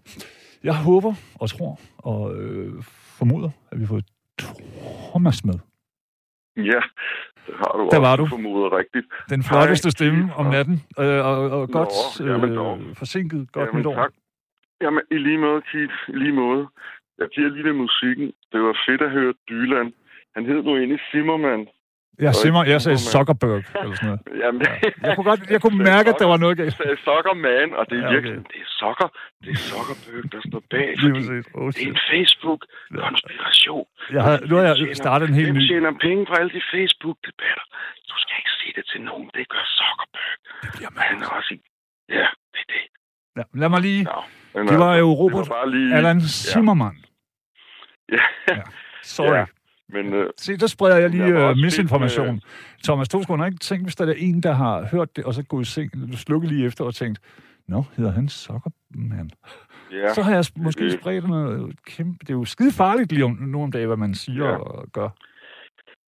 jeg 0.63 0.83
håber 0.83 1.15
og 1.35 1.51
tror 1.51 1.81
og 1.97 2.37
øh, 2.37 2.83
formoder, 3.19 3.51
at 3.71 3.81
vi 3.81 3.87
får 3.87 4.01
Thomas 5.11 5.45
med. 5.45 5.59
Ja, 6.57 6.81
har 7.61 7.73
du 7.79 7.89
Der 7.95 8.01
var 8.09 8.17
du. 8.17 8.27
formodet 8.27 8.73
rigtigt. 8.73 9.07
Den 9.31 9.43
flotteste 9.43 9.91
stemme 9.91 10.23
om 10.41 10.47
natten, 10.47 10.77
øh, 10.99 11.21
og, 11.31 11.37
og 11.57 11.69
godt 11.79 11.95
øh, 12.27 12.95
forsinket, 12.95 13.53
godt 13.53 13.67
jamen, 13.69 13.81
nytår. 13.81 13.95
Tak. 13.95 14.13
Jamen, 14.83 15.03
i 15.11 15.19
lige 15.27 15.39
måde, 15.39 15.63
Keith. 15.71 15.95
I 16.09 16.17
lige 16.25 16.33
måde. 16.33 16.67
Jeg 17.19 17.29
bliver 17.35 17.49
lige 17.51 17.65
ved 17.65 17.73
musikken. 17.73 18.27
Det 18.53 18.61
var 18.67 18.77
fedt 18.87 19.03
at 19.03 19.11
høre 19.11 19.33
Dylan. 19.49 19.93
Han 20.35 20.47
hed 20.47 20.63
nu 20.63 20.77
egentlig 20.77 21.01
Zimmermann. 21.11 21.69
Jeg, 22.19 22.35
simmer, 22.35 22.65
jeg 22.65 22.81
sagde. 22.83 22.99
Zuckerberg, 22.99 23.63
eller 23.83 23.95
sådan 23.97 24.07
noget. 24.11 24.21
Jamen, 24.43 24.61
Jeg 25.07 25.13
kunne, 25.17 25.25
godt, 25.31 25.41
jeg 25.55 25.61
kunne 25.63 25.79
mærke, 25.93 26.07
at 26.13 26.17
der 26.23 26.27
var 26.33 26.37
noget 26.45 26.55
Jeg 26.59 26.65
galt. 26.65 26.77
sagde 26.77 26.97
Soccerman, 27.05 27.69
og 27.79 27.85
det 27.91 27.97
er 27.99 28.03
Ja, 28.03 28.11
ja, 28.13 28.19
okay. 28.19 28.29
virkelig, 28.29 28.47
det 28.53 28.61
er 28.67 28.71
Socker, 28.81 29.09
det 29.45 29.51
er 29.57 29.61
Zuckerberg, 29.71 30.25
der 30.35 30.41
står 30.49 30.63
bag, 30.75 30.89
fordi. 31.03 31.21
Oh, 31.61 31.67
det 31.73 31.83
er 31.83 31.89
en. 31.93 31.99
Facebook-konspiration. 32.13 33.87
Jeg 34.17 34.23
havde, 34.27 34.41
nu 34.49 34.55
har 34.57 34.63
jeg 34.71 34.77
tjener- 34.77 34.95
startet 35.05 35.27
en 35.29 35.35
helt 35.41 35.55
ny. 35.55 35.67
tjener 35.69 35.93
penge 36.07 36.23
fra 36.29 36.37
alle 36.41 36.53
de 36.59 36.63
Facebook-debatter? 36.75 37.65
Du 38.11 38.15
skal 38.23 38.35
ikke 38.41 38.53
sige 38.61 38.73
det 38.79 38.85
til 38.93 39.01
nogen, 39.11 39.27
det 39.37 39.45
gør 39.55 39.65
Zuckerberg. 39.81 40.35
Det 40.63 40.71
bliver 40.77 40.91
Han 41.09 41.23
er 41.23 41.29
også 41.39 41.51
i... 41.55 41.59
Ja, 42.19 42.27
det 42.55 42.61
er 42.65 42.69
det. 42.75 42.85
Ja, 43.39 43.43
lad 43.61 43.69
mig 43.75 43.81
lige... 43.89 44.03
Nå, 44.05 44.19
men 44.55 44.69
Det 44.69 44.79
var 44.79 44.91
altså, 44.93 44.99
jo 45.05 45.09
Robert 45.23 45.49
var 45.49 45.65
lige... 45.67 45.95
Allan 45.97 46.21
Zimmermann. 46.21 46.97
Ja, 48.13 48.25
Ja. 48.49 48.63
Sorry. 49.03 49.37
Ja. 49.37 49.45
Men 49.89 50.15
øh, 50.15 50.31
Se, 50.37 50.57
der 50.57 50.67
spreder 50.67 50.97
jeg 50.97 51.11
lige 51.11 51.25
Jeg 51.25 51.35
uh, 51.37 51.43
også 51.49 51.63
misinformation. 51.65 52.35
lidt, 52.35 52.45
Thomas 52.85 53.09
Tosgaard 53.09 53.39
har 53.39 53.47
ikke 53.47 53.59
tænkt, 53.59 53.85
hvis 53.85 53.97
der 53.97 54.07
er 54.07 54.15
en, 54.19 54.43
der 54.43 54.53
har 54.53 54.87
hørt 54.93 55.17
det, 55.17 55.25
og 55.25 55.35
så 55.35 55.43
gået 55.45 55.67
i 55.67 55.71
seng, 55.71 55.91
slukket 56.17 56.51
lige 56.51 56.67
efter 56.67 56.85
og 56.85 56.95
tænkt, 56.95 57.19
Nå, 57.69 57.85
hedder 57.97 58.13
han 58.13 58.29
Zuckerman? 58.29 59.31
ja, 59.93 60.15
Så 60.15 60.23
har 60.23 60.33
jeg 60.35 60.45
måske 60.57 60.85
det- 60.85 60.93
spredt 61.01 61.29
noget 61.29 61.77
kæmpe... 61.87 62.19
Det 62.21 62.31
er 62.31 62.35
jo 62.35 62.45
skide 62.45 62.73
farligt 62.73 63.13
lige 63.13 63.25
om, 63.25 63.31
nu 63.41 63.63
om 63.63 63.73
dagen, 63.73 63.87
hvad 63.87 63.97
man 63.97 64.15
siger 64.15 64.45
Ja. 64.47 64.57
og 64.57 64.87
gør. 64.93 65.09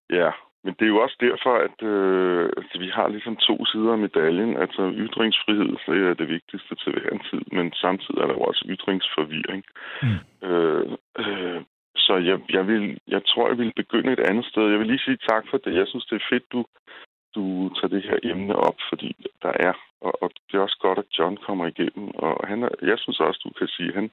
ja, 0.09 0.30
men 0.63 0.74
det 0.78 0.86
er 0.86 0.93
jo 0.95 0.97
også 1.05 1.17
derfor, 1.28 1.53
at 1.67 1.78
øh, 1.93 2.49
altså, 2.57 2.76
vi 2.80 2.89
har 2.97 3.07
ligesom 3.07 3.36
to 3.36 3.65
sider 3.65 3.91
af 3.91 3.97
medaljen. 3.97 4.57
Altså 4.63 4.82
ytringsfrihed, 5.05 5.69
det 5.88 6.09
er 6.09 6.13
det 6.13 6.28
vigtigste 6.38 6.76
til 6.76 6.89
hver 6.93 7.09
en 7.15 7.24
tid, 7.32 7.41
men 7.57 7.74
samtidig 7.74 8.19
er 8.21 8.28
der 8.28 8.34
jo 8.34 8.43
også 8.49 8.63
ytringsforvirring. 8.69 9.63
Mm. 10.03 10.47
Øh, 10.47 10.86
øh, 11.21 11.61
så 11.96 12.14
jeg, 12.18 12.39
jeg, 12.50 12.68
vil, 12.68 12.98
jeg 13.08 13.22
tror, 13.26 13.48
jeg 13.48 13.58
vil 13.58 13.74
begynde 13.76 14.12
et 14.14 14.20
andet 14.30 14.46
sted. 14.46 14.70
Jeg 14.70 14.80
vil 14.80 14.88
lige 14.88 15.06
sige 15.06 15.18
tak 15.30 15.44
for 15.50 15.58
det. 15.58 15.76
Jeg 15.76 15.88
synes, 15.88 16.06
det 16.06 16.16
er 16.16 16.30
fedt, 16.32 16.52
du, 16.52 16.66
du 17.36 17.44
tager 17.76 17.94
det 17.96 18.04
her 18.04 18.18
emne 18.32 18.56
op, 18.56 18.78
fordi 18.89 19.16
der 19.41 19.54
er, 19.68 19.74
og, 20.02 20.24
og 20.24 20.30
det 20.48 20.58
er 20.58 20.62
også 20.62 20.80
godt, 20.82 21.00
at 21.00 21.14
John 21.20 21.38
kommer 21.48 21.66
igennem. 21.68 22.08
Og 22.16 22.48
han 22.48 22.64
er, 22.64 22.70
jeg 22.82 22.98
synes 23.00 23.20
også, 23.20 23.39
du 23.44 23.52
kan 23.60 23.68
sige, 23.68 23.94
han, 23.94 24.12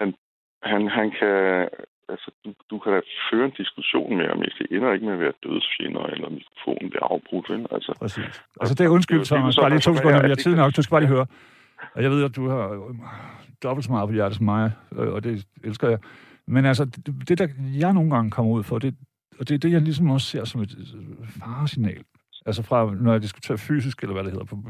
han, 0.00 0.14
han, 0.62 0.88
han 0.88 1.10
kan, 1.18 1.68
altså, 2.08 2.30
du, 2.44 2.50
du 2.70 2.78
kan 2.78 2.92
da 2.92 3.00
føre 3.30 3.44
en 3.44 3.54
diskussion 3.62 4.16
med 4.16 4.26
ham, 4.28 4.38
hvis 4.38 4.56
det 4.58 4.66
ender 4.70 4.92
ikke 4.92 5.06
med 5.06 5.14
at 5.14 5.20
være 5.20 5.40
dødsfjender, 5.44 6.04
eller 6.14 6.28
mikrofonen 6.38 6.90
bliver 6.90 7.06
afbrudt. 7.14 7.50
Vel? 7.50 7.66
Altså, 7.70 7.92
Præcis. 8.00 8.42
Altså, 8.60 8.74
det 8.74 8.84
er 8.84 8.88
undskyld, 8.96 9.24
Thomas. 9.24 9.56
Bare 9.56 9.70
lige 9.70 9.86
to 9.88 9.94
sekunder, 9.94 10.22
vi 10.22 10.28
har 10.28 10.42
tid 10.46 10.54
nok. 10.56 10.76
Du 10.76 10.82
skal 10.82 10.94
bare 10.94 11.04
lige 11.06 11.16
høre. 11.16 11.26
Og 11.94 12.02
jeg 12.02 12.10
ved, 12.10 12.24
at 12.24 12.36
du 12.36 12.48
har 12.48 12.64
øh, 12.72 12.94
dobbelt 13.62 13.84
så 13.84 13.92
meget 13.92 14.08
på 14.08 14.12
hjertet 14.12 14.36
som 14.36 14.44
mig, 14.44 14.72
øh, 14.98 15.12
og 15.14 15.24
det 15.24 15.46
elsker 15.64 15.88
jeg. 15.88 15.98
Men 16.48 16.64
altså, 16.64 16.84
det, 16.84 17.28
det 17.28 17.38
der 17.38 17.48
jeg 17.80 17.92
nogle 17.92 18.10
gange 18.14 18.30
kommer 18.30 18.52
ud 18.52 18.62
for, 18.62 18.78
det, 18.78 18.94
og 19.38 19.48
det 19.48 19.54
er 19.54 19.58
det, 19.58 19.72
jeg 19.72 19.80
ligesom 19.82 20.10
også 20.10 20.26
ser 20.26 20.44
som 20.44 20.60
et 20.62 20.76
faresignal. 21.40 22.04
Altså 22.46 22.62
fra, 22.62 22.94
når 22.94 23.12
jeg 23.12 23.22
diskuterer 23.22 23.56
fysisk, 23.58 24.02
eller 24.02 24.12
hvad 24.12 24.24
det 24.24 24.32
hedder, 24.32 24.44
på 24.46 24.62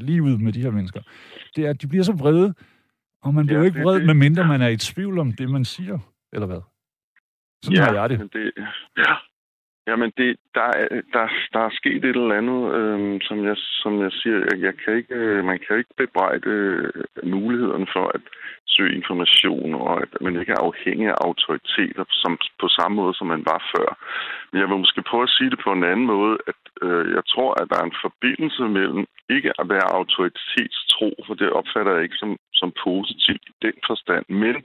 livet 0.00 0.40
med 0.40 0.52
de 0.52 0.62
her 0.62 0.70
mennesker, 0.70 1.00
det 1.56 1.66
er, 1.66 1.70
at 1.70 1.82
de 1.82 1.86
bliver 1.88 2.04
så 2.04 2.12
vrede, 2.12 2.54
og 3.22 3.34
man 3.34 3.46
bliver 3.46 3.58
Ja, 3.58 3.62
jo 3.64 3.66
ikke 3.66 3.82
vred, 3.82 3.96
det- 3.98 4.06
medmindre 4.06 4.44
man 4.48 4.62
er 4.62 4.68
i 4.68 4.76
tvivl 4.76 5.18
om 5.18 5.32
det, 5.32 5.50
man 5.50 5.64
siger, 5.64 5.98
eller 6.32 6.46
hvad? 6.46 6.60
Sådan 7.64 7.78
har 7.82 7.92
jeg 8.00 8.10
det. 8.10 8.18
Men 8.18 8.28
det 8.32 8.52
ja. 8.98 9.14
Jamen, 9.86 10.12
det, 10.16 10.36
der, 10.54 10.60
er- 10.80 11.02
der, 11.12 11.28
der 11.52 11.60
er 11.60 11.70
sket 11.72 12.04
et 12.04 12.16
eller 12.16 12.34
andet, 12.40 12.74
øhm, 12.78 13.20
som, 13.20 13.44
jeg, 13.44 13.56
som 13.56 14.00
jeg 14.00 14.12
siger, 14.12 14.38
jeg, 14.50 14.60
jeg 14.60 14.74
kan 14.84 14.96
ikke, 14.96 15.14
øh, 15.14 15.44
man 15.44 15.58
kan 15.68 15.78
ikke 15.78 15.94
bebrejde 15.96 16.50
øh, 16.50 16.90
mulighederne 17.30 17.86
for 17.94 18.06
at 18.14 18.20
søge 18.66 18.96
information, 19.00 19.74
og 19.74 20.02
at 20.02 20.12
man 20.20 20.40
ikke 20.40 20.52
er 20.52 20.64
afhængig 20.68 21.08
af 21.08 21.18
autoriteter 21.28 22.04
som, 22.22 22.32
på 22.60 22.68
samme 22.68 22.94
måde, 23.00 23.14
som 23.14 23.26
man 23.26 23.42
var 23.52 23.60
før. 23.74 23.88
Men 24.50 24.60
jeg 24.60 24.68
vil 24.68 24.82
måske 24.84 25.02
prøve 25.10 25.22
at 25.22 25.34
sige 25.36 25.50
det 25.50 25.60
på 25.64 25.72
en 25.72 25.84
anden 25.84 26.06
måde, 26.06 26.34
at 26.50 26.60
øh, 26.82 27.04
jeg 27.16 27.24
tror, 27.32 27.50
at 27.60 27.68
der 27.70 27.76
er 27.78 27.86
en 27.86 28.02
forbindelse 28.06 28.62
mellem 28.78 29.04
ikke 29.36 29.50
at 29.60 29.66
være 29.74 29.94
autoritetstro, 29.98 31.08
for 31.26 31.34
det 31.34 31.50
opfatter 31.58 31.92
jeg 31.94 32.02
ikke 32.02 32.22
som, 32.22 32.36
som 32.60 32.72
positivt 32.86 33.44
i 33.50 33.54
den 33.66 33.76
forstand, 33.88 34.24
men 34.28 34.56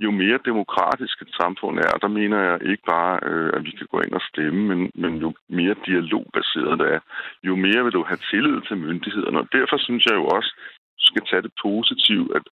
jo 0.00 0.10
mere 0.10 0.38
demokratisk 0.50 1.22
et 1.22 1.32
samfund 1.40 1.78
er, 1.78 1.94
der 2.04 2.08
mener 2.08 2.38
jeg 2.48 2.58
ikke 2.70 2.84
bare, 2.94 3.14
øh, 3.28 3.50
at 3.56 3.64
vi 3.64 3.70
kan 3.78 3.86
gå 3.90 3.98
ind 4.00 4.14
og 4.20 4.24
stemme, 4.30 4.60
men, 4.70 4.90
men 4.94 5.12
jo 5.24 5.34
mere 5.48 5.76
dialogbaseret 5.86 6.78
det 6.78 6.88
er, 6.96 7.00
jo 7.48 7.54
mere 7.56 7.84
vil 7.84 7.92
du 7.98 8.04
have 8.10 8.20
tillid 8.30 8.60
til 8.68 8.76
myndighederne. 8.76 9.38
Og 9.38 9.48
derfor 9.52 9.76
synes 9.86 10.06
jeg 10.06 10.14
jo 10.14 10.26
også, 10.36 10.50
skal 10.98 11.22
tage 11.30 11.42
det 11.42 11.52
positivt, 11.66 12.30
at 12.38 12.44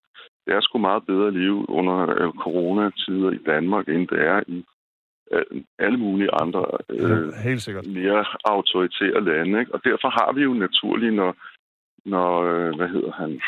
det 0.45 0.53
er 0.53 0.61
sgu 0.61 0.77
meget 0.77 1.05
bedre 1.05 1.31
leve 1.31 1.69
under 1.69 1.97
øh, 2.21 2.31
coronatider 2.43 3.31
i 3.31 3.37
Danmark, 3.45 3.89
end 3.89 4.07
det 4.07 4.21
er 4.21 4.41
i 4.47 4.65
øh, 5.31 5.61
alle 5.79 5.97
mulige 5.97 6.29
andre 6.41 6.65
øh, 6.89 6.97
Ja, 6.99 7.41
helt 7.49 7.61
sikkert. 7.61 7.87
mere 7.87 8.25
autoritære 8.45 9.23
lande. 9.23 9.59
Ikke? 9.59 9.73
Og 9.73 9.81
derfor 9.83 10.09
har 10.09 10.31
vi 10.33 10.41
jo 10.41 10.53
naturligt, 10.53 11.13
når, 11.13 11.35
når 12.05 12.29
øh, 12.43 12.75
hvad 12.75 12.87
hedder 12.87 13.11
han, 13.11 13.41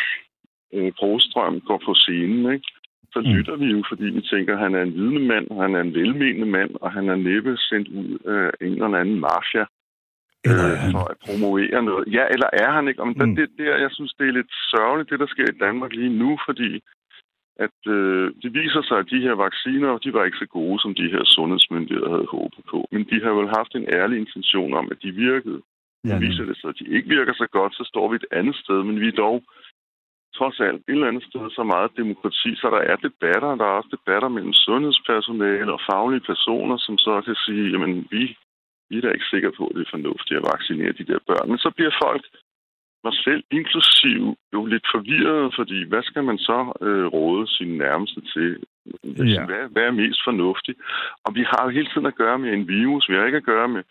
øh, 0.73 0.91
Brostrøm 0.99 1.61
går 1.61 1.81
på 1.85 1.93
scenen, 1.93 2.53
ikke? 2.53 2.67
så 3.13 3.19
Mm. 3.19 3.25
lytter 3.33 3.55
vi 3.55 3.65
jo, 3.65 3.83
fordi 3.89 4.03
vi 4.05 4.21
tænker, 4.21 4.53
at 4.53 4.59
han 4.59 4.75
er 4.75 4.81
en 4.81 4.93
vidende 4.93 5.19
mand, 5.27 5.61
han 5.61 5.75
er 5.75 5.81
en 5.81 5.93
velmenende 5.93 6.45
mand, 6.45 6.71
og 6.81 6.91
han 6.91 7.09
er 7.09 7.15
næppe 7.15 7.57
sendt 7.57 7.87
ud 7.87 8.17
af 8.25 8.51
en 8.65 8.73
eller 8.73 8.97
anden 8.97 9.19
mafia 9.19 9.65
Eller 10.45 10.63
er 10.63 10.85
øh, 10.87 10.91
for 10.95 11.05
at 11.13 11.17
promovere 11.25 11.83
noget. 11.89 12.05
Ja, 12.17 12.25
eller 12.33 12.49
er 12.63 12.71
han 12.77 12.87
ikke? 12.87 13.05
Men 13.05 13.29
Mm. 13.29 13.35
det, 13.35 13.45
det, 13.57 13.65
jeg 13.85 13.91
synes, 13.97 14.13
det 14.19 14.25
er 14.27 14.37
lidt 14.39 14.51
sørgeligt, 14.73 15.09
det 15.09 15.19
der 15.19 15.27
sker 15.33 15.47
i 15.51 15.57
Danmark 15.65 15.91
lige 15.93 16.17
nu, 16.23 16.29
fordi 16.47 16.71
at 17.65 17.79
øh, 17.87 18.25
det 18.43 18.53
viser 18.61 18.81
sig, 18.81 18.97
at 18.99 19.09
de 19.13 19.21
her 19.25 19.35
vacciner, 19.45 19.97
de 19.97 20.13
var 20.13 20.23
ikke 20.25 20.37
så 20.43 20.45
gode, 20.59 20.79
som 20.81 20.95
de 20.95 21.11
her 21.13 21.23
sundhedsmyndigheder 21.23 22.09
havde 22.15 22.33
håbet 22.37 22.63
på. 22.71 22.79
Men 22.91 23.03
de 23.11 23.17
har 23.23 23.33
vel 23.39 23.49
haft 23.57 23.75
en 23.75 23.87
ærlig 23.99 24.17
intention 24.19 24.73
om, 24.73 24.85
at 24.91 24.97
de 25.03 25.11
virkede. 25.11 25.61
Ja, 26.09 26.17
viser 26.17 26.45
det 26.45 26.57
sig, 26.57 26.69
at 26.69 26.79
de 26.79 26.87
ikke 26.95 27.09
virker 27.17 27.33
så 27.33 27.47
godt, 27.51 27.73
så 27.75 27.83
står 27.91 28.09
vi 28.09 28.15
et 28.15 28.25
andet 28.31 28.55
sted, 28.55 28.83
men 28.83 28.99
vi 28.99 29.07
er 29.07 29.21
dog 29.25 29.43
trods 30.37 30.59
alt 30.59 30.75
et 30.87 30.93
eller 30.93 31.07
andet 31.07 31.23
sted 31.23 31.49
så 31.57 31.63
meget 31.63 31.91
demokrati, 31.97 32.55
så 32.55 32.67
der 32.75 32.81
er 32.91 32.95
debatter, 33.07 33.55
der 33.55 33.65
er 33.65 33.77
også 33.79 33.89
debatter 33.97 34.29
mellem 34.35 34.53
sundhedspersonale 34.53 35.73
og 35.73 35.81
faglige 35.91 36.27
personer, 36.31 36.77
som 36.77 36.97
så 36.97 37.21
kan 37.25 37.35
sige, 37.45 37.71
jamen 37.71 38.07
vi, 38.11 38.37
vi 38.93 38.97
er 38.99 39.05
da 39.05 39.11
ikke 39.17 39.33
sikre 39.33 39.51
på, 39.57 39.63
at 39.67 39.75
det 39.75 39.83
er 39.85 39.95
fornuftigt 39.95 40.39
at 40.39 40.47
vaccinere 40.53 40.97
de 40.99 41.09
der 41.11 41.19
børn. 41.29 41.49
Men 41.49 41.59
så 41.65 41.69
bliver 41.75 41.93
folk, 42.05 42.23
mig 43.07 43.15
selv 43.27 43.43
inklusiv, 43.51 44.21
jo 44.53 44.65
lidt 44.65 44.85
forvirret, 44.95 45.53
fordi 45.59 45.77
hvad 45.89 46.03
skal 46.03 46.23
man 46.23 46.37
så 46.37 46.59
øh, 46.87 47.05
råde 47.05 47.47
sine 47.47 47.77
nærmeste 47.77 48.21
til? 48.33 48.49
Ja. 49.33 49.45
Hvad, 49.49 49.63
hvad 49.73 49.83
er 49.83 49.99
mest 50.01 50.19
fornuftigt? 50.27 50.77
Og 51.25 51.35
vi 51.37 51.43
har 51.51 51.61
jo 51.63 51.69
hele 51.69 51.89
tiden 51.91 52.07
at 52.11 52.19
gøre 52.23 52.39
med 52.39 52.53
en 52.53 52.67
virus. 52.67 53.09
Vi 53.09 53.15
har 53.15 53.25
ikke 53.25 53.43
at 53.43 53.51
gøre 53.53 53.67
med 53.67 53.83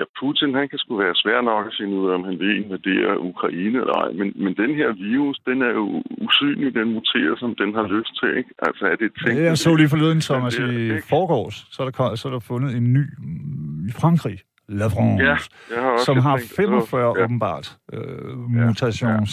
Ja, 0.00 0.04
Putin, 0.20 0.54
han 0.60 0.68
kan 0.68 0.78
sgu 0.82 0.92
være 1.04 1.14
svær 1.22 1.40
nok 1.50 1.66
at 1.70 1.74
finde 1.80 1.94
ud 2.00 2.06
af, 2.10 2.14
om 2.18 2.24
han 2.28 2.36
vil 2.42 2.52
invadere 2.64 3.20
Ukraine 3.32 3.78
eller 3.82 3.96
ej. 4.04 4.08
Men, 4.20 4.28
men 4.44 4.52
den 4.62 4.70
her 4.80 4.88
virus, 5.10 5.36
den 5.48 5.58
er 5.68 5.72
jo 5.80 6.02
usynlig, 6.26 6.74
den 6.74 6.88
muterer, 6.96 7.34
som 7.42 7.50
den 7.62 7.70
har 7.78 7.86
lyst 7.96 8.12
til, 8.20 8.28
ikke? 8.40 8.50
Altså, 8.66 8.84
er 8.92 8.96
det 9.02 9.08
tænkt... 9.24 9.40
Ja, 9.40 9.44
jeg 9.50 9.58
så 9.58 9.74
lige 9.74 9.88
forleden, 9.88 10.20
Thomas, 10.20 10.54
det 10.56 10.72
i 10.72 10.82
ikke- 10.82 11.02
forgårs, 11.08 11.56
så 11.74 11.78
er 11.82 11.90
der, 11.90 12.14
så 12.14 12.28
er 12.28 12.32
der 12.32 12.40
fundet 12.40 12.76
en 12.76 12.92
ny 12.92 13.04
mm, 13.18 13.88
i 13.88 13.92
Frankrig, 14.00 14.38
La 14.68 14.86
France, 14.86 15.24
Ja, 15.24 15.36
jeg 15.74 15.82
har 15.86 15.96
som 16.06 16.16
har 16.18 16.36
tænkt, 16.36 16.56
45 16.56 17.08
åh, 17.08 17.14
ja. 17.18 17.24
åbenbart 17.24 17.66
øh, 17.92 18.36
mutations. 18.66 19.30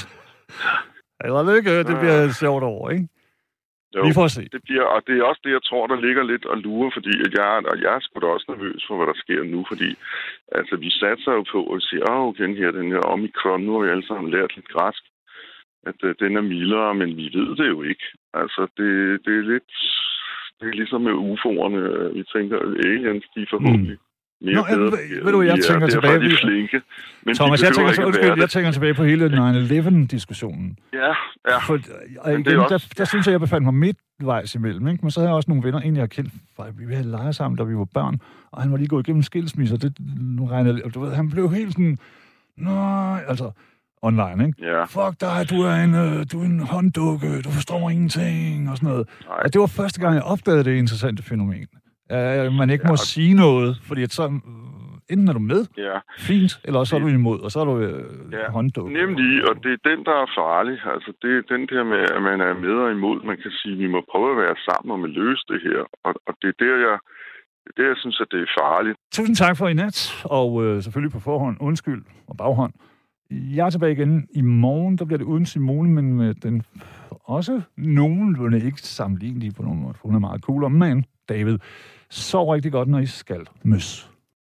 Eller 1.26 1.56
lykke, 1.56 1.78
det 1.80 1.90
Ja. 1.94 2.00
bliver 2.00 2.30
sjovt 2.44 2.64
over, 2.64 2.90
ikke? 2.90 3.08
Jo, 3.96 4.02
Vi 4.08 4.14
får 4.20 4.28
se. 4.28 4.42
det 4.56 4.62
bliver, 4.68 4.86
og 4.96 5.02
det 5.08 5.14
er 5.18 5.24
også 5.24 5.42
det, 5.44 5.52
jeg 5.58 5.64
tror, 5.70 5.88
der 5.88 6.04
ligger 6.06 6.24
lidt 6.24 6.46
og 6.46 6.58
lurer, 6.58 6.92
fordi 6.98 7.14
at 7.26 7.32
jeg, 7.40 7.52
og 7.72 7.76
jeg 7.84 7.96
er 7.96 8.00
sgu 8.02 8.20
da 8.20 8.28
også 8.28 8.48
nervøs 8.50 8.82
for, 8.88 8.96
hvad 8.98 9.08
der 9.08 9.18
sker 9.24 9.44
nu, 9.44 9.60
fordi 9.72 9.90
altså, 10.58 10.76
vi 10.76 10.90
satser 10.90 11.32
jo 11.38 11.44
på 11.52 11.60
at 11.74 11.82
sige, 11.88 12.10
åh, 12.12 12.34
den 12.38 12.56
her, 12.60 12.72
den 12.72 12.90
her 12.94 13.04
omikron, 13.14 13.62
nu 13.64 13.72
har 13.74 13.82
vi 13.84 13.90
alle 13.90 14.08
sammen 14.08 14.32
lært 14.32 14.56
lidt 14.56 14.70
græsk, 14.76 15.04
at 15.90 16.00
uh, 16.04 16.12
den 16.20 16.38
er 16.38 16.42
mildere, 16.42 16.96
men 17.02 17.10
vi 17.18 17.26
ved 17.38 17.50
det 17.60 17.68
jo 17.68 17.82
ikke. 17.92 18.06
Altså, 18.34 18.62
det, 18.78 18.90
det 19.26 19.34
er 19.40 19.46
lidt, 19.54 19.72
det 20.60 20.66
er 20.68 20.80
ligesom 20.82 21.02
med 21.02 21.20
UFO'erne, 21.28 21.82
vi 22.18 22.24
tænker, 22.36 22.58
aliens, 22.86 23.26
de 23.36 23.42
er 23.42 23.52
forhåbentlig 23.54 23.98
mere 24.42 24.56
Nå, 24.56 24.64
bedre. 24.70 24.82
ved- 24.92 25.24
ved 25.24 25.32
du, 25.32 25.42
jeg 25.42 25.58
er, 25.58 25.62
tænker 25.62 25.88
tilbage- 25.88 26.20
de 26.30 26.38
flinke. 26.42 26.82
Men 27.26 27.36
Thomas, 27.36 27.60
de 27.60 27.66
jeg 27.66 27.76
tænker, 27.76 27.94
så, 27.94 28.06
undskyld, 28.06 28.34
jeg 28.40 28.50
tænker 28.50 28.72
tilbage 28.72 28.94
på 28.94 29.04
hele 29.04 29.30
9-11-diskussionen. 29.30 30.70
det. 30.70 31.00
Ja, 31.00 31.08
ja. 31.52 31.58
For, 31.58 31.80
og 32.20 32.32
igen, 32.32 32.46
det 32.46 32.54
er 32.54 32.60
også- 32.60 32.88
der, 32.90 32.94
der 32.98 33.06
synes 33.06 33.26
jeg, 33.26 33.32
jeg 33.32 33.40
befandt 33.40 33.64
mig 33.66 33.74
midtvejs 33.74 34.56
imellem. 34.56 34.88
Ikke? 34.88 35.00
Men 35.02 35.12
så 35.12 35.20
havde 35.20 35.30
jeg 35.30 35.36
også 35.36 35.50
nogle 35.52 35.64
venner, 35.64 35.80
en 35.80 35.96
jeg 35.98 36.10
kendte, 36.10 36.32
fra, 36.56 36.66
vi 36.88 36.94
havde 36.94 37.08
leget 37.12 37.36
sammen, 37.36 37.58
da 37.58 37.64
vi 37.64 37.76
var 37.76 37.86
børn, 37.86 38.20
og 38.52 38.62
han 38.62 38.72
var 38.72 38.78
lige 38.78 38.88
gået 38.88 39.08
igennem 39.08 39.24
skilsmisse, 39.24 39.76
og 39.76 39.82
det 39.82 39.98
nu 40.20 40.46
regnede, 40.46 40.82
og 40.86 40.94
du 40.94 41.00
ved, 41.00 41.14
han 41.16 41.30
blev 41.30 41.52
helt 41.52 41.72
sådan, 41.72 41.98
nej, 42.58 43.24
altså, 43.28 43.52
online, 44.02 44.48
ikke? 44.48 44.66
Ja, 44.66 44.84
Fuck 44.84 45.22
dig, 45.22 45.46
du 45.50 45.62
er 45.62 45.76
en, 45.76 45.96
øh, 45.96 46.26
du 46.32 46.42
er 46.42 46.46
en 46.46 46.60
hånddukke, 46.60 47.42
du 47.42 47.50
forstår 47.52 47.90
ingenting, 47.90 48.70
og 48.70 48.78
sådan 48.78 48.90
noget. 48.90 49.08
nej. 49.28 49.38
Og 49.46 49.54
det 49.54 49.62
var 49.62 49.68
første 49.68 50.00
gang, 50.02 50.16
jeg 50.16 50.24
opdagede 50.24 50.64
det 50.64 50.76
interessante 50.76 51.24
fænomen. 51.24 51.68
Uh, 52.16 52.54
man 52.62 52.70
ikke 52.70 52.86
må 52.88 52.98
Ja. 53.00 53.06
sige 53.14 53.34
noget, 53.34 53.78
fordi 53.88 54.06
så, 54.06 54.24
øh, 54.26 54.32
Enten 55.14 55.28
er 55.28 55.34
du 55.34 55.40
med, 55.54 55.62
Ja, 55.78 55.98
fint, 56.18 56.52
eller 56.66 56.80
også 56.80 56.96
er 56.96 57.00
du 57.00 57.08
imod, 57.08 57.40
og 57.40 57.52
så 57.52 57.60
er 57.60 57.66
du 57.66 57.78
øh, 57.80 58.04
Ja, 58.32 58.52
håndduk. 58.52 58.90
nemlig, 59.02 59.50
og 59.50 59.56
det 59.64 59.72
er 59.78 59.82
den, 59.90 60.00
der 60.06 60.16
er 60.24 60.28
farlig. 60.42 60.78
Altså, 60.94 61.10
det 61.22 61.32
er 61.38 61.42
den 61.56 61.64
der 61.72 61.84
med, 61.84 62.02
at 62.16 62.22
man 62.30 62.42
er 62.42 62.54
med 62.66 62.76
og 62.86 62.92
imod. 62.92 63.18
Man 63.26 63.38
kan 63.44 63.52
sige, 63.52 63.74
at 63.74 63.80
vi 63.80 63.88
må 63.88 64.00
prøve 64.12 64.30
at 64.32 64.38
være 64.46 64.56
sammen 64.68 64.90
om 64.96 65.04
at 65.04 65.10
løse 65.10 65.44
det 65.52 65.60
her. 65.68 65.80
Og, 66.06 66.14
og 66.28 66.34
det 66.42 66.48
er 66.54 66.58
der, 66.66 66.76
jeg, 66.88 66.98
det 67.76 67.82
er 67.84 67.88
jeg 67.88 67.98
synes, 68.04 68.22
at 68.22 68.28
det 68.32 68.40
er 68.42 68.50
farligt. 68.62 68.98
Tusind 69.14 69.36
tak 69.36 69.58
for 69.58 69.68
i 69.68 69.74
nat, 69.74 69.98
og 70.26 70.50
øh, 70.66 70.84
selvfølgelig 70.84 71.14
på 71.14 71.20
forhånd, 71.20 71.58
undskyld 71.60 72.02
og 72.28 72.38
baghånd. 72.38 72.74
Jeg 73.58 73.66
er 73.66 73.70
tilbage 73.70 73.92
igen 73.92 74.28
i 74.36 74.42
morgen, 74.42 74.98
der 74.98 75.06
bliver 75.06 75.18
det 75.18 75.26
uden 75.26 75.46
Simone, 75.46 75.90
men 75.90 76.14
med 76.14 76.34
den 76.34 76.64
også 77.24 77.62
nogenlunde 77.78 78.58
ikke 78.66 78.82
sammenlignelige 78.82 79.52
på 79.58 79.64
nogen 79.64 79.82
måde, 79.82 79.94
for 79.94 80.08
hun 80.08 80.16
er 80.16 80.20
meget 80.20 80.42
coolere, 80.42 80.70
men 80.70 81.06
David, 81.30 81.58
sov 82.10 82.50
rigtig 82.50 82.72
godt, 82.72 82.90
når 82.90 83.00
I 83.00 83.06
skal 83.06 83.48
møs. 83.64 84.10